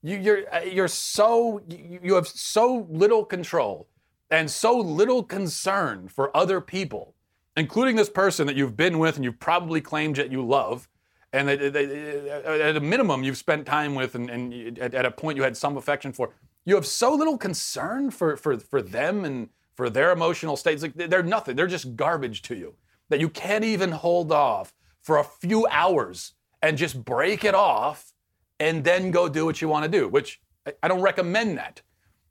You, 0.02 0.16
you're 0.16 0.54
uh, 0.54 0.60
you're 0.60 0.88
so 0.88 1.60
you, 1.68 2.14
have 2.14 2.26
so 2.26 2.86
little 2.88 3.24
control 3.24 3.88
and 4.30 4.50
so 4.50 4.78
little 4.78 5.22
concern 5.22 6.08
for 6.08 6.34
other 6.34 6.60
people, 6.60 7.14
including 7.56 7.96
this 7.96 8.08
person 8.08 8.46
that 8.46 8.56
you've 8.56 8.76
been 8.76 8.98
with 8.98 9.16
and 9.16 9.24
you've 9.24 9.40
probably 9.40 9.80
claimed 9.82 10.16
that 10.16 10.32
you 10.32 10.44
love 10.44 10.88
and 11.34 11.50
at 11.50 12.76
a 12.76 12.80
minimum 12.80 13.24
you've 13.24 13.36
spent 13.36 13.66
time 13.66 13.96
with 13.96 14.14
and, 14.14 14.30
and 14.30 14.78
at, 14.78 14.94
at, 14.94 15.04
a 15.04 15.10
point 15.10 15.36
you 15.36 15.42
had 15.42 15.56
some 15.56 15.76
affection 15.76 16.12
for 16.12 16.32
you 16.64 16.76
have 16.76 16.86
so 16.86 17.12
little 17.12 17.36
concern 17.36 18.10
for, 18.10 18.36
for, 18.36 18.56
for 18.58 18.80
them 18.80 19.24
and 19.24 19.48
for 19.76 19.90
their 19.90 20.12
emotional 20.12 20.56
states 20.56 20.82
like 20.82 20.94
they're 20.94 21.22
nothing 21.22 21.56
they're 21.56 21.66
just 21.66 21.96
garbage 21.96 22.42
to 22.42 22.54
you 22.54 22.74
that 23.08 23.20
you 23.20 23.28
can't 23.28 23.64
even 23.64 23.90
hold 23.90 24.32
off 24.32 24.72
for 25.02 25.18
a 25.18 25.24
few 25.24 25.66
hours 25.68 26.32
and 26.62 26.78
just 26.78 27.04
break 27.04 27.44
it 27.44 27.54
off 27.54 28.12
and 28.60 28.84
then 28.84 29.10
go 29.10 29.28
do 29.28 29.44
what 29.44 29.60
you 29.60 29.68
want 29.68 29.84
to 29.84 29.90
do 29.90 30.08
which 30.08 30.40
i 30.82 30.88
don't 30.88 31.02
recommend 31.02 31.58
that 31.58 31.82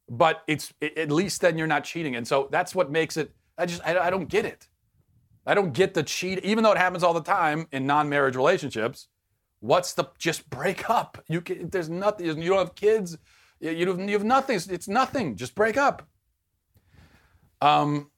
but 0.10 0.44
it's 0.48 0.74
at 0.98 1.12
least 1.12 1.42
then 1.42 1.58
you're 1.58 1.68
not 1.68 1.84
cheating 1.84 2.16
and 2.16 2.28
so 2.28 2.48
that's 2.52 2.74
what 2.74 2.92
makes 2.92 3.18
it 3.18 3.32
i 3.58 3.66
just 3.66 3.82
i, 3.86 3.98
I 3.98 4.10
don't 4.10 4.28
get 4.28 4.46
it 4.46 4.68
I 5.46 5.54
don't 5.54 5.74
get 5.74 5.94
the 5.94 6.04
cheat, 6.04 6.40
even 6.44 6.64
though 6.64 6.72
it 6.72 6.78
happens 6.78 7.04
all 7.04 7.14
the 7.14 7.22
time 7.22 7.68
in 7.72 7.86
non-marriage 7.86 8.36
relationships. 8.36 9.08
What's 9.60 9.94
the 9.94 10.06
just 10.18 10.50
break 10.50 10.90
up? 10.90 11.24
You 11.28 11.42
can, 11.42 11.70
there's 11.70 11.90
nothing. 11.90 12.26
You 12.42 12.50
don't 12.50 12.60
have 12.60 12.76
kids. 12.76 13.18
You 13.60 13.88
have, 13.90 14.00
you 14.00 14.14
have 14.14 14.24
nothing. 14.24 14.60
It's 14.70 14.88
nothing. 14.88 15.36
Just 15.36 15.56
break 15.56 15.78
up. 15.78 16.08
Um. 17.64 18.12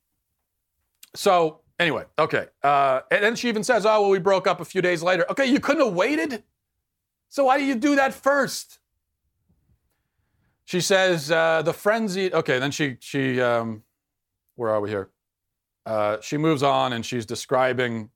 So 1.15 1.61
anyway, 1.79 2.05
okay. 2.17 2.47
Uh, 2.63 3.01
and 3.11 3.23
then 3.23 3.35
she 3.35 3.47
even 3.47 3.63
says, 3.63 3.85
"Oh 3.85 4.01
well, 4.01 4.09
we 4.09 4.19
broke 4.19 4.47
up 4.47 4.59
a 4.59 4.65
few 4.65 4.81
days 4.81 5.03
later." 5.03 5.25
Okay, 5.29 5.45
you 5.45 5.59
couldn't 5.59 5.85
have 5.85 5.93
waited. 5.93 6.43
So 7.29 7.45
why 7.45 7.57
do 7.57 7.65
you 7.65 7.75
do 7.75 7.95
that 7.95 8.13
first? 8.13 8.79
She 10.65 10.81
says 10.81 11.31
uh, 11.31 11.61
the 11.61 11.73
frenzy. 11.73 12.33
Okay, 12.33 12.59
then 12.59 12.71
she 12.71 12.97
she 12.99 13.39
um, 13.39 13.83
where 14.55 14.71
are 14.71 14.81
we 14.81 14.89
here? 14.89 15.09
Uh, 15.85 16.17
she 16.21 16.37
moves 16.37 16.63
on 16.63 16.93
and 16.93 17.05
she's 17.05 17.25
describing 17.25 18.09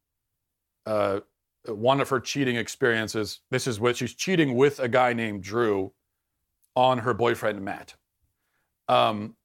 uh, 0.88 1.20
one 1.68 2.02
of 2.02 2.10
her 2.10 2.20
cheating 2.20 2.56
experiences. 2.56 3.42
This 3.52 3.68
is 3.68 3.80
what 3.80 3.98
she's 3.98 4.13
cheating 4.13 4.56
with 4.56 4.80
a 4.80 4.88
guy 4.88 5.13
named 5.13 5.44
Drew 5.44 5.94
on 6.76 7.00
her 7.00 7.13
boyfriend 7.13 7.62
Matt. 7.62 7.96
Um, 8.88 9.36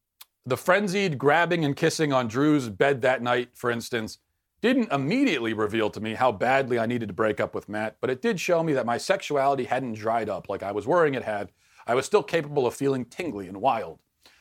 the 0.47 0.57
frenzied 0.57 1.19
grabbing 1.19 1.65
and 1.65 1.77
kissing 1.77 2.13
on 2.13 2.29
Drew's 2.29 2.69
bed 2.69 3.03
that 3.03 3.23
night, 3.23 3.51
for 3.55 3.71
instance, 3.71 4.19
didn't 4.61 4.93
immediately 4.93 5.53
reveal 5.53 5.91
to 5.91 6.01
me 6.01 6.15
how 6.15 6.33
badly 6.33 6.79
I 6.79 6.87
needed 6.87 7.09
to 7.09 7.15
break 7.15 7.41
up 7.41 7.55
with 7.55 7.69
Matt, 7.69 7.97
but 8.01 8.11
it 8.11 8.23
did 8.23 8.41
show 8.41 8.63
me 8.63 8.73
that 8.75 8.87
my 8.87 8.97
sexuality 8.99 9.65
hadn't 9.65 9.95
dried 9.95 10.29
up 10.29 10.49
like 10.49 10.63
I 10.63 10.73
was 10.73 10.87
worrying 10.87 11.15
it 11.15 11.25
had. 11.25 11.53
I 11.87 11.95
was 11.95 12.07
still 12.07 12.23
capable 12.23 12.67
of 12.67 12.75
feeling 12.75 13.05
tingly 13.05 13.47
and 13.47 13.61
wild. 13.61 14.01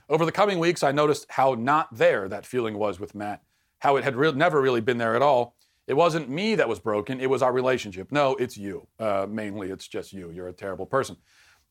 Over 0.09 0.25
the 0.25 0.31
coming 0.31 0.59
weeks, 0.59 0.83
I 0.83 0.91
noticed 0.91 1.25
how 1.29 1.55
not 1.55 1.95
there 1.95 2.27
that 2.29 2.45
feeling 2.45 2.77
was 2.77 2.99
with 2.99 3.15
Matt 3.15 3.41
how 3.83 3.97
it 3.97 4.03
had 4.05 4.15
re- 4.15 4.31
never 4.31 4.61
really 4.61 4.79
been 4.79 4.97
there 4.97 5.13
at 5.13 5.21
all. 5.21 5.57
It 5.87 5.95
wasn't 5.95 6.29
me 6.29 6.55
that 6.55 6.69
was 6.69 6.79
broken, 6.79 7.19
it 7.19 7.29
was 7.29 7.41
our 7.41 7.51
relationship. 7.51 8.13
No, 8.13 8.35
it's 8.35 8.55
you. 8.55 8.87
Uh, 8.97 9.27
mainly, 9.29 9.71
it's 9.71 9.89
just 9.89 10.13
you. 10.13 10.31
You're 10.31 10.47
a 10.47 10.53
terrible 10.53 10.85
person. 10.85 11.17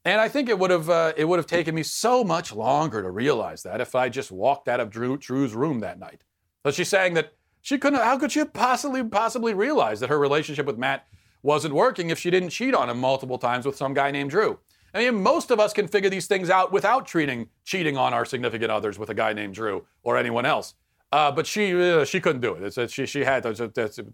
And 0.04 0.20
I 0.20 0.28
think 0.28 0.48
it 0.48 0.58
would 0.58 0.70
have 0.70 0.90
uh, 0.90 1.12
it 1.16 1.26
would 1.26 1.38
have 1.38 1.46
taken 1.46 1.74
me 1.74 1.82
so 1.82 2.24
much 2.24 2.52
longer 2.52 3.02
to 3.02 3.10
realize 3.10 3.62
that 3.62 3.80
if 3.80 3.94
I 3.94 4.08
just 4.08 4.32
walked 4.32 4.68
out 4.68 4.80
of 4.80 4.90
Drew, 4.90 5.16
Drew's 5.16 5.54
room 5.54 5.80
that 5.80 5.98
night. 5.98 6.24
But 6.62 6.74
she's 6.74 6.88
saying 6.88 7.14
that 7.14 7.34
she 7.60 7.78
couldn't. 7.78 8.00
How 8.00 8.18
could 8.18 8.32
she 8.32 8.44
possibly 8.44 9.04
possibly 9.04 9.54
realize 9.54 10.00
that 10.00 10.10
her 10.10 10.18
relationship 10.18 10.66
with 10.66 10.76
Matt 10.76 11.06
wasn't 11.42 11.74
working 11.74 12.10
if 12.10 12.18
she 12.18 12.30
didn't 12.30 12.50
cheat 12.50 12.74
on 12.74 12.90
him 12.90 12.98
multiple 12.98 13.38
times 13.38 13.64
with 13.64 13.76
some 13.76 13.94
guy 13.94 14.10
named 14.10 14.30
Drew? 14.30 14.58
I 14.94 14.98
mean, 14.98 15.22
most 15.22 15.50
of 15.50 15.58
us 15.58 15.72
can 15.72 15.88
figure 15.88 16.10
these 16.10 16.26
things 16.26 16.50
out 16.50 16.72
without 16.72 17.06
treating 17.06 17.48
cheating 17.64 17.96
on 17.96 18.12
our 18.12 18.24
significant 18.24 18.72
others 18.72 18.98
with 18.98 19.08
a 19.08 19.14
guy 19.14 19.32
named 19.32 19.54
Drew 19.54 19.86
or 20.02 20.16
anyone 20.16 20.44
else. 20.44 20.74
Uh, 21.12 21.30
but 21.30 21.46
she 21.46 21.72
uh, 21.80 22.04
she 22.04 22.20
couldn't 22.20 22.40
do 22.40 22.54
it. 22.54 22.76
It's, 22.76 22.92
she 22.92 23.06
she 23.06 23.22
had 23.22 23.44
there's, 23.44 23.58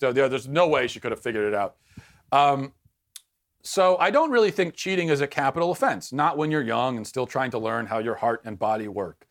there's 0.01 0.49
no 0.49 0.69
way 0.69 0.87
she 0.87 1.01
could 1.01 1.13
have 1.13 1.23
figured 1.23 1.47
it 1.47 1.55
out. 1.55 1.77
Um, 2.31 2.75
so 3.63 3.97
I 3.99 4.11
don't 4.11 4.31
really 4.31 4.51
think 4.51 4.75
cheating 4.75 5.09
is 5.09 5.21
a 5.21 5.27
capital 5.27 5.71
offense. 5.71 6.13
Not 6.13 6.37
when 6.37 6.51
you're 6.51 6.63
young 6.63 6.97
and 6.97 7.07
still 7.07 7.27
trying 7.27 7.51
to 7.53 7.59
learn 7.59 7.87
how 7.87 7.99
your 7.99 8.15
heart 8.15 8.43
and 8.45 8.59
body 8.59 8.89
work. 8.89 9.27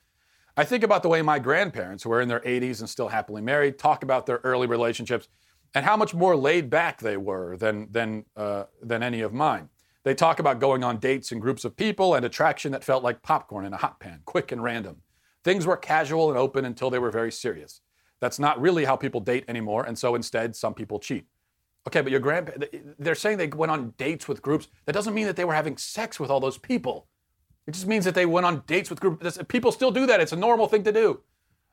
I 0.56 0.64
think 0.64 0.84
about 0.84 1.04
the 1.04 1.10
way 1.10 1.22
my 1.22 1.40
grandparents, 1.40 2.04
who 2.04 2.12
are 2.12 2.22
in 2.22 2.28
their 2.28 2.40
80s 2.40 2.80
and 2.80 2.90
still 2.90 3.10
happily 3.10 3.42
married, 3.42 3.78
talk 3.78 4.04
about 4.04 4.26
their 4.26 4.42
early 4.44 4.68
relationships 4.68 5.28
and 5.76 5.86
how 5.86 5.96
much 5.96 6.14
more 6.14 6.36
laid 6.36 6.70
back 6.70 7.00
they 7.00 7.18
were 7.18 7.58
than 7.58 7.92
than 7.92 8.26
uh, 8.36 8.64
than 8.82 9.04
any 9.04 9.22
of 9.22 9.34
mine. 9.34 9.70
They 10.04 10.16
talk 10.16 10.40
about 10.40 10.60
going 10.60 10.84
on 10.84 10.98
dates 10.98 11.32
in 11.32 11.40
groups 11.40 11.66
of 11.66 11.76
people 11.76 12.16
and 12.16 12.26
attraction 12.26 12.72
that 12.72 12.84
felt 12.84 13.04
like 13.04 13.22
popcorn 13.22 13.66
in 13.66 13.74
a 13.74 13.78
hot 13.78 14.00
pan, 14.00 14.22
quick 14.26 14.52
and 14.52 14.64
random. 14.64 15.02
Things 15.44 15.68
were 15.68 15.78
casual 15.78 16.30
and 16.30 16.38
open 16.38 16.66
until 16.66 16.90
they 16.90 17.00
were 17.00 17.12
very 17.12 17.32
serious. 17.32 17.82
That's 18.20 18.40
not 18.40 18.60
really 18.60 18.86
how 18.86 18.96
people 18.96 19.22
date 19.22 19.46
anymore, 19.48 19.84
and 19.84 19.98
so 19.98 20.16
instead, 20.16 20.56
some 20.56 20.74
people 20.74 21.00
cheat. 21.00 21.26
Okay, 21.88 22.02
but 22.02 22.12
your 22.12 22.20
grandpa, 22.20 22.52
they're 23.00 23.16
saying 23.16 23.38
they 23.38 23.48
went 23.48 23.72
on 23.72 23.94
dates 23.98 24.28
with 24.28 24.42
groups. 24.42 24.68
That 24.86 24.92
doesn't 24.92 25.14
mean 25.14 25.26
that 25.26 25.38
they 25.38 25.46
were 25.46 25.54
having 25.54 25.78
sex 25.78 26.20
with 26.20 26.30
all 26.30 26.42
those 26.42 26.58
people. 26.58 27.08
It 27.66 27.72
just 27.72 27.88
means 27.88 28.04
that 28.04 28.14
they 28.14 28.26
went 28.26 28.46
on 28.46 28.64
dates 28.68 28.90
with 28.90 29.00
groups. 29.00 29.38
People 29.48 29.72
still 29.72 29.92
do 29.92 30.06
that. 30.06 30.20
It's 30.20 30.34
a 30.34 30.38
normal 30.38 30.68
thing 30.68 30.84
to 30.84 30.92
do. 30.92 31.22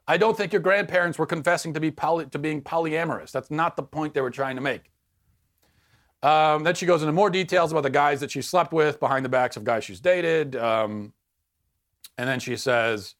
I 0.07 0.16
don't 0.16 0.37
think 0.37 0.53
your 0.53 0.62
grandparents 0.62 1.19
were 1.19 1.27
confessing 1.27 1.75
to, 1.75 1.81
be 1.81 1.90
poly, 1.90 2.27
to 2.27 2.38
being 2.38 2.62
polyamorous. 2.62 3.33
That's 3.33 3.50
not 3.50 3.75
the 3.75 3.83
point 3.83 4.15
they 4.15 4.21
were 4.21 4.31
trying 4.31 4.54
to 4.54 4.62
make. 4.62 4.92
Um, 6.23 6.62
then 6.62 6.77
she 6.77 6.87
goes 6.87 7.02
into 7.02 7.12
more 7.12 7.29
details 7.29 7.73
about 7.73 7.83
the 7.83 7.90
guys 7.90 8.21
that 8.21 8.31
she 8.31 8.40
slept 8.40 8.73
with 8.73 9.00
behind 9.00 9.25
the 9.25 9.29
backs 9.29 9.56
of 9.56 9.65
guys 9.65 9.83
she's 9.83 10.00
dated. 10.00 10.54
Um, 10.54 11.12
and 12.17 12.29
then 12.29 12.38
she 12.38 12.56
says, 12.56 13.17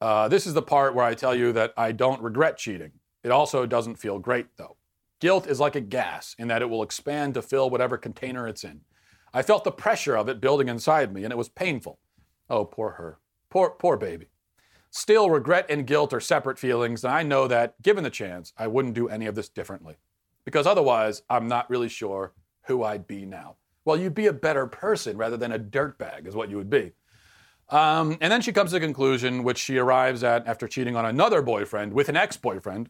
uh, 0.00 0.28
this 0.28 0.46
is 0.46 0.54
the 0.54 0.62
part 0.62 0.94
where 0.94 1.04
I 1.04 1.14
tell 1.14 1.34
you 1.34 1.52
that 1.54 1.72
I 1.76 1.90
don't 1.90 2.22
regret 2.22 2.58
cheating. 2.58 2.92
It 3.24 3.32
also 3.32 3.66
doesn't 3.66 3.96
feel 3.96 4.20
great, 4.20 4.46
though. 4.56 4.76
Guilt 5.22 5.46
is 5.46 5.60
like 5.60 5.76
a 5.76 5.80
gas 5.80 6.34
in 6.36 6.48
that 6.48 6.62
it 6.62 6.68
will 6.68 6.82
expand 6.82 7.34
to 7.34 7.42
fill 7.42 7.70
whatever 7.70 7.96
container 7.96 8.48
it's 8.48 8.64
in. 8.64 8.80
I 9.32 9.42
felt 9.42 9.62
the 9.62 9.70
pressure 9.70 10.16
of 10.16 10.28
it 10.28 10.40
building 10.40 10.68
inside 10.68 11.14
me, 11.14 11.22
and 11.22 11.30
it 11.30 11.36
was 11.36 11.48
painful. 11.48 12.00
Oh, 12.50 12.64
poor 12.64 12.90
her. 12.94 13.20
Poor, 13.48 13.70
poor 13.70 13.96
baby. 13.96 14.26
Still, 14.90 15.30
regret 15.30 15.66
and 15.68 15.86
guilt 15.86 16.12
are 16.12 16.18
separate 16.18 16.58
feelings, 16.58 17.04
and 17.04 17.14
I 17.14 17.22
know 17.22 17.46
that, 17.46 17.80
given 17.80 18.02
the 18.02 18.10
chance, 18.10 18.52
I 18.58 18.66
wouldn't 18.66 18.96
do 18.96 19.08
any 19.08 19.26
of 19.26 19.36
this 19.36 19.48
differently. 19.48 19.98
Because 20.44 20.66
otherwise, 20.66 21.22
I'm 21.30 21.46
not 21.46 21.70
really 21.70 21.88
sure 21.88 22.32
who 22.62 22.82
I'd 22.82 23.06
be 23.06 23.24
now. 23.24 23.58
Well, 23.84 23.96
you'd 23.96 24.16
be 24.16 24.26
a 24.26 24.32
better 24.32 24.66
person 24.66 25.16
rather 25.16 25.36
than 25.36 25.52
a 25.52 25.58
dirtbag, 25.60 26.26
is 26.26 26.34
what 26.34 26.50
you 26.50 26.56
would 26.56 26.68
be. 26.68 26.94
Um, 27.68 28.18
and 28.20 28.32
then 28.32 28.40
she 28.40 28.52
comes 28.52 28.72
to 28.72 28.78
a 28.78 28.80
conclusion, 28.80 29.44
which 29.44 29.58
she 29.58 29.78
arrives 29.78 30.24
at 30.24 30.48
after 30.48 30.66
cheating 30.66 30.96
on 30.96 31.06
another 31.06 31.42
boyfriend 31.42 31.92
with 31.92 32.08
an 32.08 32.16
ex 32.16 32.36
boyfriend 32.36 32.88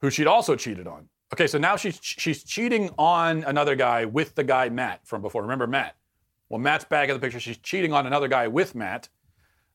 who 0.00 0.08
she'd 0.08 0.28
also 0.28 0.54
cheated 0.54 0.86
on. 0.86 1.08
Okay, 1.32 1.46
so 1.46 1.58
now 1.58 1.76
she's, 1.76 1.98
she's 2.00 2.44
cheating 2.44 2.90
on 2.98 3.42
another 3.44 3.74
guy 3.74 4.04
with 4.04 4.34
the 4.36 4.44
guy 4.44 4.68
Matt 4.68 5.06
from 5.06 5.22
before. 5.22 5.42
Remember 5.42 5.66
Matt? 5.66 5.96
Well, 6.48 6.60
Matt's 6.60 6.84
back 6.84 7.08
in 7.08 7.14
the 7.14 7.20
picture. 7.20 7.40
She's 7.40 7.58
cheating 7.58 7.92
on 7.92 8.06
another 8.06 8.28
guy 8.28 8.46
with 8.46 8.74
Matt. 8.74 9.08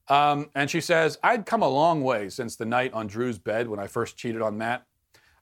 Um, 0.07 0.49
and 0.55 0.69
she 0.69 0.81
says, 0.81 1.17
I'd 1.23 1.45
come 1.45 1.61
a 1.61 1.69
long 1.69 2.03
way 2.03 2.29
since 2.29 2.55
the 2.55 2.65
night 2.65 2.93
on 2.93 3.07
Drew's 3.07 3.37
bed 3.37 3.67
when 3.67 3.79
I 3.79 3.87
first 3.87 4.17
cheated 4.17 4.41
on 4.41 4.57
Matt. 4.57 4.85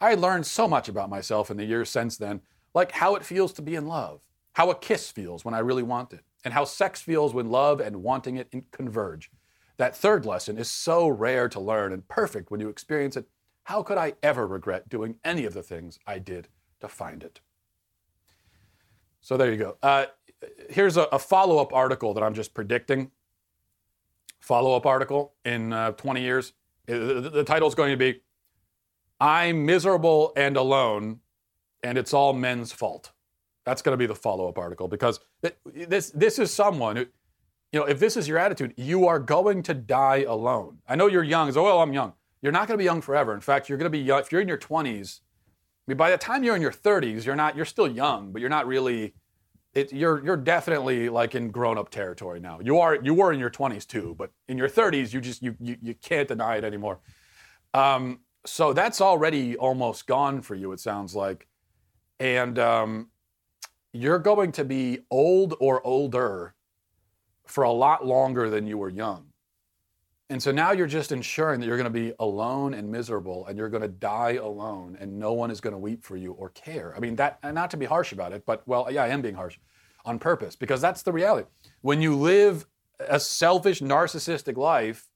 I 0.01 0.11
had 0.11 0.19
learned 0.19 0.45
so 0.45 0.67
much 0.67 0.89
about 0.89 1.09
myself 1.09 1.51
in 1.51 1.57
the 1.57 1.65
years 1.65 1.89
since 1.89 2.17
then, 2.17 2.41
like 2.73 2.91
how 2.91 3.15
it 3.15 3.25
feels 3.25 3.53
to 3.53 3.61
be 3.61 3.75
in 3.75 3.87
love, 3.87 4.21
how 4.53 4.69
a 4.69 4.75
kiss 4.75 5.11
feels 5.11 5.45
when 5.45 5.53
I 5.53 5.59
really 5.59 5.83
want 5.83 6.13
it, 6.13 6.21
and 6.43 6.53
how 6.53 6.65
sex 6.65 7.01
feels 7.01 7.33
when 7.33 7.49
love 7.49 7.79
and 7.79 8.03
wanting 8.03 8.37
it 8.37 8.53
converge. 8.71 9.29
That 9.77 9.95
third 9.95 10.25
lesson 10.25 10.57
is 10.57 10.69
so 10.69 11.07
rare 11.07 11.49
to 11.49 11.59
learn 11.59 11.93
and 11.93 12.07
perfect 12.07 12.51
when 12.51 12.59
you 12.59 12.69
experience 12.69 13.15
it. 13.15 13.27
How 13.69 13.83
could 13.83 13.99
I 13.99 14.13
ever 14.23 14.47
regret 14.47 14.89
doing 14.89 15.17
any 15.23 15.45
of 15.45 15.53
the 15.53 15.61
things 15.61 15.99
I 16.07 16.17
did 16.17 16.47
to 16.79 16.87
find 16.87 17.21
it? 17.21 17.39
So 19.21 19.37
there 19.37 19.51
you 19.51 19.57
go. 19.57 19.77
Uh, 19.83 20.07
here's 20.71 20.97
a, 20.97 21.03
a 21.11 21.19
follow 21.19 21.59
up 21.59 21.71
article 21.71 22.15
that 22.15 22.23
I'm 22.23 22.33
just 22.33 22.55
predicting. 22.55 23.11
Follow 24.39 24.75
up 24.75 24.87
article 24.87 25.33
in 25.45 25.71
uh, 25.71 25.91
20 25.91 26.19
years. 26.19 26.53
The, 26.87 27.29
the 27.31 27.43
title 27.43 27.67
is 27.67 27.75
going 27.75 27.91
to 27.91 27.97
be 27.97 28.21
I'm 29.19 29.67
miserable 29.67 30.33
and 30.35 30.57
alone, 30.57 31.19
and 31.83 31.95
it's 31.95 32.11
all 32.11 32.33
men's 32.33 32.71
fault. 32.71 33.11
That's 33.65 33.83
going 33.83 33.93
to 33.93 33.97
be 33.97 34.07
the 34.07 34.15
follow 34.15 34.49
up 34.49 34.57
article 34.57 34.87
because 34.87 35.19
this, 35.71 36.09
this 36.09 36.39
is 36.39 36.51
someone 36.51 36.95
who, 36.95 37.05
you 37.71 37.79
know, 37.79 37.85
if 37.85 37.99
this 37.99 38.17
is 38.17 38.27
your 38.27 38.39
attitude, 38.39 38.73
you 38.77 39.05
are 39.05 39.19
going 39.19 39.61
to 39.61 39.75
die 39.75 40.25
alone. 40.27 40.79
I 40.87 40.95
know 40.95 41.05
you're 41.05 41.21
young. 41.21 41.51
So, 41.51 41.61
well, 41.61 41.83
I'm 41.83 41.93
young. 41.93 42.13
You're 42.41 42.51
not 42.51 42.67
going 42.67 42.75
to 42.75 42.81
be 42.81 42.85
young 42.85 43.01
forever. 43.01 43.33
In 43.33 43.41
fact, 43.41 43.69
you're 43.69 43.77
going 43.77 43.91
to 43.91 43.97
be 43.97 43.99
young. 43.99 44.19
If 44.19 44.31
you're 44.31 44.41
in 44.41 44.47
your 44.47 44.57
20s, 44.57 45.19
I 45.21 45.91
mean, 45.91 45.97
by 45.97 46.11
the 46.11 46.17
time 46.17 46.43
you're 46.43 46.55
in 46.55 46.61
your 46.61 46.71
30s, 46.71 47.25
you're 47.25 47.35
not, 47.35 47.55
you're 47.55 47.65
still 47.65 47.87
young, 47.87 48.31
but 48.31 48.39
you're 48.41 48.49
not 48.49 48.67
really 48.67 49.13
it, 49.73 49.93
you're 49.93 50.23
you're 50.23 50.37
definitely 50.37 51.09
like 51.09 51.35
in 51.35 51.51
grown 51.51 51.77
up 51.77 51.89
territory 51.89 52.39
now. 52.39 52.59
You 52.59 52.79
are 52.79 52.95
you 52.95 53.13
were 53.13 53.31
in 53.31 53.39
your 53.39 53.51
20s 53.51 53.85
too, 53.85 54.15
but 54.17 54.31
in 54.47 54.57
your 54.57 54.69
30s 54.69 55.13
you 55.13 55.21
just 55.21 55.43
you 55.43 55.55
you, 55.59 55.77
you 55.81 55.93
can't 55.93 56.27
deny 56.27 56.57
it 56.57 56.63
anymore. 56.63 56.99
Um, 57.73 58.21
so 58.45 58.73
that's 58.73 58.99
already 58.99 59.55
almost 59.57 60.07
gone 60.07 60.41
for 60.41 60.55
you. 60.55 60.71
It 60.71 60.79
sounds 60.79 61.15
like, 61.15 61.47
and 62.19 62.57
um, 62.57 63.09
you're 63.93 64.19
going 64.19 64.51
to 64.53 64.65
be 64.65 64.99
old 65.11 65.55
or 65.59 65.85
older 65.85 66.55
for 67.45 67.63
a 67.63 67.71
lot 67.71 68.05
longer 68.05 68.49
than 68.49 68.65
you 68.65 68.77
were 68.77 68.89
young. 68.89 69.28
And 70.31 70.41
so 70.41 70.51
now 70.51 70.71
you're 70.71 70.85
just 70.85 71.11
ensuring 71.11 71.59
that 71.59 71.65
you're 71.65 71.77
going 71.77 71.85
to 71.85 71.89
be 71.89 72.13
alone 72.19 72.75
and 72.75 72.89
miserable 72.89 73.47
and 73.47 73.57
you're 73.57 73.69
going 73.69 73.81
to 73.81 73.87
die 73.87 74.33
alone 74.33 74.95
and 74.99 75.17
no 75.17 75.33
one 75.33 75.49
is 75.49 75.59
going 75.59 75.73
to 75.73 75.79
weep 75.79 76.03
for 76.03 76.17
you 76.17 76.33
or 76.33 76.49
care. 76.49 76.93
I 76.95 76.99
mean, 76.99 77.15
that, 77.15 77.39
not 77.43 77.71
to 77.71 77.77
be 77.77 77.87
harsh 77.87 78.11
about 78.11 78.31
it, 78.31 78.45
but 78.45 78.61
well, 78.67 78.87
yeah, 78.91 79.03
I 79.03 79.07
am 79.07 79.23
being 79.23 79.33
harsh 79.33 79.57
on 80.05 80.19
purpose 80.19 80.55
because 80.55 80.81
that's 80.81 81.01
the 81.01 81.11
reality. 81.11 81.47
When 81.81 81.99
you 81.99 82.15
live 82.15 82.67
a 82.99 83.19
selfish, 83.19 83.81
narcissistic 83.81 84.55
life 84.55 85.07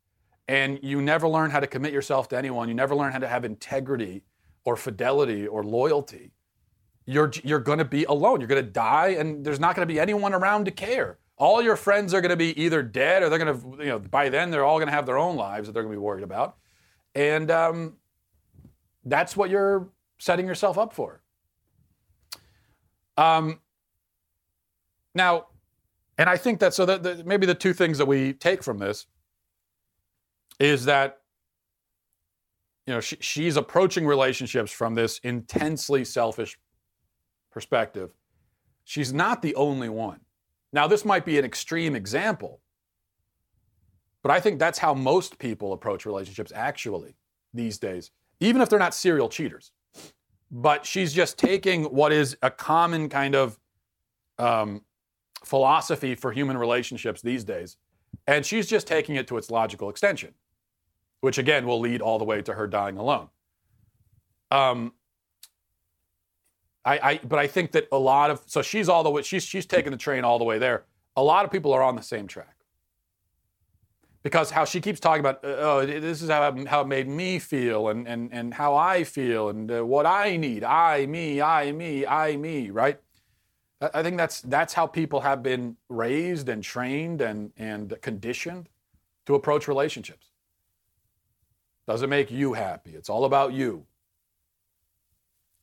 and 0.48 0.80
you 0.82 1.00
never 1.00 1.28
learn 1.28 1.52
how 1.52 1.60
to 1.60 1.68
commit 1.68 1.94
yourself 1.94 2.28
to 2.30 2.38
anyone, 2.38 2.68
you 2.68 2.74
never 2.74 2.96
learn 2.96 3.12
how 3.12 3.20
to 3.20 3.28
have 3.28 3.46
integrity 3.46 4.24
or 4.66 4.76
fidelity 4.76 5.46
or 5.46 5.64
loyalty, 5.64 6.32
you're, 7.06 7.32
you're 7.44 7.60
going 7.60 7.78
to 7.78 7.86
be 7.86 8.06
alone. 8.06 8.42
You're 8.42 8.48
going 8.48 8.66
to 8.66 8.72
die 8.72 9.10
and 9.10 9.46
there's 9.46 9.60
not 9.60 9.76
going 9.76 9.88
to 9.88 9.94
be 9.94 10.00
anyone 10.00 10.34
around 10.34 10.66
to 10.66 10.72
care 10.72 11.20
all 11.44 11.62
your 11.62 11.76
friends 11.76 12.14
are 12.14 12.22
going 12.22 12.30
to 12.30 12.38
be 12.38 12.58
either 12.60 12.82
dead 12.82 13.22
or 13.22 13.28
they're 13.28 13.38
going 13.38 13.60
to, 13.60 13.84
you 13.84 13.90
know, 13.90 14.00
by 14.00 14.30
then 14.30 14.50
they're 14.50 14.64
all 14.64 14.78
going 14.78 14.88
to 14.88 14.94
have 14.94 15.06
their 15.06 15.18
own 15.18 15.36
lives 15.36 15.68
that 15.68 15.74
they're 15.74 15.84
going 15.84 15.94
to 15.94 16.00
be 16.00 16.02
worried 16.02 16.24
about. 16.24 16.56
And 17.16 17.52
um, 17.52 17.98
that's 19.04 19.36
what 19.36 19.50
you're 19.50 19.90
setting 20.18 20.48
yourself 20.48 20.78
up 20.78 20.94
for. 20.94 21.22
Um, 23.18 23.60
now, 25.14 25.48
and 26.18 26.30
I 26.30 26.38
think 26.38 26.62
that 26.62 26.74
so 26.74 26.86
that 26.86 27.28
maybe 27.28 27.46
the 27.46 27.54
two 27.54 27.74
things 27.74 27.98
that 27.98 28.06
we 28.06 28.32
take 28.32 28.64
from 28.64 28.78
this 28.78 29.06
is 30.62 30.86
that 30.86 31.24
you 32.88 32.94
know 32.94 33.02
she, 33.02 33.18
she's 33.20 33.58
approaching 33.58 34.08
relationships 34.08 34.72
from 34.72 34.96
this 34.96 35.20
intensely 35.24 36.06
selfish 36.06 36.58
perspective. 37.52 38.14
She's 38.86 39.12
not 39.12 39.42
the 39.42 39.56
only 39.56 39.90
one. 39.90 40.22
Now, 40.74 40.88
this 40.88 41.06
might 41.06 41.24
be 41.24 41.38
an 41.38 41.46
extreme 41.46 41.96
example, 41.96 42.60
but 44.24 44.32
I 44.32 44.40
think 44.40 44.58
that's 44.58 44.80
how 44.80 44.96
most 44.96 45.38
people 45.38 45.72
approach 45.72 46.06
relationships 46.06 46.52
actually 46.54 47.16
these 47.54 47.78
days, 47.78 48.10
even 48.40 48.60
if 48.62 48.70
they're 48.70 48.80
not 48.80 48.96
serial 48.96 49.30
cheaters. 49.30 49.72
But 50.50 50.86
she's 50.86 51.14
just 51.14 51.38
taking 51.38 51.86
what 51.86 52.12
is 52.12 52.36
a 52.42 52.50
common 52.50 53.08
kind 53.08 53.36
of 53.36 53.60
um, 54.40 54.82
philosophy 55.46 56.16
for 56.16 56.32
human 56.32 56.58
relationships 56.58 57.22
these 57.22 57.44
days, 57.44 57.78
and 58.26 58.44
she's 58.44 58.68
just 58.68 58.88
taking 58.88 59.16
it 59.16 59.28
to 59.28 59.38
its 59.38 59.52
logical 59.52 59.90
extension, 59.90 60.34
which 61.22 61.38
again 61.38 61.68
will 61.68 61.80
lead 61.80 62.02
all 62.02 62.18
the 62.18 62.26
way 62.26 62.42
to 62.42 62.54
her 62.54 62.66
dying 62.66 62.98
alone. 62.98 63.30
Um, 64.50 64.94
I, 66.86 67.00
I, 67.00 67.20
but 67.24 67.40
I 67.40 67.48
think 67.48 67.72
that 67.72 67.88
a 67.92 67.98
lot 67.98 68.30
of 68.30 68.42
so 68.46 68.62
she's 68.62 68.90
all 68.90 69.04
the 69.04 69.10
way 69.10 69.22
she's 69.22 69.44
she's 69.44 69.66
taking 69.66 69.92
the 69.92 69.98
train 69.98 70.24
all 70.24 70.38
the 70.38 70.46
way 70.46 70.60
there. 70.60 70.84
A 71.16 71.24
lot 71.24 71.46
of 71.46 71.52
people 71.52 71.72
are 71.74 71.84
on 71.84 71.96
the 71.96 72.02
same 72.02 72.28
track 72.28 72.54
because 74.24 74.50
how 74.50 74.66
she 74.66 74.82
keeps 74.82 75.00
talking 75.00 75.20
about 75.20 75.44
uh, 75.44 75.56
oh 75.60 75.86
this 75.86 76.22
is 76.22 76.30
how 76.30 76.66
how 76.66 76.82
it 76.82 76.88
made 76.88 77.08
me 77.08 77.40
feel 77.40 77.90
and 77.90 78.08
and 78.08 78.34
and 78.34 78.54
how 78.54 78.76
I 78.76 79.04
feel 79.04 79.50
and 79.50 79.72
uh, 79.72 79.86
what 79.86 80.06
I 80.06 80.38
need 80.38 80.64
I 80.64 81.06
me 81.06 81.42
I 81.42 81.72
me 81.72 82.06
I 82.06 82.36
me 82.38 82.70
right. 82.70 83.00
I 83.94 84.02
think 84.02 84.16
that's 84.16 84.42
that's 84.42 84.74
how 84.74 84.88
people 84.88 85.20
have 85.22 85.44
been 85.44 85.76
raised 85.90 86.48
and 86.48 86.64
trained 86.64 87.22
and 87.22 87.52
and 87.58 87.94
conditioned 88.02 88.70
to 89.26 89.36
approach 89.36 89.68
relationships. 89.68 90.28
Doesn't 91.86 92.10
make 92.10 92.32
you 92.32 92.54
happy. 92.54 92.92
It's 92.92 93.10
all 93.10 93.26
about 93.26 93.52
you. 93.52 93.86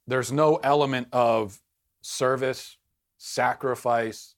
There's 0.06 0.32
no 0.32 0.56
element 0.56 1.08
of 1.12 1.60
service, 2.02 2.76
sacrifice. 3.18 4.34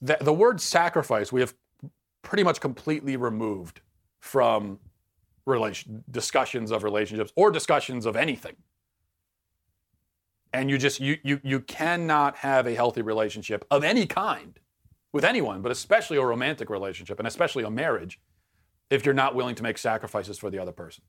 The, 0.00 0.18
the 0.20 0.32
word 0.32 0.60
sacrifice 0.60 1.32
we 1.32 1.40
have 1.40 1.54
pretty 2.22 2.42
much 2.42 2.60
completely 2.60 3.16
removed 3.16 3.80
from 4.18 4.80
relation, 5.46 6.04
discussions 6.10 6.70
of 6.70 6.82
relationships 6.82 7.32
or 7.36 7.50
discussions 7.50 8.04
of 8.04 8.16
anything. 8.16 8.56
And 10.52 10.70
you 10.70 10.78
just 10.78 11.00
you 11.00 11.18
you 11.22 11.40
you 11.42 11.60
cannot 11.60 12.36
have 12.36 12.66
a 12.66 12.74
healthy 12.74 13.02
relationship 13.02 13.64
of 13.70 13.84
any 13.84 14.06
kind 14.06 14.58
with 15.12 15.24
anyone, 15.24 15.62
but 15.62 15.70
especially 15.70 16.16
a 16.16 16.24
romantic 16.24 16.70
relationship 16.70 17.18
and 17.18 17.28
especially 17.28 17.62
a 17.62 17.70
marriage 17.70 18.20
if 18.90 19.04
you're 19.04 19.14
not 19.14 19.34
willing 19.34 19.54
to 19.54 19.62
make 19.62 19.78
sacrifices 19.78 20.38
for 20.38 20.50
the 20.50 20.58
other 20.58 20.72
person. 20.72 21.04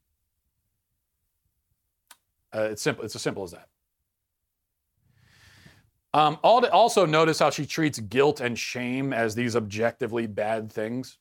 Uh, 2.54 2.70
it's 2.72 2.82
simple. 2.82 3.04
It's 3.04 3.16
as 3.16 3.22
simple 3.22 3.44
as 3.44 3.52
that. 3.52 3.68
Um, 6.14 6.40
also, 6.42 7.06
notice 7.06 7.40
how 7.40 7.50
she 7.50 7.66
treats 7.66 8.00
guilt 8.00 8.40
and 8.40 8.58
shame 8.58 9.14
as 9.14 9.36
these 9.36 9.56
objectively 9.56 10.26
bad 10.26 10.72
things. 10.72 11.18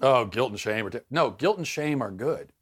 Oh, 0.00 0.24
guilt 0.24 0.50
and 0.50 0.58
shame 0.58 0.86
are 0.86 0.90
t- 0.90 1.00
no 1.10 1.30
guilt 1.30 1.58
and 1.58 1.66
shame 1.66 2.02
are 2.02 2.10
good. 2.10 2.52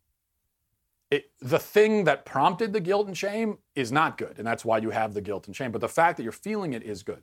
It, 1.10 1.30
the 1.40 1.58
thing 1.58 2.04
that 2.04 2.24
prompted 2.24 2.72
the 2.72 2.80
guilt 2.80 3.06
and 3.06 3.16
shame 3.16 3.58
is 3.74 3.92
not 3.92 4.18
good, 4.18 4.34
and 4.38 4.46
that's 4.46 4.64
why 4.64 4.78
you 4.78 4.90
have 4.90 5.14
the 5.14 5.20
guilt 5.20 5.46
and 5.46 5.56
shame. 5.56 5.72
But 5.72 5.80
the 5.80 5.88
fact 5.88 6.16
that 6.16 6.22
you're 6.22 6.32
feeling 6.32 6.72
it 6.72 6.82
is 6.82 7.02
good. 7.02 7.22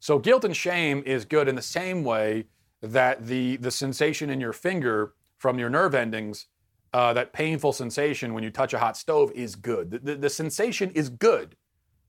So 0.00 0.18
guilt 0.18 0.44
and 0.44 0.56
shame 0.56 1.02
is 1.04 1.24
good 1.24 1.48
in 1.48 1.56
the 1.56 1.62
same 1.62 2.04
way 2.04 2.44
that 2.82 3.26
the 3.26 3.56
the 3.56 3.70
sensation 3.70 4.30
in 4.30 4.40
your 4.40 4.52
finger 4.52 5.14
from 5.36 5.58
your 5.58 5.70
nerve 5.70 5.94
endings 5.94 6.46
uh, 6.92 7.12
that 7.12 7.32
painful 7.32 7.72
sensation 7.72 8.32
when 8.32 8.42
you 8.42 8.50
touch 8.50 8.72
a 8.72 8.78
hot 8.78 8.96
stove 8.96 9.30
is 9.32 9.56
good. 9.56 9.90
The, 9.90 9.98
the, 9.98 10.14
the, 10.16 10.30
sensation 10.30 10.90
is 10.92 11.10
good. 11.10 11.56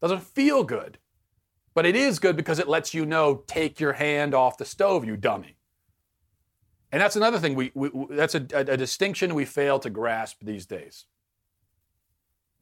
Doesn't 0.02 0.24
feel 0.24 0.64
good, 0.64 0.98
but 1.74 1.86
it 1.86 1.96
is 1.96 2.20
good 2.20 2.38
because 2.38 2.60
it 2.60 2.68
lets 2.68 2.94
you 2.94 3.06
know 3.06 3.44
take 3.48 3.80
your 3.80 3.94
hand 3.94 4.34
off 4.34 4.58
the 4.58 4.66
stove, 4.66 5.04
you 5.04 5.18
dummy. 5.18 5.58
And 6.92 7.02
that's 7.02 7.16
another 7.16 7.40
thing 7.40 7.56
we, 7.56 7.72
we 7.76 7.90
that's 8.10 8.36
a, 8.36 8.46
a, 8.54 8.60
a 8.60 8.78
distinction 8.78 9.36
we 9.36 9.46
fail 9.46 9.80
to 9.80 9.90
grasp 9.90 10.38
these 10.42 10.66
days. 10.66 11.06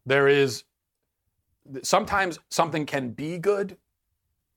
There 0.06 0.28
is 0.28 0.64
sometimes 1.84 2.40
something 2.50 2.86
can 2.86 3.12
be 3.12 3.38
good 3.38 3.78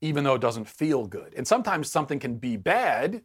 even 0.00 0.24
though 0.24 0.34
it 0.34 0.40
doesn't 0.40 0.66
feel 0.66 1.06
good. 1.06 1.34
And 1.36 1.46
sometimes 1.46 1.90
something 1.90 2.18
can 2.18 2.36
be 2.36 2.56
bad 2.56 3.22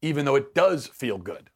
even 0.00 0.24
though 0.24 0.36
it 0.36 0.54
does 0.54 0.86
feel 0.86 1.18
good. 1.18 1.50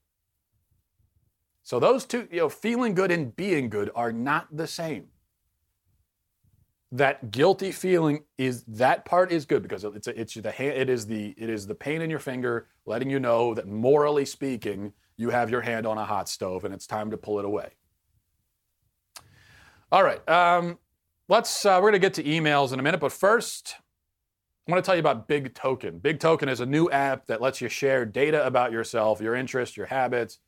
So 1.62 1.80
those 1.80 2.04
two, 2.04 2.28
you 2.30 2.38
know, 2.38 2.48
feeling 2.48 2.94
good 2.94 3.10
and 3.10 3.34
being 3.36 3.68
good 3.70 3.90
are 3.94 4.12
not 4.12 4.48
the 4.56 4.66
same. 4.66 5.08
that 6.92 7.30
guilty 7.30 7.72
feeling 7.72 8.22
is 8.36 8.64
that 8.64 9.04
part 9.06 9.32
is 9.32 9.46
good 9.46 9.62
because 9.62 9.82
it's 9.84 10.06
a, 10.06 10.20
it's 10.20 10.34
the 10.34 10.50
hand, 10.50 10.76
it 10.76 10.90
is 10.90 11.06
the 11.06 11.34
it 11.38 11.48
is 11.48 11.66
the 11.66 11.74
pain 11.74 12.02
in 12.02 12.10
your 12.10 12.18
finger 12.18 12.68
letting 12.84 13.08
you 13.08 13.18
know 13.18 13.54
that 13.54 13.66
morally 13.66 14.26
speaking 14.26 14.92
you 15.16 15.30
have 15.30 15.50
your 15.50 15.62
hand 15.62 15.86
on 15.86 15.96
a 15.98 16.04
hot 16.04 16.28
stove 16.28 16.64
and 16.64 16.74
it's 16.74 16.86
time 16.86 17.10
to 17.10 17.16
pull 17.16 17.38
it 17.38 17.44
away. 17.46 17.70
All 19.90 20.02
right, 20.04 20.26
um, 20.28 20.78
let's 21.28 21.64
uh, 21.64 21.78
we're 21.82 21.90
gonna 21.90 21.98
get 21.98 22.14
to 22.14 22.24
emails 22.24 22.72
in 22.72 22.80
a 22.80 22.82
minute, 22.82 23.00
but 23.00 23.12
first 23.12 23.76
I 24.68 24.72
want 24.72 24.84
to 24.84 24.86
tell 24.86 24.94
you 24.94 25.00
about 25.00 25.28
Big 25.28 25.54
Token. 25.54 25.98
Big 25.98 26.20
Token 26.20 26.48
is 26.48 26.60
a 26.60 26.66
new 26.66 26.90
app 26.90 27.26
that 27.26 27.40
lets 27.40 27.60
you 27.60 27.68
share 27.68 28.04
data 28.04 28.46
about 28.46 28.72
yourself, 28.72 29.20
your 29.20 29.34
interests, 29.34 29.76
your 29.76 29.86
habits, 29.86 30.38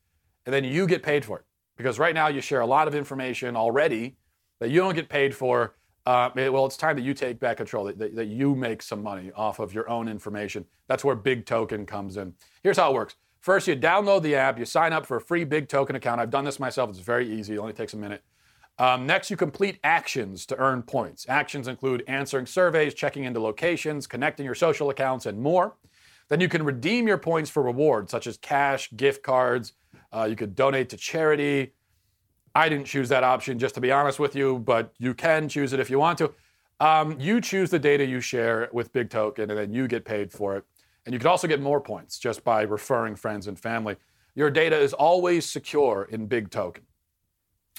and 0.46 0.54
then 0.54 0.64
you 0.64 0.86
get 0.86 1.02
paid 1.02 1.24
for 1.24 1.38
it. 1.38 1.44
Because 1.76 1.98
right 1.98 2.14
now 2.14 2.28
you 2.28 2.40
share 2.40 2.60
a 2.60 2.66
lot 2.66 2.86
of 2.86 2.94
information 2.94 3.56
already 3.56 4.16
that 4.60 4.70
you 4.70 4.80
don't 4.80 4.94
get 4.94 5.08
paid 5.08 5.34
for. 5.34 5.74
Uh, 6.06 6.30
well, 6.34 6.66
it's 6.66 6.76
time 6.76 6.96
that 6.96 7.02
you 7.02 7.14
take 7.14 7.40
back 7.40 7.56
control, 7.56 7.84
that, 7.86 7.98
that, 7.98 8.14
that 8.14 8.26
you 8.26 8.54
make 8.54 8.82
some 8.82 9.02
money 9.02 9.32
off 9.34 9.58
of 9.58 9.72
your 9.72 9.88
own 9.88 10.06
information. 10.06 10.64
That's 10.86 11.02
where 11.02 11.16
Big 11.16 11.46
Token 11.46 11.86
comes 11.86 12.16
in. 12.16 12.34
Here's 12.62 12.76
how 12.76 12.90
it 12.90 12.94
works. 12.94 13.16
First, 13.40 13.68
you 13.68 13.76
download 13.76 14.22
the 14.22 14.36
app, 14.36 14.58
you 14.58 14.64
sign 14.64 14.92
up 14.92 15.04
for 15.04 15.16
a 15.16 15.20
free 15.20 15.44
Big 15.44 15.68
Token 15.68 15.96
account. 15.96 16.20
I've 16.20 16.30
done 16.30 16.44
this 16.44 16.60
myself, 16.60 16.90
it's 16.90 16.98
very 16.98 17.30
easy, 17.30 17.54
it 17.54 17.58
only 17.58 17.72
takes 17.72 17.92
a 17.92 17.96
minute. 17.96 18.22
Um, 18.78 19.06
next, 19.06 19.30
you 19.30 19.36
complete 19.36 19.78
actions 19.84 20.46
to 20.46 20.56
earn 20.56 20.82
points. 20.82 21.26
Actions 21.28 21.68
include 21.68 22.02
answering 22.08 22.46
surveys, 22.46 22.92
checking 22.92 23.24
into 23.24 23.40
locations, 23.40 24.06
connecting 24.06 24.44
your 24.44 24.54
social 24.54 24.90
accounts, 24.90 25.26
and 25.26 25.38
more. 25.38 25.76
Then 26.28 26.40
you 26.40 26.48
can 26.48 26.64
redeem 26.64 27.06
your 27.06 27.18
points 27.18 27.50
for 27.50 27.62
rewards 27.62 28.10
such 28.10 28.26
as 28.26 28.36
cash, 28.36 28.90
gift 28.96 29.22
cards. 29.22 29.74
Uh, 30.14 30.24
you 30.24 30.36
could 30.36 30.54
donate 30.54 30.88
to 30.90 30.96
charity. 30.96 31.72
I 32.54 32.68
didn't 32.68 32.86
choose 32.86 33.08
that 33.08 33.24
option, 33.24 33.58
just 33.58 33.74
to 33.74 33.80
be 33.80 33.90
honest 33.90 34.20
with 34.20 34.36
you, 34.36 34.60
but 34.60 34.94
you 34.98 35.12
can 35.12 35.48
choose 35.48 35.72
it 35.72 35.80
if 35.80 35.90
you 35.90 35.98
want 35.98 36.18
to. 36.18 36.32
Um, 36.78 37.18
you 37.18 37.40
choose 37.40 37.70
the 37.70 37.78
data 37.78 38.04
you 38.04 38.20
share 38.20 38.68
with 38.72 38.92
Big 38.92 39.10
Token, 39.10 39.50
and 39.50 39.58
then 39.58 39.72
you 39.72 39.88
get 39.88 40.04
paid 40.04 40.32
for 40.32 40.56
it. 40.56 40.64
And 41.04 41.12
you 41.12 41.18
could 41.18 41.26
also 41.26 41.48
get 41.48 41.60
more 41.60 41.80
points 41.80 42.18
just 42.18 42.44
by 42.44 42.62
referring 42.62 43.16
friends 43.16 43.48
and 43.48 43.58
family. 43.58 43.96
Your 44.36 44.50
data 44.50 44.78
is 44.78 44.92
always 44.92 45.46
secure 45.46 46.08
in 46.10 46.26
Big 46.26 46.50
Token. 46.50 46.84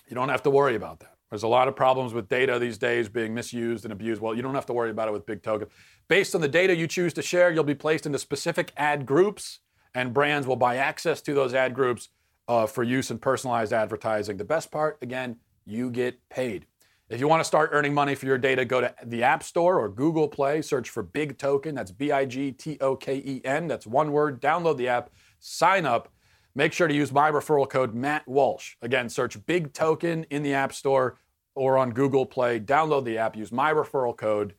You 0.08 0.16
don't 0.16 0.30
have 0.30 0.44
to 0.44 0.50
worry 0.50 0.76
about 0.76 1.00
that. 1.00 1.16
There's 1.30 1.44
a 1.44 1.48
lot 1.48 1.68
of 1.68 1.76
problems 1.76 2.14
with 2.14 2.30
data 2.30 2.60
these 2.60 2.78
days 2.78 3.10
being 3.10 3.34
misused 3.34 3.86
and 3.86 3.92
abused. 3.92 4.22
Well, 4.22 4.36
you 4.36 4.42
don't 4.42 4.56
have 4.56 4.66
to 4.68 4.74
worry 4.74 4.92
about 4.92 5.08
it 5.08 5.12
with 5.12 5.26
Big 5.26 5.42
Token. 5.42 5.68
Based 6.08 6.36
on 6.36 6.42
the 6.42 6.48
data 6.48 6.76
you 6.76 6.88
choose 6.88 7.14
to 7.14 7.22
share, 7.22 7.52
you'll 7.52 7.64
be 7.64 7.76
placed 7.76 8.06
into 8.06 8.20
specific 8.20 8.72
ad 8.78 9.06
groups, 9.06 9.60
and 9.94 10.14
brands 10.14 10.46
will 10.46 10.56
buy 10.56 10.76
access 10.76 11.22
to 11.22 11.34
those 11.34 11.54
ad 11.54 11.74
groups 11.74 12.10
uh, 12.48 12.66
for 12.66 12.84
use 12.84 13.12
in 13.12 13.20
personalized 13.20 13.74
advertising. 13.74 14.38
The 14.38 14.46
best 14.46 14.72
part, 14.72 14.98
again, 15.02 15.38
you 15.66 15.89
get 15.89 16.18
paid. 16.30 16.66
If 17.10 17.20
you 17.20 17.28
want 17.28 17.39
to 17.39 17.46
start 17.46 17.70
earning 17.72 17.93
money 17.93 18.16
for 18.16 18.26
your 18.26 18.38
data, 18.38 18.66
go 18.66 18.82
to 18.82 18.93
the 19.04 19.24
App 19.24 19.43
Store 19.43 19.80
or 19.80 19.89
Google 19.89 20.28
Play, 20.28 20.62
search 20.62 20.89
for 20.89 21.04
Big 21.04 21.38
Token. 21.38 21.76
That's 21.76 21.91
B 21.91 22.12
I 22.12 22.26
G 22.26 22.52
T 22.52 22.78
O 22.82 22.96
K 22.96 23.18
E 23.18 23.41
N. 23.46 23.68
That's 23.68 23.86
one 23.86 24.12
word. 24.12 24.41
Download 24.41 24.76
the 24.76 24.88
app, 24.88 25.12
sign 25.39 25.86
up 25.86 26.10
Make 26.58 26.72
sure 26.72 26.88
to 26.88 26.93
use 26.93 27.12
my 27.12 27.30
referral 27.30 27.70
code 27.70 27.93
Matt 27.93 28.26
Walsh. 28.26 28.76
Again, 28.82 29.10
search 29.10 29.46
Big 29.46 29.74
Token 29.74 30.24
in 30.30 30.41
the 30.41 30.54
App 30.54 30.72
Store 30.72 31.18
or 31.54 31.78
on 31.78 31.91
Google 31.91 32.26
Play. 32.26 32.62
Download 32.62 33.04
the 33.04 33.18
app, 33.18 33.36
use 33.36 33.52
my 33.52 33.74
referral 33.74 34.16
code 34.16 34.56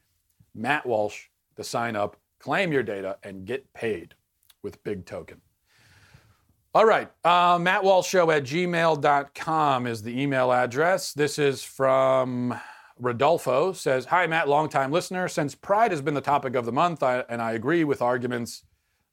Matt 0.54 0.84
Walsh 0.84 1.28
to 1.56 1.64
sign 1.64 1.96
up, 1.96 2.18
claim 2.38 2.70
your 2.70 2.82
data, 2.82 3.16
and 3.22 3.46
get 3.46 3.72
paid 3.72 4.14
with 4.62 4.84
Big 4.84 5.06
Token. 5.06 5.40
All 6.76 6.84
right, 6.84 7.10
uh, 7.24 7.58
Matt 7.58 7.84
Walsh 7.84 8.06
Show 8.06 8.30
at 8.30 8.42
gmail.com 8.42 9.86
is 9.86 10.02
the 10.02 10.20
email 10.20 10.52
address. 10.52 11.14
This 11.14 11.38
is 11.38 11.62
from 11.62 12.60
Rodolfo. 12.98 13.72
Says, 13.72 14.04
Hi, 14.04 14.26
Matt, 14.26 14.46
longtime 14.46 14.92
listener. 14.92 15.26
Since 15.26 15.54
Pride 15.54 15.90
has 15.90 16.02
been 16.02 16.12
the 16.12 16.20
topic 16.20 16.54
of 16.54 16.66
the 16.66 16.72
month, 16.72 17.02
I, 17.02 17.24
and 17.30 17.40
I 17.40 17.52
agree 17.52 17.82
with 17.84 18.02
arguments 18.02 18.64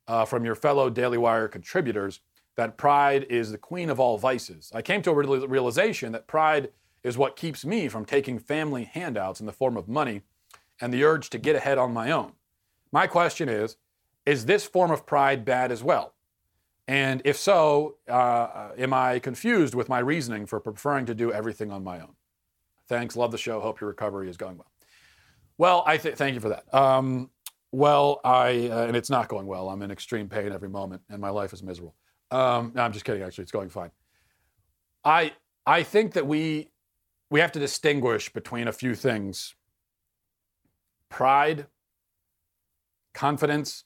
uh, 0.10 0.26
from 0.26 0.44
your 0.44 0.56
fellow 0.56 0.90
Daily 0.90 1.18
Wire 1.18 1.48
contributors 1.48 2.20
that 2.58 2.76
pride 2.76 3.26
is 3.30 3.54
the 3.54 3.58
queen 3.58 3.90
of 3.90 3.98
all 3.98 4.18
vices. 4.18 4.70
I 4.76 4.82
came 4.82 5.02
to 5.04 5.12
a 5.12 5.48
realization 5.48 6.12
that 6.12 6.28
pride 6.28 6.70
is 7.02 7.18
what 7.18 7.38
keeps 7.38 7.64
me 7.64 7.88
from 7.88 8.04
taking 8.04 8.40
family 8.40 8.84
handouts 8.84 9.40
in 9.40 9.46
the 9.46 9.54
form 9.54 9.78
of 9.78 9.88
money 9.88 10.24
and 10.82 10.94
the 10.94 11.06
urge 11.06 11.30
to 11.30 11.38
get 11.38 11.56
ahead 11.56 11.78
on 11.78 11.94
my 11.94 12.12
own. 12.12 12.34
My 12.92 13.08
question 13.08 13.48
is 13.48 13.78
Is 14.26 14.48
this 14.48 14.66
form 14.66 14.92
of 14.92 15.06
pride 15.06 15.46
bad 15.46 15.72
as 15.72 15.82
well? 15.82 16.14
And 16.88 17.22
if 17.24 17.38
so, 17.38 17.96
uh, 18.10 18.70
am 18.78 18.94
I 18.94 19.20
confused 19.20 19.74
with 19.74 19.88
my 19.88 20.00
reasoning 20.00 20.46
for 20.46 20.60
preferring 20.60 21.06
to 21.06 21.16
do 21.16 21.32
everything 21.32 21.72
on 21.72 21.84
my 21.84 22.00
own? 22.00 22.16
Thanks. 22.90 23.16
Love 23.16 23.32
the 23.32 23.38
show. 23.38 23.62
Hope 23.62 23.80
your 23.80 23.90
recovery 23.90 24.30
is 24.30 24.36
going 24.36 24.58
well. 24.58 24.72
Well, 25.58 25.84
I 25.86 25.98
th- 25.98 26.16
thank 26.16 26.34
you 26.34 26.42
for 26.42 26.50
that. 26.50 26.72
Um, 26.74 27.30
well, 27.72 28.20
I 28.24 28.68
uh, 28.68 28.86
and 28.88 28.96
it's 28.96 29.10
not 29.10 29.30
going 29.30 29.48
well. 29.48 29.70
I'm 29.70 29.82
in 29.82 29.92
extreme 29.92 30.28
pain 30.28 30.52
every 30.52 30.70
moment, 30.70 31.02
and 31.10 31.22
my 31.22 31.30
life 31.30 31.54
is 31.54 31.64
miserable. 31.64 31.96
Um, 32.32 32.72
no, 32.76 32.84
I'm 32.84 32.92
just 32.92 33.06
kidding. 33.06 33.24
Actually, 33.24 33.44
it's 33.44 33.52
going 33.52 33.70
fine. 33.70 33.92
I 35.04 35.34
I 35.66 35.84
think 35.84 36.14
that 36.14 36.28
we 36.28 36.72
we 37.30 37.40
have 37.40 37.52
to 37.54 37.60
distinguish 37.60 38.32
between 38.32 38.68
a 38.68 38.72
few 38.72 38.94
things: 38.94 39.56
pride, 41.10 41.68
confidence, 43.14 43.86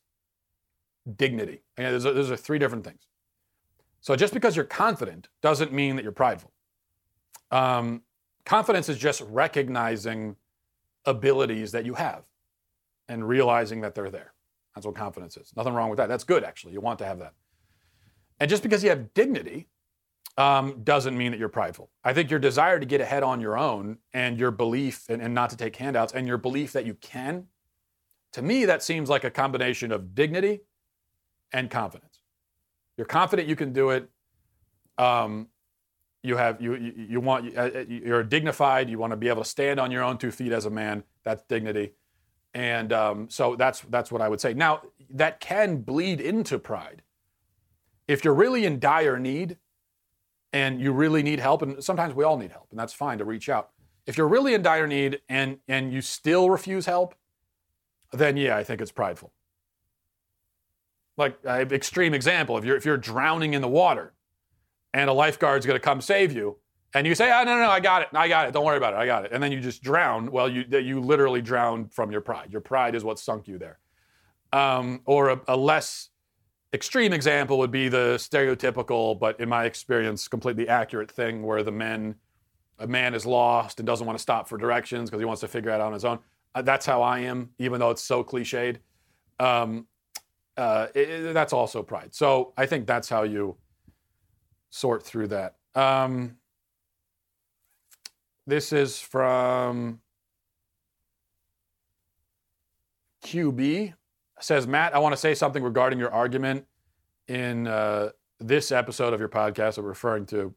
dignity. 1.16 1.62
And 1.78 1.94
those, 1.94 2.06
are, 2.06 2.14
those 2.14 2.32
are 2.32 2.38
three 2.38 2.60
different 2.60 2.84
things. 2.84 3.08
So 4.02 4.16
just 4.16 4.34
because 4.34 4.56
you're 4.56 4.66
confident 4.66 5.28
doesn't 5.42 5.72
mean 5.72 5.96
that 5.96 6.04
you're 6.04 6.12
prideful. 6.12 6.52
Um, 7.52 8.04
confidence 8.46 8.90
is 8.90 8.98
just 8.98 9.22
recognizing 9.30 10.36
abilities 11.06 11.72
that 11.72 11.86
you 11.86 11.94
have 11.94 12.24
and 13.08 13.28
realizing 13.28 13.82
that 13.82 13.96
they're 13.96 14.10
there. 14.10 14.34
That's 14.76 14.86
what 14.86 14.96
confidence 14.96 15.38
is. 15.38 15.54
Nothing 15.56 15.74
wrong 15.74 15.90
with 15.90 15.98
that. 15.98 16.08
That's 16.08 16.24
good, 16.24 16.44
actually. 16.44 16.74
You 16.74 16.82
want 16.82 17.00
to 17.00 17.06
have 17.06 17.20
that. 17.20 17.34
And 18.40 18.50
just 18.50 18.64
because 18.64 18.84
you 18.84 18.90
have 18.90 19.14
dignity 19.14 19.68
um, 20.38 20.82
doesn't 20.84 21.18
mean 21.18 21.32
that 21.32 21.40
you're 21.40 21.50
prideful. 21.50 21.90
I 22.04 22.14
think 22.14 22.30
your 22.30 22.40
desire 22.40 22.80
to 22.80 22.86
get 22.86 23.02
ahead 23.02 23.24
on 23.24 23.42
your 23.42 23.58
own 23.58 23.98
and 24.14 24.38
your 24.38 24.52
belief 24.52 25.06
and, 25.10 25.22
and 25.22 25.34
not 25.34 25.50
to 25.50 25.58
take 25.58 25.76
handouts 25.76 26.14
and 26.14 26.28
your 26.28 26.38
belief 26.38 26.74
that 26.74 26.86
you 26.86 26.94
can, 26.94 27.48
to 28.34 28.42
me, 28.42 28.66
that 28.66 28.84
seems 28.84 29.10
like 29.10 29.24
a 29.24 29.32
combination 29.32 29.92
of 29.92 30.14
dignity 30.14 30.62
and 31.52 31.70
confidence. 31.70 32.20
You're 32.98 33.06
confident 33.06 33.48
you 33.48 33.56
can 33.56 33.74
do 33.74 33.92
it. 33.92 34.10
Um, 34.98 35.48
you 36.24 36.36
have 36.36 36.62
you 36.62 36.76
you, 36.76 36.94
you 37.10 37.20
want 37.20 37.56
uh, 37.56 37.62
uh, 37.62 37.86
you're 37.88 38.24
dignified. 38.24 38.90
You 38.90 38.98
want 38.98 39.12
to 39.12 39.18
be 39.18 39.30
able 39.30 39.44
to 39.44 39.50
stand 39.50 39.80
on 39.80 39.92
your 39.92 40.04
own 40.04 40.18
two 40.18 40.32
feet 40.32 40.52
as 40.52 40.66
a 40.66 40.70
man. 40.70 41.04
That's 41.24 41.44
dignity, 41.44 41.94
and 42.54 42.92
um, 42.92 43.30
so 43.30 43.56
that's 43.56 43.82
that's 43.82 44.12
what 44.12 44.22
I 44.22 44.28
would 44.28 44.42
say. 44.42 44.54
Now 44.54 44.82
that 45.12 45.40
can 45.40 45.78
bleed 45.78 46.20
into 46.20 46.60
pride 46.60 47.04
if 48.08 48.26
you're 48.26 48.34
really 48.34 48.66
in 48.66 48.80
dire 48.80 49.20
need 49.20 49.58
and 50.54 50.82
you 50.82 50.92
really 50.92 51.24
need 51.24 51.40
help, 51.40 51.62
and 51.62 51.84
sometimes 51.84 52.16
we 52.16 52.24
all 52.24 52.38
need 52.38 52.52
help, 52.52 52.68
and 52.72 52.80
that's 52.80 52.94
fine 52.94 53.18
to 53.20 53.26
reach 53.26 53.48
out. 53.50 53.70
If 54.06 54.18
you're 54.18 54.28
really 54.28 54.54
in 54.54 54.62
dire 54.62 54.88
need 54.88 55.22
and 55.30 55.60
and 55.68 55.94
you 55.94 56.02
still 56.02 56.50
refuse 56.50 56.88
help, 56.88 57.16
then 58.12 58.38
yeah, 58.38 58.58
I 58.58 58.64
think 58.64 58.82
it's 58.82 58.92
prideful. 58.92 59.34
Like 61.18 61.44
extreme 61.46 62.14
example, 62.14 62.58
if 62.58 62.66
you're 62.66 62.78
if 62.78 62.86
you're 62.86 62.98
drowning 62.98 63.54
in 63.54 63.62
the 63.62 63.68
water, 63.68 64.14
and 64.94 65.10
a 65.10 65.14
lifeguard's 65.14 65.66
going 65.66 65.80
to 65.80 65.84
come 65.84 66.00
save 66.00 66.32
you, 66.32 66.58
and 66.94 67.08
you 67.08 67.16
say, 67.16 67.32
"Oh 67.32 67.44
no, 67.44 67.56
no, 67.56 67.64
no, 67.64 67.70
I 67.70 67.80
got 67.80 68.04
it, 68.04 68.10
I 68.14 68.28
got 68.28 68.48
it. 68.48 68.54
Don't 68.54 68.66
worry 68.66 68.78
about 68.78 68.94
it, 68.94 68.98
I 68.98 69.06
got 69.08 69.26
it," 69.26 69.32
and 69.32 69.42
then 69.42 69.52
you 69.52 69.60
just 69.60 69.82
drown. 69.82 70.32
Well, 70.32 70.48
you 70.48 70.64
you 70.80 71.02
literally 71.02 71.42
drown 71.42 71.90
from 71.90 72.12
your 72.12 72.22
pride. 72.22 72.52
Your 72.52 72.62
pride 72.62 72.94
is 72.94 73.04
what 73.04 73.18
sunk 73.18 73.48
you 73.48 73.58
there. 73.58 73.80
Um, 74.54 75.02
or 75.06 75.30
a, 75.30 75.42
a 75.48 75.58
less 75.58 76.10
extreme 76.74 77.14
example 77.14 77.58
would 77.58 77.72
be 77.72 77.90
the 77.90 78.16
stereotypical, 78.18 79.20
but 79.20 79.40
in 79.40 79.50
my 79.50 79.66
experience, 79.66 80.28
completely 80.28 80.68
accurate 80.68 81.12
thing 81.12 81.44
where 81.44 81.64
the 81.64 81.72
men, 81.72 82.16
a 82.80 82.88
man 82.88 83.14
is 83.14 83.26
lost 83.26 83.80
and 83.80 83.88
doesn't 83.88 84.06
want 84.06 84.18
to 84.18 84.22
stop 84.22 84.48
for 84.48 84.58
directions 84.58 85.10
because 85.10 85.20
he 85.20 85.26
wants 85.26 85.42
to 85.42 85.48
figure 85.48 85.72
it 85.72 85.76
out 85.76 85.82
on 85.82 85.94
his 85.94 86.06
own. 86.06 86.20
Uh, 86.56 86.62
that's 86.62 86.86
how 86.86 87.02
I 87.02 87.20
am, 87.20 87.50
even 87.60 87.80
though 87.80 87.90
it's 87.90 88.04
so 88.04 88.24
cliched. 88.24 88.78
Um, 89.40 89.88
uh, 90.58 90.88
it, 90.96 91.34
that's 91.34 91.54
also 91.54 91.84
pride. 91.84 92.14
So 92.14 92.54
I 92.58 92.66
think 92.66 92.88
that's 92.88 93.08
how 93.08 93.24
you 93.24 93.58
sort 94.70 95.04
through 95.04 95.28
that. 95.28 95.56
Um, 95.76 96.38
this 98.46 98.74
is 98.74 99.00
from 99.00 100.00
QB 103.24 103.94
says, 104.40 104.68
Matt, 104.68 104.96
I 104.96 105.00
want 105.00 105.14
to 105.14 105.18
say 105.18 105.36
something 105.36 105.64
regarding 105.64 106.00
your 106.00 106.12
argument 106.12 106.66
in 107.28 107.68
uh, 107.68 108.10
this 108.40 108.72
episode 108.72 109.14
of 109.14 109.20
your 109.20 109.30
podcast. 109.30 109.78
I'm 109.78 109.86
referring 109.86 110.26
to 110.28 110.54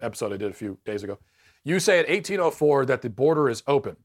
episode 0.00 0.32
I 0.32 0.36
did 0.36 0.50
a 0.50 0.54
few 0.54 0.78
days 0.84 1.02
ago. 1.02 1.18
You 1.64 1.80
say 1.80 1.98
at 1.98 2.08
1804 2.08 2.86
that 2.86 3.02
the 3.02 3.10
border 3.10 3.48
is 3.48 3.62
open. 3.66 3.96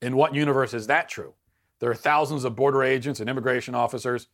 In 0.00 0.16
what 0.16 0.34
universe 0.34 0.74
is 0.74 0.86
that 0.88 1.08
true? 1.08 1.34
There 1.82 1.90
are 1.90 1.96
thousands 1.96 2.44
of 2.44 2.54
border 2.54 2.84
agents 2.84 3.18
and 3.18 3.28
immigration 3.28 3.74
officers. 3.74 4.28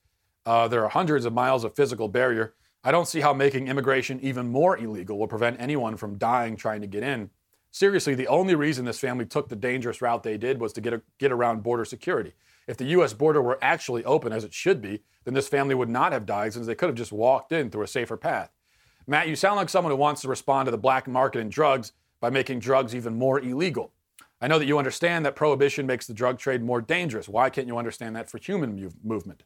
Uh, 0.44 0.68
there 0.68 0.84
are 0.84 0.90
hundreds 0.90 1.24
of 1.24 1.32
miles 1.32 1.64
of 1.64 1.74
physical 1.74 2.06
barrier. 2.06 2.52
I 2.84 2.90
don't 2.90 3.08
see 3.08 3.22
how 3.22 3.32
making 3.32 3.68
immigration 3.68 4.20
even 4.20 4.50
more 4.50 4.76
illegal 4.76 5.18
will 5.18 5.28
prevent 5.28 5.58
anyone 5.58 5.96
from 5.96 6.18
dying 6.18 6.56
trying 6.56 6.82
to 6.82 6.86
get 6.86 7.02
in. 7.02 7.30
Seriously, 7.70 8.14
the 8.14 8.26
only 8.26 8.54
reason 8.54 8.84
this 8.84 9.00
family 9.00 9.24
took 9.24 9.48
the 9.48 9.56
dangerous 9.56 10.02
route 10.02 10.24
they 10.24 10.36
did 10.36 10.60
was 10.60 10.74
to 10.74 10.82
get, 10.82 10.92
a, 10.92 11.00
get 11.18 11.32
around 11.32 11.62
border 11.62 11.86
security. 11.86 12.34
If 12.66 12.76
the 12.76 12.84
U.S. 12.84 13.14
border 13.14 13.40
were 13.40 13.58
actually 13.62 14.04
open, 14.04 14.30
as 14.30 14.44
it 14.44 14.52
should 14.52 14.82
be, 14.82 15.00
then 15.24 15.32
this 15.32 15.48
family 15.48 15.74
would 15.74 15.88
not 15.88 16.12
have 16.12 16.26
died 16.26 16.52
since 16.52 16.66
they 16.66 16.74
could 16.74 16.90
have 16.90 16.96
just 16.96 17.12
walked 17.12 17.50
in 17.50 17.70
through 17.70 17.84
a 17.84 17.88
safer 17.88 18.18
path. 18.18 18.50
Matt, 19.06 19.26
you 19.26 19.36
sound 19.36 19.56
like 19.56 19.70
someone 19.70 19.90
who 19.90 19.96
wants 19.96 20.20
to 20.20 20.28
respond 20.28 20.66
to 20.66 20.70
the 20.70 20.76
black 20.76 21.08
market 21.08 21.38
in 21.38 21.48
drugs 21.48 21.92
by 22.20 22.28
making 22.28 22.58
drugs 22.58 22.94
even 22.94 23.16
more 23.16 23.40
illegal. 23.40 23.94
I 24.40 24.46
know 24.46 24.58
that 24.58 24.66
you 24.66 24.78
understand 24.78 25.26
that 25.26 25.34
prohibition 25.34 25.86
makes 25.86 26.06
the 26.06 26.14
drug 26.14 26.38
trade 26.38 26.62
more 26.62 26.80
dangerous. 26.80 27.28
Why 27.28 27.50
can't 27.50 27.66
you 27.66 27.76
understand 27.76 28.14
that 28.16 28.30
for 28.30 28.38
human 28.38 28.92
movement? 29.02 29.42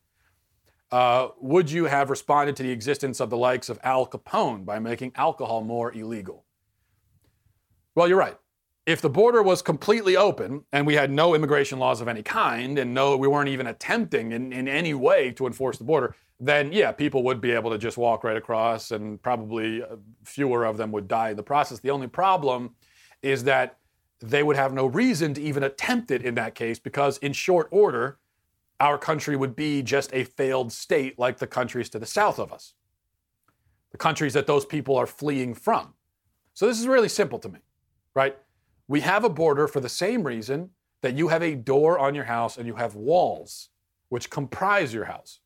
Uh, 0.91 1.29
would 1.41 1.71
you 1.71 1.87
have 1.87 2.11
responded 2.11 2.55
to 2.57 2.63
the 2.63 2.71
existence 2.71 3.19
of 3.19 3.31
the 3.31 3.37
likes 3.37 3.71
of 3.71 3.79
Al 3.83 4.07
Capone 4.07 4.67
by 4.67 4.79
making 4.79 5.13
alcohol 5.15 5.63
more 5.63 5.91
illegal? 5.93 6.45
Well, 7.95 8.07
you're 8.07 8.19
right. 8.19 8.37
If 8.85 9.01
the 9.01 9.09
border 9.09 9.43
was 9.43 9.63
completely 9.63 10.17
open 10.17 10.65
and 10.73 10.87
we 10.87 10.95
had 10.95 11.11
no 11.11 11.35
immigration 11.35 11.79
laws 11.79 12.03
of 12.03 12.09
any 12.09 12.23
kind 12.23 12.79
and 12.79 12.93
no, 12.93 13.17
we 13.17 13.29
weren't 13.29 13.49
even 13.49 13.69
attempting 13.69 14.33
in, 14.33 14.53
in 14.53 14.69
any 14.69 14.93
way 14.93 15.31
to 15.33 15.47
enforce 15.47 15.79
the 15.79 15.85
border, 15.85 16.15
then 16.41 16.73
yeah, 16.73 16.93
people 16.93 17.23
would 17.23 17.41
be 17.41 17.53
able 17.53 17.71
to 17.71 17.79
just 17.79 17.97
walk 17.97 18.25
right 18.25 18.37
across 18.37 18.91
and 18.91 19.23
probably 19.23 19.83
uh, 19.83 19.97
fewer 20.25 20.65
of 20.65 20.77
them 20.77 20.91
would 20.93 21.09
die 21.09 21.31
in 21.31 21.37
the 21.37 21.43
process. 21.43 21.79
The 21.79 21.91
only 21.91 22.09
problem 22.09 22.75
is 23.23 23.45
that 23.45 23.79
they 24.31 24.43
would 24.43 24.57
have 24.57 24.73
no 24.73 24.87
reason 24.87 25.35
to 25.35 25.43
even 25.43 25.63
attempt 25.63 26.11
it 26.11 26.23
in 26.23 26.35
that 26.37 26.55
case 26.55 26.79
because, 26.79 27.19
in 27.19 27.33
short 27.33 27.69
order, 27.71 28.19
our 28.81 28.99
country 28.99 29.37
would 29.37 29.55
be 29.55 29.83
just 29.83 30.13
a 30.13 30.25
failed 30.25 30.73
state 30.73 31.19
like 31.19 31.39
the 31.39 31.47
countries 31.47 31.89
to 31.91 31.99
the 31.99 32.07
south 32.07 32.39
of 32.39 32.53
us, 32.53 32.75
the 33.91 33.99
countries 33.99 34.33
that 34.35 34.47
those 34.47 34.65
people 34.65 34.97
are 34.97 35.07
fleeing 35.07 35.55
from. 35.55 35.95
So, 36.55 36.67
this 36.67 36.81
is 36.81 36.87
really 36.87 37.09
simple 37.09 37.39
to 37.41 37.49
me 37.49 37.61
right? 38.15 38.37
We 38.89 39.01
have 39.01 39.25
a 39.25 39.29
border 39.29 39.69
for 39.69 39.81
the 39.81 39.89
same 39.89 40.25
reason 40.25 40.71
that 41.01 41.15
you 41.15 41.29
have 41.29 41.43
a 41.43 41.55
door 41.55 41.99
on 41.99 42.15
your 42.15 42.25
house 42.25 42.57
and 42.57 42.67
you 42.67 42.77
have 42.77 42.95
walls 42.95 43.71
which 44.09 44.31
comprise 44.31 44.93
your 44.93 45.07
house. 45.07 45.41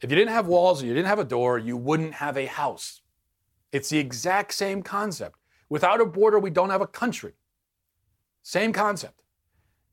If 0.00 0.10
you 0.10 0.16
didn't 0.16 0.32
have 0.32 0.46
walls 0.46 0.82
or 0.82 0.86
you 0.86 0.94
didn't 0.94 1.08
have 1.08 1.18
a 1.18 1.24
door, 1.24 1.58
you 1.58 1.76
wouldn't 1.76 2.14
have 2.14 2.36
a 2.36 2.46
house. 2.46 3.02
It's 3.72 3.90
the 3.90 3.98
exact 3.98 4.54
same 4.54 4.82
concept. 4.82 5.38
Without 5.68 6.00
a 6.00 6.06
border, 6.06 6.38
we 6.38 6.50
don't 6.50 6.70
have 6.70 6.80
a 6.80 6.86
country. 6.86 7.32
Same 8.46 8.72
concept. 8.72 9.22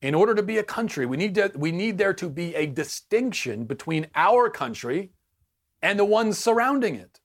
In 0.04 0.14
order 0.14 0.36
to 0.36 0.43
be 0.43 0.60
a 0.60 0.64
country, 0.64 1.08
we 1.08 1.18
need, 1.18 1.34
to, 1.34 1.51
we 1.56 1.72
need 1.72 1.97
there 1.97 2.14
to 2.14 2.30
be 2.30 2.54
a 2.54 2.68
distinction 2.68 3.66
between 3.66 4.06
our 4.14 4.47
country 4.47 5.10
and 5.82 5.97
the 5.97 6.06
ones 6.06 6.38
surrounding 6.38 6.93
it. 6.93 7.20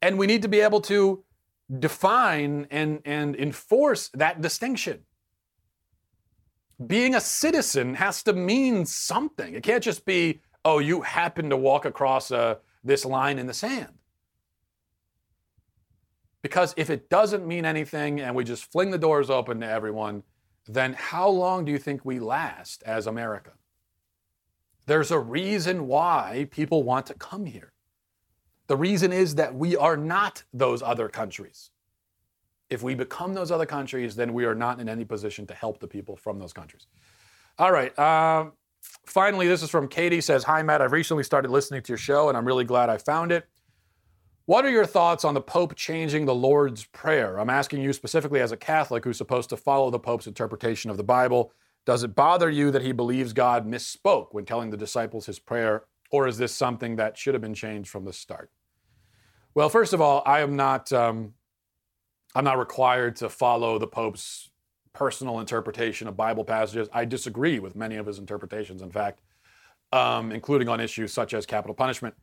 And 0.00 0.18
we 0.18 0.28
need 0.28 0.42
to 0.42 0.48
be 0.48 0.60
able 0.60 0.82
to 0.82 1.24
define 1.80 2.68
and, 2.70 3.00
and 3.04 3.34
enforce 3.34 4.08
that 4.14 4.40
distinction. 4.40 5.00
Being 6.86 7.16
a 7.16 7.20
citizen 7.20 7.94
has 7.94 8.22
to 8.22 8.32
mean 8.32 8.86
something. 8.86 9.52
It 9.52 9.64
can't 9.64 9.82
just 9.82 10.04
be, 10.04 10.42
oh, 10.64 10.78
you 10.78 11.00
happen 11.00 11.50
to 11.50 11.56
walk 11.56 11.86
across 11.86 12.30
uh, 12.30 12.54
this 12.84 13.04
line 13.04 13.36
in 13.36 13.48
the 13.48 13.54
sand. 13.54 13.98
Because 16.42 16.74
if 16.76 16.90
it 16.90 17.08
doesn't 17.08 17.46
mean 17.46 17.64
anything 17.64 18.20
and 18.20 18.34
we 18.34 18.44
just 18.44 18.70
fling 18.70 18.90
the 18.90 18.98
doors 18.98 19.30
open 19.30 19.60
to 19.60 19.68
everyone, 19.68 20.24
then 20.66 20.94
how 20.94 21.28
long 21.28 21.64
do 21.64 21.72
you 21.72 21.78
think 21.78 22.04
we 22.04 22.18
last 22.18 22.82
as 22.82 23.06
America? 23.06 23.52
There's 24.86 25.12
a 25.12 25.18
reason 25.18 25.86
why 25.86 26.48
people 26.50 26.82
want 26.82 27.06
to 27.06 27.14
come 27.14 27.46
here. 27.46 27.72
The 28.66 28.76
reason 28.76 29.12
is 29.12 29.36
that 29.36 29.54
we 29.54 29.76
are 29.76 29.96
not 29.96 30.42
those 30.52 30.82
other 30.82 31.08
countries. 31.08 31.70
If 32.70 32.82
we 32.82 32.94
become 32.94 33.34
those 33.34 33.50
other 33.50 33.66
countries, 33.66 34.16
then 34.16 34.32
we 34.32 34.44
are 34.44 34.54
not 34.54 34.80
in 34.80 34.88
any 34.88 35.04
position 35.04 35.46
to 35.48 35.54
help 35.54 35.78
the 35.78 35.86
people 35.86 36.16
from 36.16 36.38
those 36.38 36.52
countries. 36.52 36.86
All 37.58 37.70
right. 37.70 37.96
Um, 37.98 38.52
finally, 39.04 39.46
this 39.46 39.62
is 39.62 39.70
from 39.70 39.88
Katie. 39.88 40.20
Says, 40.20 40.44
"Hi 40.44 40.62
Matt. 40.62 40.80
I've 40.80 40.92
recently 40.92 41.22
started 41.22 41.50
listening 41.50 41.82
to 41.82 41.88
your 41.88 41.98
show, 41.98 42.28
and 42.28 42.36
I'm 42.36 42.46
really 42.46 42.64
glad 42.64 42.88
I 42.88 42.96
found 42.96 43.30
it. 43.30 43.46
What 44.46 44.64
are 44.64 44.70
your 44.70 44.86
thoughts 44.86 45.24
on 45.24 45.34
the 45.34 45.40
Pope 45.40 45.76
changing 45.76 46.26
the 46.26 46.34
Lord's 46.34 46.84
Prayer? 46.86 47.38
I'm 47.38 47.50
asking 47.50 47.80
you 47.80 47.92
specifically 47.92 48.40
as 48.40 48.50
a 48.50 48.56
Catholic 48.56 49.04
who's 49.04 49.16
supposed 49.16 49.50
to 49.50 49.56
follow 49.56 49.88
the 49.90 50.00
Pope's 50.00 50.26
interpretation 50.26 50.90
of 50.90 50.96
the 50.96 51.04
Bible. 51.04 51.52
Does 51.86 52.02
it 52.02 52.16
bother 52.16 52.50
you 52.50 52.72
that 52.72 52.82
he 52.82 52.90
believes 52.90 53.32
God 53.32 53.68
misspoke 53.68 54.28
when 54.32 54.44
telling 54.44 54.70
the 54.70 54.76
disciples 54.76 55.26
his 55.26 55.38
prayer 55.38 55.84
or 56.10 56.26
is 56.26 56.38
this 56.38 56.52
something 56.52 56.96
that 56.96 57.16
should 57.16 57.34
have 57.34 57.40
been 57.40 57.54
changed 57.54 57.88
from 57.88 58.04
the 58.04 58.12
start? 58.12 58.50
Well, 59.54 59.68
first 59.68 59.92
of 59.92 60.00
all, 60.00 60.24
I 60.26 60.40
am 60.40 60.56
not 60.56 60.92
um, 60.92 61.34
I'm 62.34 62.44
not 62.44 62.58
required 62.58 63.16
to 63.16 63.28
follow 63.28 63.78
the 63.78 63.86
Pope's 63.86 64.50
personal 64.92 65.38
interpretation 65.38 66.08
of 66.08 66.16
Bible 66.16 66.44
passages. 66.44 66.88
I 66.92 67.04
disagree 67.04 67.60
with 67.60 67.76
many 67.76 67.96
of 67.96 68.06
his 68.06 68.18
interpretations, 68.18 68.82
in 68.82 68.90
fact, 68.90 69.20
um, 69.92 70.32
including 70.32 70.68
on 70.68 70.80
issues 70.80 71.12
such 71.12 71.32
as 71.32 71.46
capital 71.46 71.74
punishment. 71.74 72.14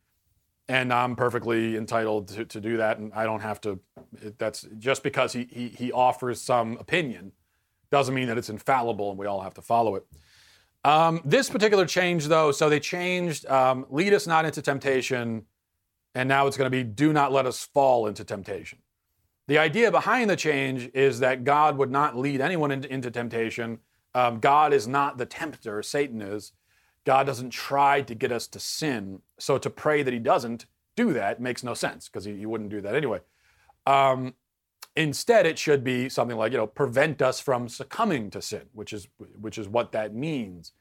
And 0.70 0.94
I'm 0.94 1.16
perfectly 1.16 1.76
entitled 1.76 2.30
to, 2.30 2.46
to 2.46 2.62
do 2.62 2.78
that, 2.78 3.00
and 3.00 3.12
I 3.14 3.26
don't 3.26 3.42
have 3.42 3.60
to. 3.62 3.80
That's 4.38 4.68
just 4.78 5.04
because 5.04 5.34
he, 5.34 5.48
he 5.52 5.70
he 5.70 5.92
offers 5.92 6.42
some 6.42 6.78
opinion 6.78 7.34
doesn't 7.92 8.14
mean 8.14 8.28
that 8.28 8.38
it's 8.38 8.50
infallible, 8.50 9.10
and 9.10 9.20
we 9.20 9.26
all 9.26 9.42
have 9.42 9.56
to 9.56 9.62
follow 9.62 9.96
it. 9.96 10.06
Um, 10.84 11.22
this 11.26 11.50
particular 11.50 11.86
change, 11.86 12.28
though, 12.28 12.52
so 12.52 12.70
they 12.70 12.80
changed 12.80 13.46
um, 13.48 13.86
lead 13.90 14.14
us 14.14 14.28
not 14.28 14.46
into 14.46 14.62
temptation, 14.62 15.46
and 16.16 16.30
now 16.30 16.48
it's 16.48 16.56
going 16.56 16.72
to 16.72 16.78
be 16.78 16.84
do 16.84 17.12
not 17.12 17.32
let 17.32 17.46
us 17.46 17.66
fall 17.74 18.08
into 18.08 18.24
temptation. 18.24 18.80
The 19.48 19.58
idea 19.58 19.92
behind 19.92 20.30
the 20.30 20.36
change 20.36 20.90
is 20.94 21.20
that 21.20 21.44
God 21.44 21.78
would 21.78 21.92
not 21.92 22.16
lead 22.16 22.40
anyone 22.40 22.72
into, 22.72 22.92
into 22.94 23.10
temptation. 23.10 23.80
Um, 24.14 24.40
God 24.40 24.74
is 24.74 24.88
not 24.88 25.18
the 25.18 25.26
tempter, 25.26 25.82
Satan 25.82 26.22
is. 26.22 26.54
God 27.10 27.26
doesn't 27.26 27.50
try 27.50 28.04
to 28.04 28.14
get 28.14 28.32
us 28.32 28.46
to 28.46 28.60
sin. 28.60 29.24
So 29.40 29.58
to 29.58 29.70
pray 29.72 30.04
that 30.04 30.14
he 30.14 30.20
doesn't 30.20 30.68
do 30.96 31.12
that 31.14 31.42
makes 31.42 31.64
no 31.64 31.74
sense 31.74 32.08
because 32.08 32.24
he, 32.24 32.38
he, 32.38 32.46
wouldn't 32.46 32.70
do 32.70 32.82
that 32.82 32.94
anyway. 32.94 33.22
Um, 33.88 34.36
instead, 34.96 35.48
it 35.48 35.58
should 35.58 35.84
be 35.84 36.08
something 36.08 36.38
like, 36.38 36.52
you 36.52 36.60
know, 36.60 36.68
prevent 36.68 37.24
us 37.24 37.40
from 37.40 37.68
succumbing 37.68 38.30
to 38.30 38.44
sin, 38.44 38.68
which 38.74 38.94
is 38.94 39.08
which 39.18 39.58
is 39.58 39.68
what 39.68 39.92
that 39.94 40.14
means. 40.14 40.74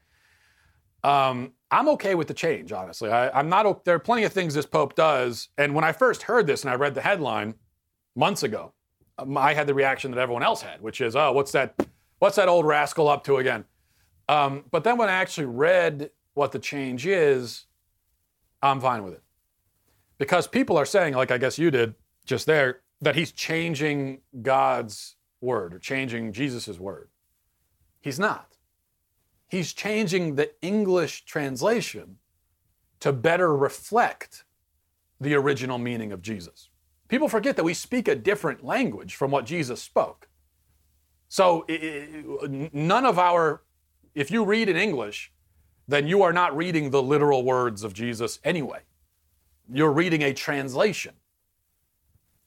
Um, 1.03 1.53
I'm 1.71 1.89
okay 1.89 2.13
with 2.13 2.27
the 2.27 2.35
change, 2.35 2.71
honestly. 2.71 3.09
I, 3.09 3.39
am 3.39 3.49
not. 3.49 3.83
There 3.83 3.95
are 3.95 3.99
plenty 3.99 4.23
of 4.23 4.31
things 4.31 4.53
this 4.53 4.67
Pope 4.67 4.93
does, 4.93 5.49
and 5.57 5.73
when 5.73 5.83
I 5.83 5.93
first 5.93 6.21
heard 6.21 6.45
this 6.45 6.61
and 6.61 6.69
I 6.69 6.75
read 6.75 6.93
the 6.93 7.01
headline 7.01 7.55
months 8.15 8.43
ago, 8.43 8.73
um, 9.17 9.35
I 9.35 9.55
had 9.55 9.65
the 9.65 9.73
reaction 9.73 10.11
that 10.11 10.19
everyone 10.19 10.43
else 10.43 10.61
had, 10.61 10.79
which 10.79 11.01
is, 11.01 11.15
"Oh, 11.15 11.31
what's 11.31 11.53
that? 11.53 11.73
What's 12.19 12.35
that 12.35 12.49
old 12.49 12.67
rascal 12.67 13.07
up 13.07 13.23
to 13.23 13.37
again?" 13.37 13.65
Um, 14.27 14.65
but 14.69 14.83
then 14.83 14.95
when 14.99 15.09
I 15.09 15.13
actually 15.13 15.47
read 15.47 16.11
what 16.39 16.51
the 16.51 16.59
change 16.59 17.05
is, 17.05 17.65
I'm 18.61 18.81
fine 18.81 19.03
with 19.03 19.13
it 19.13 19.23
because 20.17 20.47
people 20.47 20.77
are 20.77 20.85
saying, 20.85 21.13
like 21.13 21.31
I 21.31 21.37
guess 21.37 21.59
you 21.59 21.69
did 21.69 21.95
just 22.25 22.45
there, 22.45 22.81
that 23.01 23.15
he's 23.15 23.31
changing 23.31 24.21
God's 24.41 25.15
word 25.41 25.73
or 25.73 25.79
changing 25.79 26.33
Jesus' 26.33 26.79
word. 26.79 27.09
He's 28.01 28.19
not 28.19 28.49
he's 29.49 29.73
changing 29.73 30.35
the 30.35 30.51
English 30.61 31.25
translation 31.25 32.17
to 33.01 33.11
better 33.11 33.55
reflect 33.55 34.45
the 35.19 35.33
original 35.33 35.77
meaning 35.77 36.11
of 36.13 36.21
Jesus. 36.21 36.69
People 37.09 37.27
forget 37.27 37.55
that 37.57 37.63
we 37.63 37.73
speak 37.73 38.07
a 38.07 38.15
different 38.15 38.63
language 38.63 39.15
from 39.15 39.31
what 39.31 39.45
Jesus 39.45 39.81
spoke. 39.81 40.29
So 41.27 41.65
none 42.71 43.05
of 43.05 43.19
our, 43.19 43.63
if 44.13 44.31
you 44.31 44.45
read 44.45 44.69
in 44.69 44.77
English, 44.77 45.33
then 45.89 46.07
you 46.07 46.21
are 46.23 46.33
not 46.33 46.55
reading 46.55 46.89
the 46.89 47.03
literal 47.03 47.43
words 47.43 47.83
of 47.83 47.93
Jesus 47.93 48.39
anyway. 48.43 48.79
You're 49.71 49.91
reading 49.91 50.21
a 50.21 50.33
translation. 50.33 51.13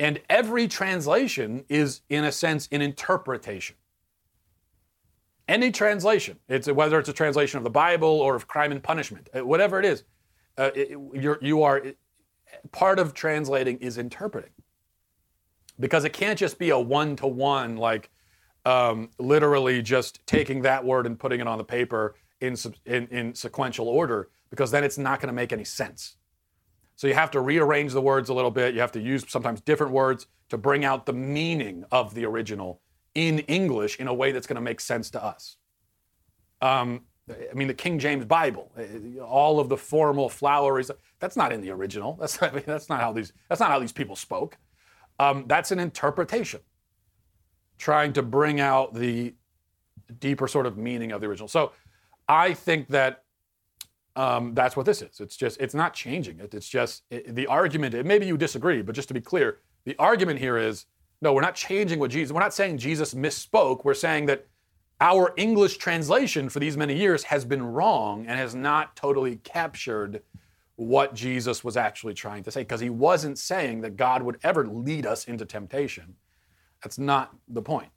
And 0.01 0.21
every 0.31 0.67
translation 0.67 1.65
is, 1.69 2.01
in 2.09 2.25
a 2.25 2.33
sense, 2.33 2.69
an 2.73 2.83
interpretation 2.83 3.77
any 5.49 5.71
translation, 5.71 6.39
it's 6.49 6.71
whether 6.71 6.99
it's 6.99 7.09
a 7.09 7.13
translation 7.13 7.59
of 7.59 7.65
the 7.65 7.71
Bible 7.71 8.09
or 8.09 8.35
of 8.35 8.47
Crime 8.47 8.73
and 8.73 8.83
Punishment, 8.83 9.29
uh, 9.37 9.45
whatever 9.45 9.79
it 9.79 9.85
is, 9.85 10.05
uh, 10.57 10.71
it, 10.75 10.99
you're, 11.13 11.39
you 11.43 11.63
are 11.63 11.83
part 12.71 12.99
of 12.99 13.15
translating 13.15 13.79
is 13.79 13.99
interpreting, 13.99 14.51
because 15.81 16.05
it 16.05 16.13
can't 16.13 16.39
just 16.39 16.59
be 16.59 16.71
a 16.71 16.79
one 16.79 17.17
to 17.17 17.27
one 17.27 17.77
like 17.77 18.11
um, 18.65 19.11
literally 19.19 19.83
just 19.83 20.25
taking 20.27 20.63
that 20.63 20.85
word 20.85 21.07
and 21.07 21.19
putting 21.19 21.41
it 21.41 21.49
on 21.49 21.59
the 21.59 21.65
paper 21.65 22.15
in, 22.43 22.57
in, 22.85 23.07
in 23.09 23.35
sequential 23.35 23.89
order, 23.89 24.29
because 24.51 24.71
then 24.71 24.85
it's 24.85 24.99
not 24.99 25.21
going 25.21 25.29
to 25.29 25.33
make 25.33 25.53
any 25.53 25.65
sense. 25.65 26.17
So 26.97 27.07
you 27.07 27.15
have 27.15 27.31
to 27.33 27.41
rearrange 27.41 27.93
the 27.93 28.03
words 28.03 28.29
a 28.29 28.35
little 28.35 28.51
bit. 28.51 28.75
You 28.75 28.81
have 28.81 28.93
to 28.93 29.01
use 29.01 29.25
sometimes 29.29 29.61
different 29.61 29.93
words 29.93 30.27
to 30.51 30.59
bring 30.59 30.85
out 30.85 31.07
the 31.07 31.13
meaning 31.13 31.85
of 31.91 32.15
the 32.15 32.27
original 32.27 32.81
in 33.15 33.41
English 33.41 33.99
in 33.99 34.09
a 34.09 34.15
way 34.15 34.33
that's 34.33 34.47
going 34.47 34.57
to 34.57 34.63
make 34.63 34.81
sense 34.81 35.11
to 35.11 35.25
us. 35.25 35.57
Um, 36.61 37.03
I 37.31 37.55
mean, 37.55 37.69
the 37.69 37.75
King 37.75 37.99
James 37.99 38.25
Bible, 38.25 38.73
uh, 38.79 39.23
all 39.23 39.61
of 39.61 39.69
the 39.69 39.77
formal, 39.77 40.29
flowery 40.29 40.85
that's 41.21 41.37
not 41.37 41.53
in 41.53 41.61
the 41.61 41.71
original. 41.71 42.17
That's 42.21 42.41
not, 42.41 42.53
I 42.53 42.55
mean, 42.57 42.65
that's 42.67 42.89
not 42.89 43.01
how 43.01 43.13
these 43.13 43.33
that's 43.49 43.61
not 43.61 43.71
how 43.71 43.79
these 43.79 43.93
people 43.93 44.17
spoke. 44.17 44.59
Um, 45.19 45.45
that's 45.47 45.71
an 45.71 45.79
interpretation. 45.79 46.61
trying 47.79 48.13
to 48.15 48.23
bring 48.23 48.61
out 48.61 48.95
the 48.95 49.35
deeper 50.19 50.49
sort 50.49 50.67
of 50.67 50.77
meaning 50.77 51.13
of 51.13 51.21
the 51.21 51.27
original. 51.27 51.49
So 51.49 51.73
I 52.29 52.55
think 52.55 52.89
that 52.89 53.25
um, 54.15 54.55
that's 54.55 54.77
what 54.77 54.87
this 54.87 55.03
is. 55.03 55.21
It's 55.21 55.37
just, 55.37 55.61
it's 55.61 55.75
not 55.75 55.95
changing 55.95 56.39
it. 56.41 56.55
It's 56.55 56.69
just 56.69 57.03
it, 57.11 57.35
the 57.35 57.47
argument, 57.47 58.07
maybe 58.07 58.27
you 58.27 58.37
disagree, 58.37 58.83
but 58.83 58.95
just 58.95 59.09
to 59.09 59.15
be 59.15 59.21
clear, 59.21 59.59
the 59.85 59.97
argument 59.99 60.39
here 60.39 60.59
is 60.59 60.87
no, 61.23 61.33
we're 61.33 61.41
not 61.41 61.55
changing 61.55 62.01
what 62.01 62.11
Jesus, 62.11 62.33
we're 62.33 62.41
not 62.41 62.53
saying 62.53 62.79
Jesus 62.79 63.15
misspoke. 63.15 63.85
We're 63.85 63.95
saying 63.95 64.27
that 64.27 64.47
our 65.01 65.33
English 65.37 65.79
translation 65.79 66.49
for 66.49 66.59
these 66.59 66.77
many 66.77 66.97
years 66.97 67.23
has 67.25 67.45
been 67.45 67.63
wrong 67.63 68.27
and 68.27 68.39
has 68.39 68.55
not 68.57 68.97
totally 68.97 69.37
captured 69.37 70.23
what 70.77 71.15
Jesus 71.15 71.63
was 71.63 71.77
actually 71.77 72.15
trying 72.15 72.43
to 72.43 72.51
say 72.51 72.63
because 72.63 72.81
he 72.81 72.91
wasn't 72.91 73.39
saying 73.39 73.83
that 73.83 73.97
God 73.97 74.23
would 74.23 74.39
ever 74.43 74.67
lead 74.67 75.07
us 75.07 75.27
into 75.27 75.45
temptation. 75.45 76.17
That's 76.83 76.99
not 76.99 77.35
the 77.49 77.63
point. 77.63 77.91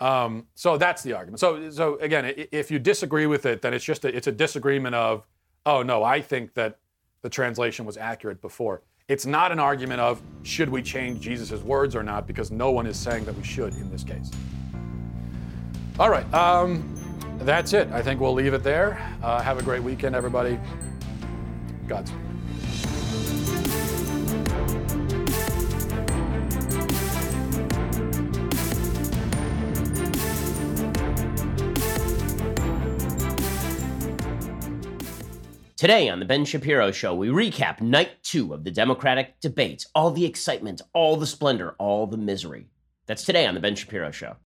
Um, 0.00 0.46
so 0.54 0.76
that's 0.76 1.02
the 1.02 1.12
argument. 1.12 1.40
So, 1.40 1.70
so 1.70 1.96
again, 1.98 2.32
if 2.50 2.70
you 2.70 2.78
disagree 2.78 3.26
with 3.26 3.46
it, 3.46 3.62
then 3.62 3.72
it's 3.72 3.84
just 3.84 4.04
a, 4.04 4.14
it's 4.14 4.26
a 4.26 4.32
disagreement 4.32 4.94
of, 4.94 5.26
oh 5.64 5.82
no, 5.82 6.02
I 6.02 6.20
think 6.20 6.54
that 6.54 6.78
the 7.22 7.28
translation 7.28 7.84
was 7.84 7.96
accurate 7.96 8.40
before. 8.40 8.82
It's 9.08 9.26
not 9.26 9.52
an 9.52 9.58
argument 9.58 10.00
of 10.00 10.20
should 10.42 10.68
we 10.68 10.82
change 10.82 11.20
Jesus' 11.20 11.62
words 11.62 11.94
or 11.94 12.02
not, 12.02 12.26
because 12.26 12.50
no 12.50 12.70
one 12.70 12.86
is 12.86 12.96
saying 12.96 13.24
that 13.26 13.36
we 13.36 13.44
should 13.44 13.74
in 13.74 13.90
this 13.90 14.02
case. 14.02 14.30
All 15.98 16.10
right, 16.10 16.32
um, 16.32 16.82
that's 17.40 17.72
it. 17.72 17.88
I 17.90 18.02
think 18.02 18.20
we'll 18.20 18.32
leave 18.32 18.54
it 18.54 18.62
there. 18.62 18.98
Uh, 19.22 19.40
have 19.42 19.58
a 19.58 19.62
great 19.62 19.82
weekend, 19.82 20.16
everybody. 20.16 20.58
Godspeed. 21.86 22.31
Today 35.82 36.08
on 36.08 36.20
The 36.20 36.24
Ben 36.24 36.44
Shapiro 36.44 36.92
Show, 36.92 37.12
we 37.12 37.26
recap 37.26 37.80
night 37.80 38.22
two 38.22 38.54
of 38.54 38.62
the 38.62 38.70
Democratic 38.70 39.40
debates, 39.40 39.88
all 39.96 40.12
the 40.12 40.24
excitement, 40.24 40.80
all 40.94 41.16
the 41.16 41.26
splendor, 41.26 41.74
all 41.76 42.06
the 42.06 42.16
misery. 42.16 42.68
That's 43.06 43.24
today 43.24 43.46
on 43.46 43.54
The 43.54 43.60
Ben 43.60 43.74
Shapiro 43.74 44.12
Show. 44.12 44.36